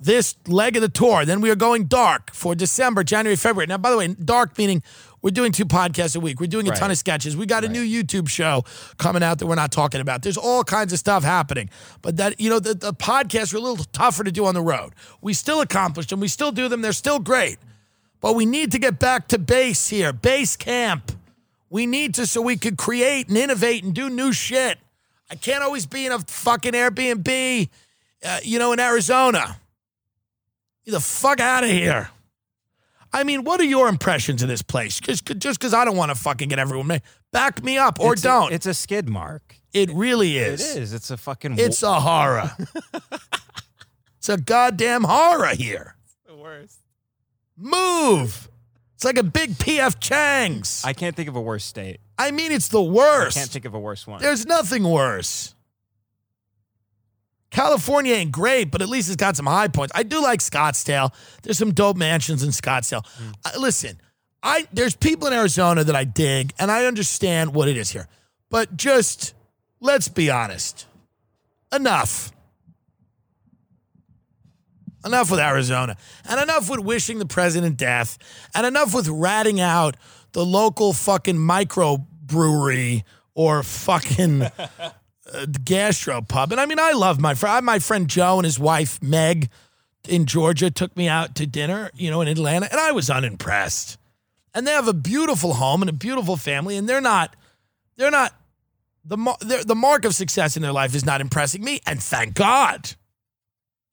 this 0.00 0.34
leg 0.46 0.76
of 0.76 0.82
the 0.82 0.88
tour. 0.88 1.24
Then 1.24 1.40
we 1.40 1.50
are 1.50 1.56
going 1.56 1.84
dark 1.84 2.32
for 2.32 2.54
December, 2.54 3.04
January, 3.04 3.36
February. 3.36 3.66
Now, 3.66 3.78
by 3.78 3.90
the 3.90 3.98
way, 3.98 4.08
dark 4.08 4.56
meaning 4.56 4.82
we're 5.22 5.30
doing 5.30 5.52
two 5.52 5.66
podcasts 5.66 6.16
a 6.16 6.20
week. 6.20 6.40
We're 6.40 6.46
doing 6.46 6.66
a 6.66 6.74
ton 6.74 6.90
of 6.90 6.96
sketches. 6.96 7.36
We 7.36 7.44
got 7.44 7.64
a 7.64 7.68
new 7.68 7.82
YouTube 7.82 8.28
show 8.28 8.64
coming 8.96 9.22
out 9.22 9.38
that 9.38 9.46
we're 9.46 9.54
not 9.54 9.70
talking 9.70 10.00
about. 10.00 10.22
There's 10.22 10.38
all 10.38 10.64
kinds 10.64 10.94
of 10.94 10.98
stuff 10.98 11.22
happening. 11.22 11.68
But 12.00 12.16
that, 12.16 12.40
you 12.40 12.48
know, 12.48 12.58
the, 12.58 12.72
the 12.72 12.94
podcasts 12.94 13.52
are 13.52 13.58
a 13.58 13.60
little 13.60 13.84
tougher 13.92 14.24
to 14.24 14.32
do 14.32 14.46
on 14.46 14.54
the 14.54 14.62
road. 14.62 14.94
We 15.20 15.34
still 15.34 15.60
accomplish 15.60 16.06
them. 16.06 16.20
We 16.20 16.28
still 16.28 16.52
do 16.52 16.68
them. 16.68 16.80
They're 16.80 16.92
still 16.92 17.18
great. 17.18 17.58
But 18.22 18.34
we 18.34 18.46
need 18.46 18.72
to 18.72 18.78
get 18.78 18.98
back 18.98 19.28
to 19.28 19.38
base 19.38 19.88
here, 19.88 20.12
base 20.12 20.56
camp. 20.56 21.12
We 21.68 21.86
need 21.86 22.14
to 22.14 22.26
so 22.26 22.40
we 22.40 22.56
could 22.56 22.78
create 22.78 23.28
and 23.28 23.36
innovate 23.36 23.84
and 23.84 23.94
do 23.94 24.08
new 24.08 24.32
shit. 24.32 24.78
I 25.30 25.36
can't 25.36 25.62
always 25.62 25.86
be 25.86 26.06
in 26.06 26.12
a 26.12 26.18
fucking 26.18 26.72
Airbnb, 26.72 27.68
uh, 28.24 28.40
you 28.42 28.58
know, 28.58 28.72
in 28.72 28.80
Arizona. 28.80 29.59
Get 30.90 30.96
the 30.96 31.00
fuck 31.00 31.38
out 31.40 31.62
of 31.62 31.70
here. 31.70 32.10
I 33.12 33.24
mean, 33.24 33.44
what 33.44 33.60
are 33.60 33.64
your 33.64 33.88
impressions 33.88 34.42
of 34.42 34.48
this 34.48 34.62
place? 34.62 34.98
Just 35.00 35.24
just 35.38 35.58
because 35.60 35.72
I 35.74 35.84
don't 35.84 35.96
want 35.96 36.10
to 36.10 36.14
fucking 36.14 36.48
get 36.48 36.58
everyone 36.58 36.86
ma- 36.88 36.98
back 37.32 37.62
me 37.62 37.78
up 37.78 38.00
or 38.00 38.12
It's 38.14 38.22
don't. 38.22 38.52
it's 38.52 38.66
a 38.66 38.74
skid 38.74 39.08
mark. 39.08 39.56
it 39.72 39.90
really 39.92 40.36
It 40.38 40.54
is. 40.54 40.60
is. 40.60 40.76
It's 40.76 40.92
It's 40.92 41.10
a 41.10 41.16
fucking. 41.16 41.58
It's 41.58 41.82
a 41.82 42.00
horror. 42.00 42.50
it's 44.18 44.28
a 44.28 44.36
goddamn 44.36 45.04
horror 45.04 45.54
here. 45.54 45.94
the 46.26 46.34
worst. 46.36 46.78
Move. 47.56 48.48
It's 48.94 49.04
like 49.04 49.18
a 49.18 49.22
big 49.22 49.52
PF 49.52 49.98
Chang's. 50.00 50.82
I, 50.84 50.90
I 50.90 50.92
can't 50.92 51.16
think 51.16 51.28
of 51.28 51.36
a 51.36 51.40
worse 51.40 51.64
state. 51.64 52.00
I 52.18 52.30
mean, 52.32 52.52
it's 52.52 52.68
the 52.68 52.82
I 52.82 52.88
worst. 52.88 53.36
can't 53.36 53.50
think 53.50 53.64
of 53.64 53.74
a 53.74 53.78
worse 53.80 54.06
one. 54.06 54.20
There's 54.20 54.44
nothing 54.46 54.84
worse. 54.84 55.54
California 57.50 58.14
ain't 58.14 58.32
great, 58.32 58.70
but 58.70 58.80
at 58.82 58.88
least 58.88 59.08
it's 59.08 59.16
got 59.16 59.36
some 59.36 59.46
high 59.46 59.68
points. 59.68 59.92
I 59.94 60.02
do 60.04 60.22
like 60.22 60.40
Scottsdale. 60.40 61.12
There's 61.42 61.58
some 61.58 61.72
dope 61.72 61.96
mansions 61.96 62.42
in 62.42 62.50
Scottsdale. 62.50 63.04
Hmm. 63.06 63.30
I- 63.44 63.56
listen, 63.58 64.00
I 64.42 64.66
there's 64.72 64.94
people 64.96 65.26
in 65.26 65.32
Arizona 65.34 65.84
that 65.84 65.96
I 65.96 66.04
dig, 66.04 66.52
and 66.58 66.70
I 66.70 66.86
understand 66.86 67.52
what 67.54 67.68
it 67.68 67.76
is 67.76 67.90
here. 67.90 68.08
But 68.50 68.76
just 68.76 69.34
let's 69.80 70.08
be 70.08 70.30
honest. 70.30 70.86
Enough. 71.72 72.32
Enough 75.04 75.30
with 75.30 75.40
Arizona. 75.40 75.96
And 76.28 76.40
enough 76.40 76.68
with 76.68 76.80
wishing 76.80 77.18
the 77.18 77.26
president 77.26 77.76
death. 77.76 78.18
And 78.54 78.66
enough 78.66 78.94
with 78.94 79.08
ratting 79.08 79.60
out 79.60 79.96
the 80.32 80.44
local 80.44 80.92
fucking 80.92 81.36
microbrewery 81.36 83.04
or 83.34 83.62
fucking 83.62 84.42
uh, 85.32 85.46
gastro 85.64 86.22
pub. 86.22 86.52
And 86.52 86.60
I 86.60 86.66
mean, 86.66 86.78
I 86.78 86.92
love 86.92 87.20
my 87.20 87.34
friend. 87.34 87.64
My 87.64 87.78
friend 87.78 88.08
Joe 88.08 88.38
and 88.38 88.44
his 88.44 88.58
wife 88.58 89.02
Meg 89.02 89.50
in 90.08 90.26
Georgia 90.26 90.70
took 90.70 90.96
me 90.96 91.08
out 91.08 91.34
to 91.36 91.46
dinner, 91.46 91.90
you 91.94 92.10
know, 92.10 92.20
in 92.20 92.28
Atlanta, 92.28 92.68
and 92.70 92.80
I 92.80 92.92
was 92.92 93.10
unimpressed. 93.10 93.98
And 94.54 94.66
they 94.66 94.72
have 94.72 94.88
a 94.88 94.94
beautiful 94.94 95.54
home 95.54 95.82
and 95.82 95.88
a 95.88 95.92
beautiful 95.92 96.36
family, 96.36 96.76
and 96.76 96.88
they're 96.88 97.00
not, 97.00 97.36
they're 97.96 98.10
not, 98.10 98.34
the, 99.04 99.64
the 99.66 99.74
mark 99.74 100.04
of 100.04 100.14
success 100.14 100.56
in 100.56 100.62
their 100.62 100.72
life 100.72 100.94
is 100.94 101.04
not 101.04 101.20
impressing 101.20 101.62
me, 101.62 101.80
and 101.86 102.02
thank 102.02 102.34
God. 102.34 102.94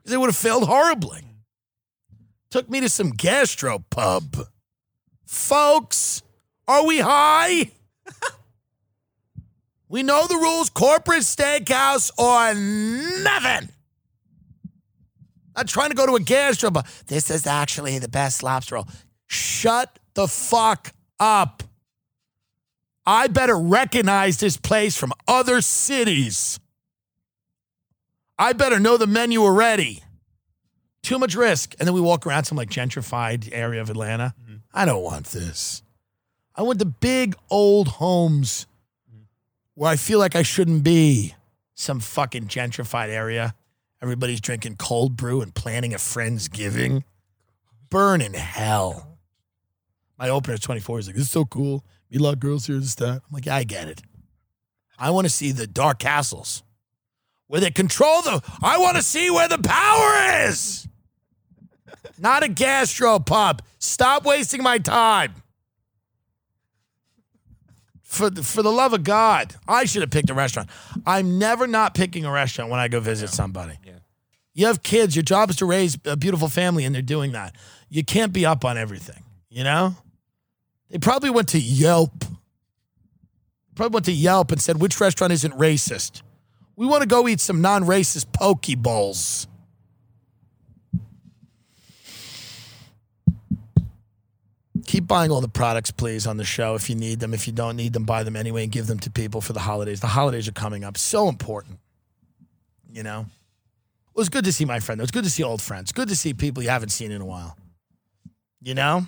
They 0.06 0.18
would 0.18 0.28
have 0.28 0.38
failed 0.38 0.68
horribly. 0.68 1.22
Took 2.50 2.70
me 2.70 2.80
to 2.80 2.90
some 2.90 3.12
gastro 3.12 3.84
pub. 3.90 4.38
Folks, 5.26 6.24
are 6.68 6.86
we 6.86 7.00
high? 7.00 7.72
we 9.90 10.04
know 10.04 10.28
the 10.28 10.36
rules 10.36 10.70
corporate 10.70 11.22
steakhouse 11.22 12.12
or 12.18 12.54
nothing. 12.54 13.70
Not 15.56 15.68
trying 15.68 15.90
to 15.90 15.96
go 15.96 16.06
to 16.06 16.16
a 16.16 16.20
gastro 16.20 16.70
pub. 16.70 16.88
This 17.08 17.32
is 17.32 17.48
actually 17.48 17.98
the 18.00 18.08
best 18.08 18.44
lobster 18.44 18.76
roll. 18.76 18.88
Shut 19.26 19.98
the 20.14 20.28
fuck 20.28 20.94
up. 21.20 21.64
I 23.06 23.28
better 23.28 23.58
recognize 23.58 24.38
this 24.38 24.58
place 24.58 24.98
from 24.98 25.14
other 25.28 25.62
cities. 25.62 26.60
I 28.38 28.54
better 28.54 28.80
know 28.80 28.98
the 28.98 29.08
menu 29.08 29.42
already. 29.42 30.04
Too 31.02 31.18
much 31.18 31.34
risk. 31.36 31.74
And 31.80 31.88
then 31.88 31.96
we 31.96 32.02
walk 32.02 32.28
around 32.28 32.44
some 32.44 32.58
like 32.58 32.70
gentrified 32.70 33.50
area 33.52 33.82
of 33.82 33.90
Atlanta. 33.90 34.36
Mm-hmm. 34.44 34.58
I 34.74 34.86
don't 34.86 35.04
want 35.04 35.28
this. 35.28 35.82
I 36.56 36.64
want 36.64 36.80
the 36.80 36.86
big 36.86 37.36
old 37.50 37.88
homes 37.88 38.68
where 39.78 39.92
I 39.92 39.96
feel 39.96 40.18
like 40.18 40.36
I 40.36 40.42
shouldn't 40.42 40.84
be. 40.84 41.36
Some 41.76 42.00
fucking 42.00 42.48
gentrified 42.48 43.10
area. 43.10 43.54
Everybody's 44.02 44.42
drinking 44.42 44.78
cold 44.78 45.16
brew 45.16 45.40
and 45.40 45.54
planning 45.54 45.94
a 45.94 45.98
Friendsgiving. 45.98 47.04
Burn 47.92 48.20
in 48.20 48.34
hell. 48.34 49.20
My 50.18 50.30
opener's 50.30 50.62
24. 50.62 50.98
He's 50.98 51.08
like, 51.08 51.16
this 51.16 51.26
is 51.26 51.32
so 51.32 51.46
cool. 51.46 51.86
Meet 52.10 52.22
a 52.22 52.24
lot 52.24 52.34
of 52.34 52.40
girls 52.40 52.66
here. 52.66 52.80
This, 52.80 52.96
that. 52.96 53.22
I'm 53.22 53.22
like, 53.32 53.46
yeah, 53.46 53.56
I 53.56 53.66
get 53.66 53.88
it. 53.88 54.02
I 54.98 55.12
want 55.12 55.28
to 55.28 55.30
see 55.30 55.52
the 55.52 55.68
dark 55.68 56.00
castles 56.00 56.64
where 57.46 57.62
they 57.62 57.70
control 57.70 58.24
the. 58.24 58.42
I 58.64 58.80
want 58.80 58.98
to 58.98 59.04
see 59.04 59.30
where 59.30 59.48
the 59.48 59.60
power 59.60 60.48
is. 60.48 60.88
Not 62.18 62.42
a 62.42 62.48
gastro 62.48 63.20
pub. 63.20 63.62
Stop 63.78 64.26
wasting 64.26 64.64
my 64.64 64.80
time. 64.80 65.36
For 68.08 68.30
the, 68.30 68.42
for 68.42 68.64
the 68.64 68.72
love 68.72 68.94
of 68.94 69.04
God, 69.04 69.54
I 69.68 69.84
should 69.84 70.02
have 70.02 70.10
picked 70.10 70.30
a 70.30 70.34
restaurant. 70.34 70.70
I'm 71.06 71.38
never 71.38 71.68
not 71.68 71.94
picking 71.94 72.24
a 72.24 72.32
restaurant 72.32 72.72
when 72.72 72.80
I 72.80 72.88
go 72.88 73.02
visit 73.02 73.30
somebody. 73.30 73.74
Yeah. 73.86 73.92
You 74.54 74.66
have 74.68 74.82
kids. 74.82 75.14
Your 75.14 75.24
job 75.24 75.50
is 75.50 75.58
to 75.58 75.66
raise 75.66 75.98
a 76.06 76.16
beautiful 76.16 76.48
family, 76.48 76.86
and 76.86 76.96
they're 76.96 77.02
doing 77.02 77.34
that. 77.34 77.54
You 77.90 78.06
can't 78.06 78.32
be 78.32 78.46
up 78.46 78.64
on 78.64 78.78
everything. 78.78 79.24
You 79.50 79.66
know. 79.66 79.96
They 80.90 81.00
probably 81.00 81.30
went 81.30 81.50
to 81.50 81.60
Yelp. 81.60 82.24
Probably 83.76 83.94
went 83.94 84.06
to 84.06 84.14
Yelp 84.14 84.54
and 84.54 84.62
said, 84.62 84.80
"Which 84.80 85.00
restaurant 85.02 85.34
isn't 85.34 85.54
racist?" 85.54 86.22
We 86.78 86.86
want 86.86 87.02
to 87.02 87.08
go 87.08 87.28
eat 87.28 87.42
some 87.42 87.60
non-racist 87.60 88.32
poke 88.32 88.68
bowls. 88.78 89.48
Keep 94.88 95.06
buying 95.06 95.32
all 95.32 95.42
the 95.42 95.50
products, 95.50 95.92
please, 95.92 96.26
on 96.26 96.38
the 96.38 96.46
show 96.46 96.76
if 96.76 96.90
you 96.90 96.96
need 96.96 97.20
them. 97.20 97.34
If 97.34 97.46
you 97.46 97.52
don't 97.52 97.76
need 97.76 97.92
them, 97.92 98.06
buy 98.06 98.24
them 98.24 98.38
anyway 98.38 98.64
and 98.64 98.72
give 98.72 98.88
them 98.88 99.00
to 99.00 99.12
people 99.12 99.42
for 99.42 99.52
the 99.52 99.60
holidays. 99.60 100.00
The 100.00 100.08
holidays 100.08 100.48
are 100.48 100.54
coming 100.54 100.86
up. 100.86 100.98
So 100.98 101.28
important. 101.28 101.80
You 102.90 103.04
know? 103.04 103.22
It 103.22 104.18
was 104.18 104.30
good 104.30 104.46
to 104.46 104.54
see 104.54 104.64
my 104.64 104.80
friend. 104.80 105.00
It 105.00 105.04
was 105.04 105.12
good 105.12 105.26
to 105.26 105.30
see 105.30 105.44
old 105.44 105.62
friends. 105.62 105.92
Good 105.92 106.08
to 106.08 106.16
see 106.16 106.34
people 106.34 106.64
you 106.64 106.70
haven't 106.70 106.90
seen 106.90 107.12
in 107.12 107.22
a 107.22 107.26
while. 107.26 107.58
You 108.62 108.76
know? 108.76 109.08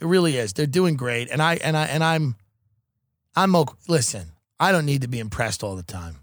It 0.00 0.06
really 0.06 0.36
is. 0.36 0.52
They're 0.52 0.66
doing 0.66 0.96
great. 0.96 1.28
And 1.30 1.42
I 1.42 1.56
and 1.56 1.76
I 1.76 1.86
and 1.86 2.04
I'm 2.04 2.36
I'm 3.34 3.56
okay. 3.56 3.74
listen, 3.88 4.26
I 4.60 4.70
don't 4.70 4.86
need 4.86 5.02
to 5.02 5.08
be 5.08 5.18
impressed 5.18 5.64
all 5.64 5.74
the 5.74 5.82
time. 5.82 6.14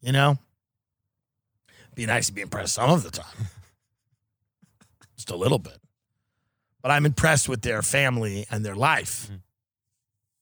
You 0.00 0.12
know? 0.12 0.38
Be 1.94 2.06
nice 2.06 2.28
to 2.28 2.32
be 2.32 2.40
impressed 2.40 2.72
some 2.72 2.88
of 2.88 3.02
the 3.02 3.10
time. 3.10 3.48
Just 5.16 5.30
a 5.30 5.36
little 5.36 5.58
bit. 5.58 5.76
But 6.82 6.90
I'm 6.90 7.06
impressed 7.06 7.48
with 7.48 7.62
their 7.62 7.82
family 7.82 8.46
and 8.50 8.64
their 8.64 8.74
life. 8.74 9.28
Mhm. 9.28 9.40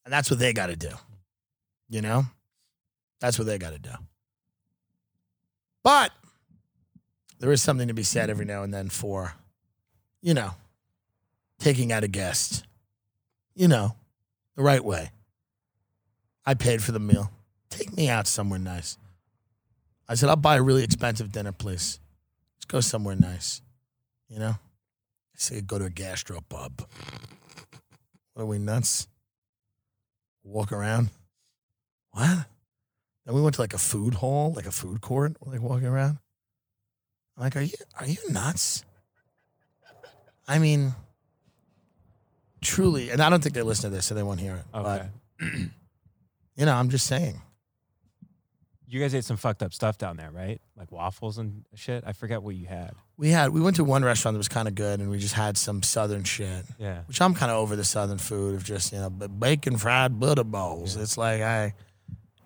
And 0.04 0.12
that's 0.12 0.30
what 0.30 0.38
they 0.38 0.52
got 0.52 0.68
to 0.68 0.76
do. 0.76 0.90
You 1.88 2.00
know? 2.00 2.26
That's 3.20 3.38
what 3.38 3.46
they 3.46 3.58
got 3.58 3.70
to 3.70 3.78
do. 3.78 3.94
But 5.82 6.12
there 7.38 7.50
is 7.52 7.62
something 7.62 7.88
to 7.88 7.94
be 7.94 8.02
said 8.02 8.30
every 8.30 8.44
now 8.44 8.62
and 8.62 8.72
then 8.72 8.88
for, 8.88 9.34
you 10.20 10.34
know, 10.34 10.54
taking 11.58 11.92
out 11.92 12.04
a 12.04 12.08
guest, 12.08 12.64
you 13.54 13.68
know, 13.68 13.96
the 14.54 14.62
right 14.62 14.84
way. 14.84 15.10
I 16.44 16.54
paid 16.54 16.82
for 16.82 16.92
the 16.92 17.00
meal. 17.00 17.30
Take 17.68 17.96
me 17.96 18.08
out 18.08 18.26
somewhere 18.26 18.58
nice. 18.58 18.96
I 20.08 20.14
said, 20.14 20.28
I'll 20.28 20.36
buy 20.36 20.56
a 20.56 20.62
really 20.62 20.84
expensive 20.84 21.32
dinner, 21.32 21.52
please. 21.52 22.00
Let's 22.56 22.64
go 22.64 22.80
somewhere 22.80 23.16
nice. 23.16 23.60
You 24.28 24.38
know? 24.38 24.58
Said, 25.40 25.68
go 25.68 25.78
to 25.78 25.84
a 25.84 25.90
gastro 25.90 26.40
pub. 26.48 26.82
What 28.34 28.42
are 28.42 28.46
we 28.46 28.58
nuts? 28.58 29.06
Walk 30.42 30.72
around? 30.72 31.10
What? 32.10 32.46
Then 33.24 33.34
we 33.34 33.40
went 33.40 33.54
to 33.54 33.60
like 33.60 33.72
a 33.72 33.78
food 33.78 34.14
hall, 34.14 34.52
like 34.52 34.66
a 34.66 34.72
food 34.72 35.00
court, 35.00 35.36
like 35.44 35.60
walking 35.60 35.86
around. 35.86 36.18
I'm 37.36 37.44
like, 37.44 37.56
are 37.56 37.62
you 37.62 37.74
are 38.00 38.06
you 38.06 38.16
nuts? 38.30 38.84
I 40.48 40.58
mean, 40.58 40.94
truly, 42.60 43.10
and 43.10 43.22
I 43.22 43.30
don't 43.30 43.40
think 43.42 43.54
they 43.54 43.62
listen 43.62 43.90
to 43.90 43.96
this, 43.96 44.06
so 44.06 44.14
they 44.16 44.24
won't 44.24 44.40
hear 44.40 44.56
it. 44.56 44.64
Okay. 44.74 45.08
But 45.38 45.46
you 46.56 46.66
know, 46.66 46.74
I'm 46.74 46.88
just 46.88 47.06
saying. 47.06 47.40
You 48.88 49.00
guys 49.00 49.14
ate 49.14 49.24
some 49.24 49.36
fucked 49.36 49.62
up 49.62 49.74
stuff 49.74 49.98
down 49.98 50.16
there, 50.16 50.30
right? 50.30 50.60
Like 50.76 50.90
waffles 50.90 51.38
and 51.38 51.64
shit. 51.74 52.04
I 52.06 52.12
forget 52.12 52.42
what 52.42 52.56
you 52.56 52.66
had. 52.66 52.92
We 53.18 53.30
had 53.30 53.50
we 53.50 53.60
went 53.60 53.76
to 53.76 53.84
one 53.84 54.04
restaurant 54.04 54.34
that 54.34 54.38
was 54.38 54.48
kind 54.48 54.66
of 54.66 54.74
good, 54.74 55.00
and 55.00 55.10
we 55.10 55.18
just 55.18 55.34
had 55.34 55.58
some 55.58 55.82
southern 55.82 56.24
shit. 56.24 56.64
Yeah. 56.78 57.02
Which 57.06 57.20
I'm 57.20 57.34
kind 57.34 57.52
of 57.52 57.58
over 57.58 57.76
the 57.76 57.84
southern 57.84 58.18
food 58.18 58.54
of 58.54 58.64
just 58.64 58.92
you 58.92 58.98
know 58.98 59.10
bacon 59.10 59.76
fried 59.76 60.18
butter 60.18 60.44
balls. 60.44 60.96
Yeah. 60.96 61.02
It's 61.02 61.18
like 61.18 61.42
I 61.42 61.74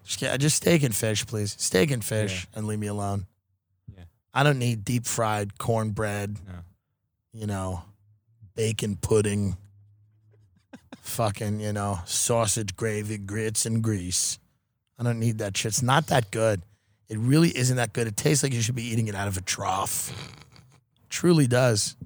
just 0.04 0.18
get 0.18 0.38
just 0.40 0.56
steak 0.56 0.82
and 0.82 0.94
fish, 0.94 1.26
please. 1.26 1.54
Steak 1.58 1.90
and 1.90 2.04
fish, 2.04 2.48
and 2.54 2.66
leave 2.66 2.80
me 2.80 2.88
alone. 2.88 3.26
Yeah. 3.96 4.04
I 4.34 4.42
don't 4.42 4.58
need 4.58 4.84
deep 4.84 5.06
fried 5.06 5.58
cornbread. 5.58 6.38
No. 6.46 6.54
You 7.32 7.46
know, 7.46 7.82
bacon 8.56 8.96
pudding. 8.96 9.56
fucking 11.02 11.60
you 11.60 11.72
know 11.72 12.00
sausage 12.04 12.74
gravy, 12.76 13.18
grits 13.18 13.64
and 13.64 13.82
grease. 13.82 14.38
I 14.98 15.02
don't 15.02 15.18
need 15.18 15.38
that 15.38 15.56
shit. 15.56 15.70
It's 15.70 15.82
not 15.82 16.08
that 16.08 16.30
good. 16.30 16.62
It 17.08 17.18
really 17.18 17.56
isn't 17.56 17.76
that 17.76 17.92
good. 17.92 18.06
It 18.06 18.16
tastes 18.16 18.42
like 18.42 18.52
you 18.52 18.62
should 18.62 18.74
be 18.74 18.84
eating 18.84 19.08
it 19.08 19.14
out 19.14 19.28
of 19.28 19.36
a 19.36 19.40
trough. 19.40 20.34
Truly 21.10 21.46
does. 21.46 21.96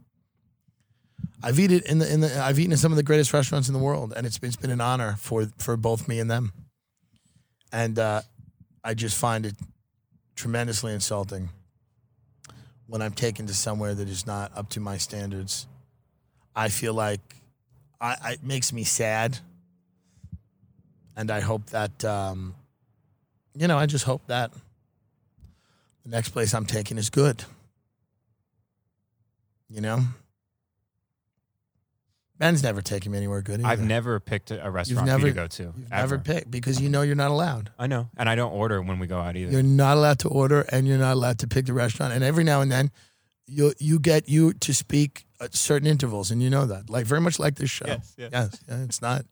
I've 1.43 1.61
eaten 1.61 1.83
in 1.87 1.99
the 1.99 2.13
in 2.13 2.21
the 2.21 2.41
I've 2.41 2.59
eaten 2.59 2.73
in 2.73 2.79
some 2.79 2.93
of 2.93 2.97
the 2.97 3.03
greatest 3.03 3.33
restaurants 3.33 3.69
in 3.69 3.75
the 3.75 3.79
world, 3.79 4.13
and 4.17 4.27
it's 4.27 4.39
been, 4.39 4.49
it's 4.49 4.57
been 4.57 4.71
an 4.71 4.81
honor 4.81 5.17
for 5.19 5.47
for 5.59 5.77
both 5.77 6.09
me 6.09 6.19
and 6.19 6.31
them. 6.31 6.53
And 7.73 7.99
uh, 7.99 8.23
I 8.83 8.95
just 8.95 9.17
find 9.17 9.47
it 9.47 9.55
tremendously 10.35 10.93
insulting 10.93 11.51
when 12.87 13.03
I'm 13.03 13.13
taken 13.13 13.47
to 13.47 13.55
somewhere 13.55 13.95
that 13.95 14.09
is 14.09 14.27
not 14.27 14.51
up 14.57 14.71
to 14.71 14.81
my 14.81 14.97
standards. 14.97 15.67
I 16.55 16.69
feel 16.69 16.95
like 16.95 17.21
I, 18.01 18.17
I 18.23 18.33
it 18.33 18.43
makes 18.43 18.73
me 18.73 18.83
sad, 18.83 19.39
and 21.17 21.31
I 21.31 21.41
hope 21.41 21.67
that 21.67 22.05
um, 22.05 22.55
you 23.57 23.67
know 23.69 23.79
I 23.79 23.87
just 23.87 24.05
hope 24.05 24.27
that 24.27 24.53
the 26.05 26.11
next 26.11 26.31
place 26.31 26.55
I'm 26.55 26.67
taking 26.67 26.99
is 26.99 27.11
good. 27.11 27.45
You 29.69 29.81
know, 29.81 30.01
Ben's 32.39 32.63
never 32.63 32.83
taken 32.83 33.13
me 33.13 33.19
anywhere 33.19 33.41
good. 33.41 33.63
I've 33.65 33.81
never 33.81 34.21
picked 34.21 34.51
a 34.51 34.71
restaurant 34.71 35.07
never- 35.07 35.21
for 35.21 35.27
you 35.27 35.33
to 35.33 35.41
go 35.41 35.47
to. 35.47 35.63
You've 35.63 35.93
ever. 35.93 36.17
never 36.17 36.19
picked 36.19 36.51
because 36.51 36.81
you 36.81 36.89
know 36.89 37.03
you're 37.03 37.17
not 37.17 37.31
allowed. 37.31 37.71
I 37.79 37.87
know, 37.87 38.11
and 38.17 38.29
I 38.29 38.35
don't 38.35 38.53
order 38.53 38.83
when 38.83 38.99
we 38.99 39.07
go 39.07 39.19
out 39.19 39.37
either. 39.37 39.51
You're 39.51 39.63
not 39.63 39.97
allowed 39.97 40.19
to 40.21 40.29
order, 40.29 40.61
and 40.71 40.87
you're 40.87 40.99
not 40.99 41.15
allowed 41.15 41.39
to 41.41 41.49
pick 41.49 41.67
the 41.67 41.73
restaurant. 41.73 42.13
And 42.13 42.23
every 42.23 42.45
now 42.45 42.61
and 42.61 42.71
then, 42.71 42.91
you 43.47 43.73
you 43.79 43.99
get 43.99 44.29
you 44.29 44.53
to 44.53 44.75
speak 44.75 45.25
at 45.41 45.55
certain 45.55 45.89
intervals, 45.89 46.31
and 46.31 46.43
you 46.43 46.51
know 46.51 46.67
that, 46.67 46.91
like 46.91 47.07
very 47.07 47.21
much 47.23 47.39
like 47.39 47.57
this 47.57 47.71
show. 47.71 47.87
Yes, 47.87 48.15
yes. 48.19 48.31
yes, 48.33 48.61
yeah, 48.69 48.83
it's 48.85 49.01
not 49.01 49.25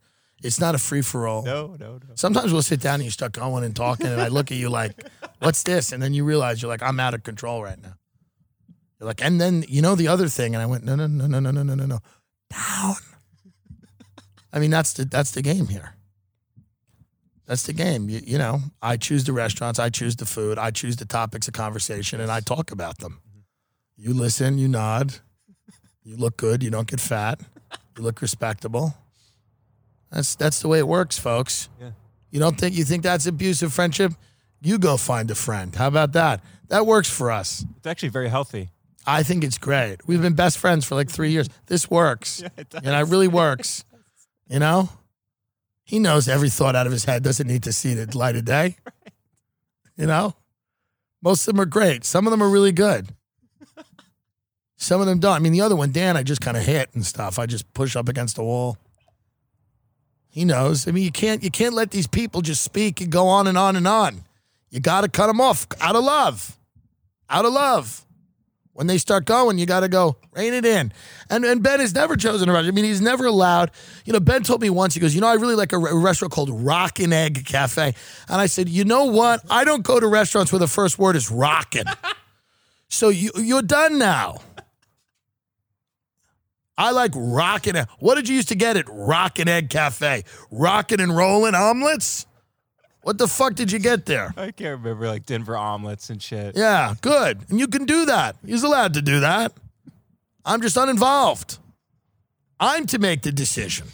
it's 0.43 0.61
not 0.61 0.75
a 0.75 0.79
free 0.79 1.03
for 1.03 1.27
all. 1.27 1.43
no, 1.43 1.77
no, 1.79 1.95
no. 1.95 2.15
Sometimes 2.15 2.53
we'll 2.53 2.63
sit 2.63 2.81
down 2.81 2.97
and 2.97 3.05
you 3.05 3.11
start 3.11 3.33
going 3.33 3.65
and 3.65 3.75
talking, 3.75 4.07
and 4.07 4.21
I 4.21 4.29
look 4.29 4.51
at 4.51 4.59
you 4.59 4.69
like, 4.69 4.93
"What's 5.39 5.63
this?" 5.63 5.93
And 5.93 6.03
then 6.03 6.15
you 6.15 6.25
realize 6.25 6.61
you're 6.61 6.69
like, 6.69 6.83
"I'm 6.83 7.01
out 7.01 7.15
of 7.15 7.23
control 7.23 7.63
right 7.63 7.81
now." 7.81 7.95
They're 8.99 9.09
like, 9.09 9.23
and 9.23 9.41
then 9.41 9.65
you 9.69 9.83
know 9.83 9.95
the 9.95 10.09
other 10.09 10.29
thing, 10.29 10.55
and 10.55 10.63
I 10.63 10.67
went, 10.67 10.85
no, 10.85 10.95
no, 10.95 11.07
no, 11.07 11.27
no, 11.27 11.41
no, 11.41 11.51
no, 11.51 11.63
no, 11.63 11.75
no, 11.75 11.87
no, 11.87 11.99
down. 12.51 12.95
I 14.53 14.59
mean, 14.59 14.71
that's 14.71 14.93
the 14.93 15.05
that's 15.05 15.33
the 15.33 15.43
game 15.43 15.67
here. 15.67 15.97
That's 17.47 17.65
the 17.65 17.73
game. 17.73 18.09
You, 18.09 18.21
you 18.25 18.39
know, 18.39 18.61
I 18.81 18.97
choose 18.97 19.25
the 19.25 19.33
restaurants, 19.33 19.79
I 19.79 19.91
choose 19.91 20.17
the 20.17 20.27
food, 20.27 20.59
I 20.59 20.71
choose 20.71 20.97
the 20.97 21.05
topics 21.05 21.49
of 21.49 21.55
conversation, 21.55 22.21
and 22.21 22.31
I 22.31 22.41
talk 22.41 22.71
about 22.71 22.99
them. 22.99 23.21
You 23.97 24.15
listen, 24.15 24.59
you 24.59 24.69
nod, 24.69 25.17
you 26.03 26.17
look 26.17 26.37
good, 26.37 26.63
you 26.63 26.71
don't 26.71 26.89
get 26.89 27.01
fat, 27.01 27.41
you 27.97 28.03
look 28.03 28.23
respectable. 28.23 28.95
That's 30.15 30.37
that's 30.37 30.61
the 30.61 30.69
way 30.69 30.79
it 30.79 30.87
works, 30.87 31.19
folks. 31.19 31.69
Yeah. 31.81 31.91
You 32.31 32.39
don't 32.39 32.59
think 32.59 32.75
you 32.75 32.85
think 32.85 33.03
that's 33.03 33.27
abusive 33.27 33.73
friendship? 33.73 34.13
You 34.63 34.79
go 34.79 34.97
find 34.97 35.31
a 35.31 35.35
friend. 35.35 35.75
How 35.75 35.89
about 35.89 36.13
that? 36.13 36.41
That 36.69 36.87
works 36.87 37.11
for 37.11 37.31
us. 37.31 37.65
It's 37.77 37.87
actually 37.87 38.09
very 38.11 38.29
healthy. 38.29 38.71
I 39.07 39.23
think 39.23 39.45
it's 39.45 39.59
great. 39.59 39.99
We've 40.07 40.23
been 40.23 40.35
best 40.35 40.57
friends 40.57 40.85
for 40.87 40.95
like 40.95 41.11
three 41.11 41.33
years. 41.33 41.49
This 41.67 41.91
works. 41.91 42.41
Yeah, 42.43 42.49
it 42.57 42.71
does. 42.71 42.81
And 42.85 42.95
it 42.95 43.11
really 43.11 43.29
works. 43.29 43.85
You 44.49 44.61
know? 44.61 44.89
He 45.85 45.99
knows 45.99 46.29
every 46.29 46.49
thought 46.49 46.75
out 46.75 46.87
of 46.87 46.93
his 46.93 47.05
head 47.05 47.23
doesn't 47.23 47.47
need 47.47 47.63
to 47.65 47.73
see 47.73 47.93
the 47.93 48.17
light 48.17 48.37
of 48.37 48.45
day. 48.45 48.77
You 49.97 50.07
know? 50.07 50.35
Most 51.23 51.47
of 51.47 51.55
them 51.55 51.61
are 51.61 51.67
great. 51.67 52.05
Some 52.05 52.27
of 52.27 52.33
them 52.33 52.43
are 52.43 52.49
really 52.49 52.73
good. 52.73 53.15
Some 54.77 55.01
of 55.01 55.07
them 55.07 55.21
don't. 55.21 55.35
I 55.35 55.39
mean, 55.39 55.53
the 55.53 55.61
other 55.61 55.77
one, 55.77 55.93
Dan, 55.93 56.17
I 56.17 56.25
just 56.25 56.41
kind 56.41 56.57
of 56.57 56.65
hit 56.65 56.91
and 56.95 57.07
stuff. 57.07 57.39
I 57.39 57.47
just 57.47 57.73
push 57.75 57.95
up 57.95 58.09
against 58.09 58.35
the 58.35 58.43
wall. 58.43 58.77
He 60.35 60.45
knows. 60.45 60.89
I 60.89 60.91
mean, 60.91 61.05
you 61.05 61.13
can't 61.13 61.45
you 61.45 61.51
can't 61.51 61.75
let 61.75 61.93
these 61.93 62.09
people 62.09 62.41
just 62.41 62.63
speak 62.63 63.01
and 63.01 63.09
go 63.09 63.29
on 63.29 63.47
and 63.47 63.57
on 63.57 63.77
and 63.77 63.87
on. 63.87 64.25
You 64.69 64.81
got 64.81 65.03
to 65.03 65.09
cut 65.09 65.29
them 65.29 65.41
off 65.41 65.65
out 65.81 65.95
of 65.95 66.03
love. 66.03 66.59
Out 67.31 67.45
of 67.45 67.53
love 67.53 68.05
when 68.73 68.89
they 68.89 68.99
start 68.99 69.27
going, 69.27 69.59
you 69.59 69.65
got 69.65 69.81
to 69.81 69.89
go 69.89 70.17
rein 70.33 70.53
it 70.53 70.65
in. 70.65 70.93
And 71.31 71.45
and 71.45 71.63
Ben 71.63 71.79
has 71.79 71.95
never 71.95 72.17
chosen 72.17 72.49
a 72.49 72.53
restaurant. 72.53 72.75
I 72.75 72.75
mean, 72.75 72.85
he's 72.85 73.01
never 73.01 73.27
allowed. 73.27 73.71
You 74.07 74.13
know, 74.13 74.19
Ben 74.19 74.43
told 74.43 74.61
me 74.61 74.71
once. 74.71 74.95
He 74.95 74.99
goes, 74.99 75.15
you 75.15 75.21
know, 75.21 75.29
I 75.29 75.35
really 75.35 75.55
like 75.55 75.73
a, 75.73 75.79
re- 75.79 75.93
restaurant 75.93 76.33
called 76.33 76.51
Rockin' 76.51 77.13
Egg 77.13 77.45
Cafe. 77.45 77.95
And 78.29 78.41
I 78.41 78.47
said, 78.47 78.69
you 78.69 78.85
know 78.85 79.05
what? 79.05 79.41
I 79.49 79.63
don't 79.63 79.85
go 79.85 80.01
to 80.01 80.09
restaurants 80.09 80.51
where 80.51 80.59
the 80.59 80.67
first 80.67 80.99
word 80.99 81.15
is 81.15 81.31
rockin'. 81.31 81.87
so 82.89 83.09
you 83.09 83.31
you're 83.37 83.63
done 83.63 83.99
now. 83.99 84.41
I 86.77 86.91
like 86.91 87.13
rockin' 87.15 87.77
egg. 87.77 87.87
What 87.99 88.17
did 88.17 88.29
you 88.29 88.37
used 88.37 88.49
to 88.49 88.57
get 88.57 88.77
at 88.77 88.87
Rockin' 88.89 89.49
Egg 89.49 89.71
Cafe? 89.71 90.25
Rockin' 90.51 91.01
and 91.01 91.17
rolling 91.17 91.55
omelets? 91.55 92.27
What 93.03 93.19
the 93.19 93.29
fuck 93.29 93.55
did 93.55 93.71
you 93.71 93.79
get 93.79 94.07
there? 94.07 94.33
I 94.37 94.51
can't 94.51 94.79
remember 94.79 95.07
like 95.07 95.27
Denver 95.27 95.57
omelets 95.57 96.11
and 96.11 96.23
shit. 96.23 96.57
Yeah, 96.57 96.95
good. 97.01 97.49
And 97.51 97.61
you 97.61 97.69
can 97.69 97.85
do 97.85 98.07
that. 98.07 98.37
He's 98.45 98.63
allowed 98.63 98.95
to 98.95 99.03
do 99.03 99.21
that. 99.21 99.53
I'm 100.45 100.63
just 100.63 100.77
uninvolved. 100.77 101.59
I'm 102.59 102.87
to 102.87 102.99
make 102.99 103.23
the 103.23 103.31
decision. 103.31 103.87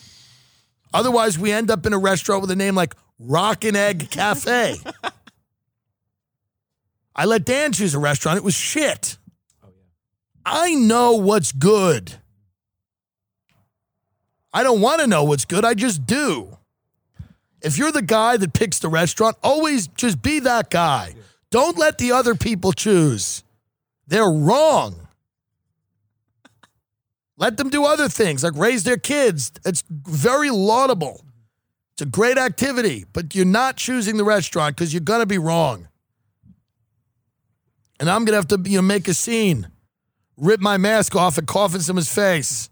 Otherwise, 0.94 1.38
we 1.38 1.52
end 1.52 1.70
up 1.70 1.86
in 1.86 1.92
a 1.92 1.98
restaurant 1.98 2.40
with 2.40 2.50
a 2.50 2.56
name 2.56 2.74
like 2.74 2.94
Rockin' 3.18 3.76
Egg 3.76 4.10
Cafe. 4.10 4.76
I 7.16 7.24
let 7.24 7.44
Dan 7.44 7.72
choose 7.72 7.94
a 7.94 7.98
restaurant. 7.98 8.38
It 8.38 8.44
was 8.44 8.54
shit. 8.54 9.18
Oh, 9.62 9.68
I 10.46 10.74
know 10.74 11.16
what's 11.16 11.52
good. 11.52 12.14
I 14.52 14.62
don't 14.62 14.80
want 14.80 15.00
to 15.00 15.06
know 15.06 15.24
what's 15.24 15.44
good. 15.44 15.64
I 15.64 15.74
just 15.74 16.06
do. 16.06 16.56
If 17.62 17.76
you're 17.78 17.92
the 17.92 18.02
guy 18.02 18.36
that 18.36 18.52
picks 18.52 18.78
the 18.78 18.88
restaurant, 18.88 19.36
always 19.42 19.86
just 19.88 20.22
be 20.22 20.40
that 20.40 20.70
guy. 20.70 21.14
Don't 21.50 21.76
let 21.76 21.98
the 21.98 22.12
other 22.12 22.34
people 22.34 22.72
choose. 22.72 23.42
They're 24.06 24.30
wrong. 24.30 25.08
Let 27.36 27.56
them 27.56 27.70
do 27.70 27.84
other 27.84 28.08
things 28.08 28.42
like 28.42 28.56
raise 28.56 28.84
their 28.84 28.96
kids. 28.96 29.52
It's 29.64 29.84
very 29.88 30.50
laudable. 30.50 31.24
It's 31.92 32.02
a 32.02 32.06
great 32.06 32.38
activity, 32.38 33.04
but 33.12 33.34
you're 33.34 33.44
not 33.44 33.76
choosing 33.76 34.16
the 34.16 34.24
restaurant 34.24 34.74
because 34.74 34.94
you're 34.94 35.00
going 35.00 35.20
to 35.20 35.26
be 35.26 35.36
wrong. 35.36 35.88
And 37.98 38.08
I'm 38.08 38.24
going 38.24 38.32
to 38.32 38.36
have 38.36 38.48
to 38.48 38.70
you 38.70 38.78
know, 38.78 38.82
make 38.82 39.06
a 39.06 39.12
scene, 39.12 39.68
rip 40.38 40.60
my 40.60 40.78
mask 40.78 41.14
off 41.14 41.36
and 41.36 41.46
cough 41.46 41.74
in 41.74 41.82
someone's 41.82 42.12
face. 42.12 42.69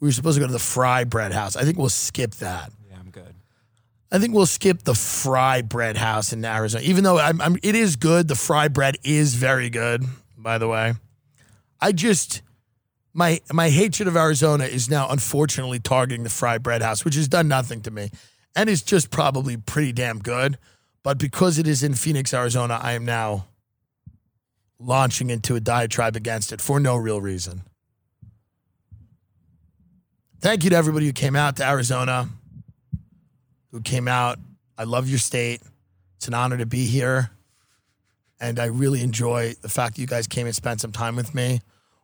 We 0.00 0.08
were 0.08 0.12
supposed 0.12 0.36
to 0.36 0.40
go 0.40 0.46
to 0.46 0.52
the 0.52 0.58
Fry 0.58 1.04
Bread 1.04 1.32
House. 1.32 1.56
I 1.56 1.64
think 1.64 1.78
we'll 1.78 1.88
skip 1.88 2.32
that. 2.36 2.70
Yeah, 2.88 2.96
I'm 3.00 3.10
good. 3.10 3.34
I 4.10 4.18
think 4.18 4.34
we'll 4.34 4.46
skip 4.46 4.82
the 4.82 4.94
Fry 4.94 5.62
Bread 5.62 5.96
House 5.96 6.32
in 6.32 6.44
Arizona, 6.44 6.84
even 6.84 7.04
though 7.04 7.18
I'm, 7.18 7.40
I'm, 7.40 7.56
it 7.62 7.74
is 7.74 7.96
good. 7.96 8.28
The 8.28 8.34
fry 8.34 8.68
bread 8.68 8.96
is 9.04 9.34
very 9.34 9.70
good, 9.70 10.04
by 10.36 10.58
the 10.58 10.68
way. 10.68 10.94
I 11.80 11.92
just 11.92 12.42
my 13.12 13.40
my 13.52 13.70
hatred 13.70 14.08
of 14.08 14.16
Arizona 14.16 14.64
is 14.64 14.88
now 14.88 15.08
unfortunately 15.08 15.80
targeting 15.80 16.22
the 16.22 16.30
Fry 16.30 16.58
Bread 16.58 16.82
House, 16.82 17.04
which 17.04 17.16
has 17.16 17.28
done 17.28 17.48
nothing 17.48 17.80
to 17.82 17.90
me, 17.90 18.10
and 18.54 18.68
is 18.68 18.82
just 18.82 19.10
probably 19.10 19.56
pretty 19.56 19.92
damn 19.92 20.20
good. 20.20 20.58
But 21.02 21.18
because 21.18 21.58
it 21.58 21.66
is 21.66 21.82
in 21.82 21.94
Phoenix, 21.94 22.32
Arizona, 22.32 22.78
I 22.82 22.92
am 22.92 23.04
now 23.04 23.46
launching 24.78 25.30
into 25.30 25.56
a 25.56 25.60
diatribe 25.60 26.16
against 26.16 26.52
it 26.52 26.60
for 26.60 26.78
no 26.78 26.96
real 26.96 27.20
reason. 27.20 27.62
Thank 30.40 30.62
you 30.62 30.70
to 30.70 30.76
everybody 30.76 31.04
who 31.06 31.12
came 31.12 31.34
out 31.34 31.56
to 31.56 31.66
Arizona 31.66 32.28
who 33.72 33.80
came 33.80 34.06
out. 34.06 34.38
I 34.76 34.84
love 34.84 35.08
your 35.08 35.18
state. 35.18 35.60
It's 36.16 36.28
an 36.28 36.34
honor 36.34 36.56
to 36.58 36.66
be 36.66 36.86
here. 36.86 37.30
And 38.40 38.60
I 38.60 38.66
really 38.66 39.02
enjoy 39.02 39.54
the 39.62 39.68
fact 39.68 39.96
that 39.96 40.00
you 40.00 40.06
guys 40.06 40.28
came 40.28 40.46
and 40.46 40.54
spent 40.54 40.80
some 40.80 40.92
time 40.92 41.16
with 41.16 41.34
me. 41.34 41.60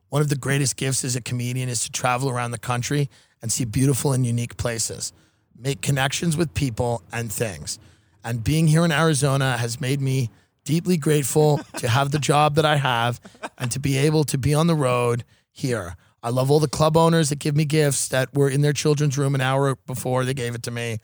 One 0.09 0.21
of 0.21 0.31
the 0.31 0.37
greatest 0.37 0.77
gifts 0.77 1.05
as 1.05 1.15
a 1.15 1.21
comedian 1.21 1.69
is 1.69 1.85
to 1.85 1.93
travel 1.93 2.29
around 2.29 2.51
the 2.51 2.59
country 2.59 3.09
and 3.41 3.53
see 3.53 3.65
beautiful 3.65 4.13
and 4.13 4.27
unique 4.27 4.57
places, 4.57 5.13
make 5.57 5.81
connections 5.81 6.37
with 6.37 6.55
people 6.55 7.03
and 7.13 7.33
things. 7.33 7.79
And 8.25 8.43
being 8.43 8.67
here 8.67 8.85
in 8.85 8.91
Arizona 8.91 9.57
has 9.59 9.81
made 9.81 10.01
me 10.01 10.29
deeply 10.65 10.97
grateful 10.97 11.61
to 11.77 11.89
have 11.89 12.11
the 12.11 12.19
job 12.19 12.57
that 12.57 12.65
I 12.65 12.77
have 12.77 13.21
and 13.59 13.71
to 13.71 13.79
be 13.79 13.97
able 13.97 14.25
to 14.25 14.39
be 14.39 14.55
on 14.55 14.67
the 14.67 14.75
road 14.75 15.23
here. 15.53 15.97
I 16.25 16.31
love 16.31 16.51
all 16.51 16.59
the 16.59 16.69
club 16.69 16.97
owners 16.97 17.29
that 17.29 17.39
give 17.39 17.55
me 17.55 17.67
gifts 17.67 18.09
that 18.09 18.33
were 18.33 18.49
in 18.49 18.63
their 18.63 18.73
children's 18.73 19.19
room 19.19 19.35
an 19.35 19.43
hour 19.43 19.77
before 19.87 20.25
they 20.25 20.33
gave 20.33 20.55
it 20.55 20.63
to 20.63 20.71
me. 20.71 20.99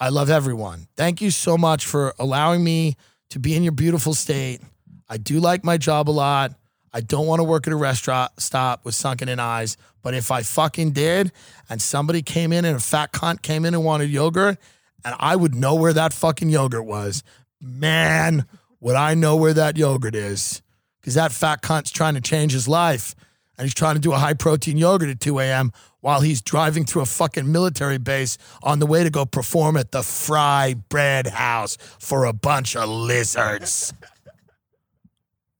I 0.00 0.08
love 0.08 0.30
everyone. 0.30 0.88
Thank 0.96 1.20
you 1.20 1.30
so 1.30 1.58
much 1.58 1.84
for 1.84 2.14
allowing 2.18 2.64
me 2.64 2.96
to 3.30 3.38
be 3.38 3.54
in 3.54 3.62
your 3.62 3.72
beautiful 3.72 4.14
state. 4.14 4.62
I 5.10 5.18
do 5.18 5.40
like 5.40 5.62
my 5.62 5.76
job 5.76 6.08
a 6.08 6.10
lot. 6.10 6.54
I 6.90 7.02
don't 7.02 7.26
want 7.26 7.40
to 7.40 7.44
work 7.44 7.66
at 7.66 7.74
a 7.74 7.76
restaurant 7.76 8.32
stop 8.38 8.86
with 8.86 8.94
sunken 8.94 9.28
in 9.28 9.38
eyes. 9.38 9.76
But 10.02 10.14
if 10.14 10.30
I 10.30 10.42
fucking 10.42 10.92
did 10.92 11.32
and 11.68 11.82
somebody 11.82 12.22
came 12.22 12.50
in 12.50 12.64
and 12.64 12.78
a 12.78 12.80
fat 12.80 13.12
cunt 13.12 13.42
came 13.42 13.66
in 13.66 13.74
and 13.74 13.84
wanted 13.84 14.08
yogurt 14.08 14.56
and 15.04 15.14
I 15.20 15.36
would 15.36 15.54
know 15.54 15.74
where 15.74 15.92
that 15.92 16.14
fucking 16.14 16.48
yogurt 16.48 16.86
was, 16.86 17.22
man, 17.60 18.46
would 18.80 18.96
I 18.96 19.12
know 19.12 19.36
where 19.36 19.52
that 19.52 19.76
yogurt 19.76 20.14
is? 20.14 20.62
Because 20.98 21.12
that 21.12 21.30
fat 21.30 21.60
cunt's 21.60 21.90
trying 21.90 22.14
to 22.14 22.22
change 22.22 22.52
his 22.52 22.66
life 22.66 23.14
and 23.58 23.64
he's 23.66 23.74
trying 23.74 23.94
to 23.94 24.00
do 24.00 24.12
a 24.12 24.18
high 24.18 24.34
protein 24.34 24.76
yogurt 24.76 25.08
at 25.08 25.20
2 25.20 25.38
a.m. 25.40 25.72
while 26.00 26.20
he's 26.20 26.42
driving 26.42 26.84
through 26.84 27.02
a 27.02 27.06
fucking 27.06 27.50
military 27.50 27.98
base 27.98 28.38
on 28.62 28.78
the 28.78 28.86
way 28.86 29.02
to 29.02 29.10
go 29.10 29.24
perform 29.24 29.76
at 29.76 29.92
the 29.92 30.02
Fry 30.02 30.74
Bread 30.88 31.26
House 31.26 31.76
for 31.98 32.24
a 32.24 32.32
bunch 32.32 32.76
of 32.76 32.88
lizards. 32.88 33.92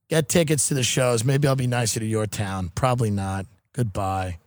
Get 0.09 0.29
tickets 0.29 0.69
to 0.69 0.75
the 0.75 0.85
shows. 0.85 1.25
Maybe 1.25 1.49
I'll 1.49 1.57
be 1.57 1.67
nicer 1.67 1.99
to 2.01 2.07
your 2.07 2.27
town. 2.27 2.71
Probably 2.75 3.11
not. 3.11 3.47
Goodbye. 3.73 4.39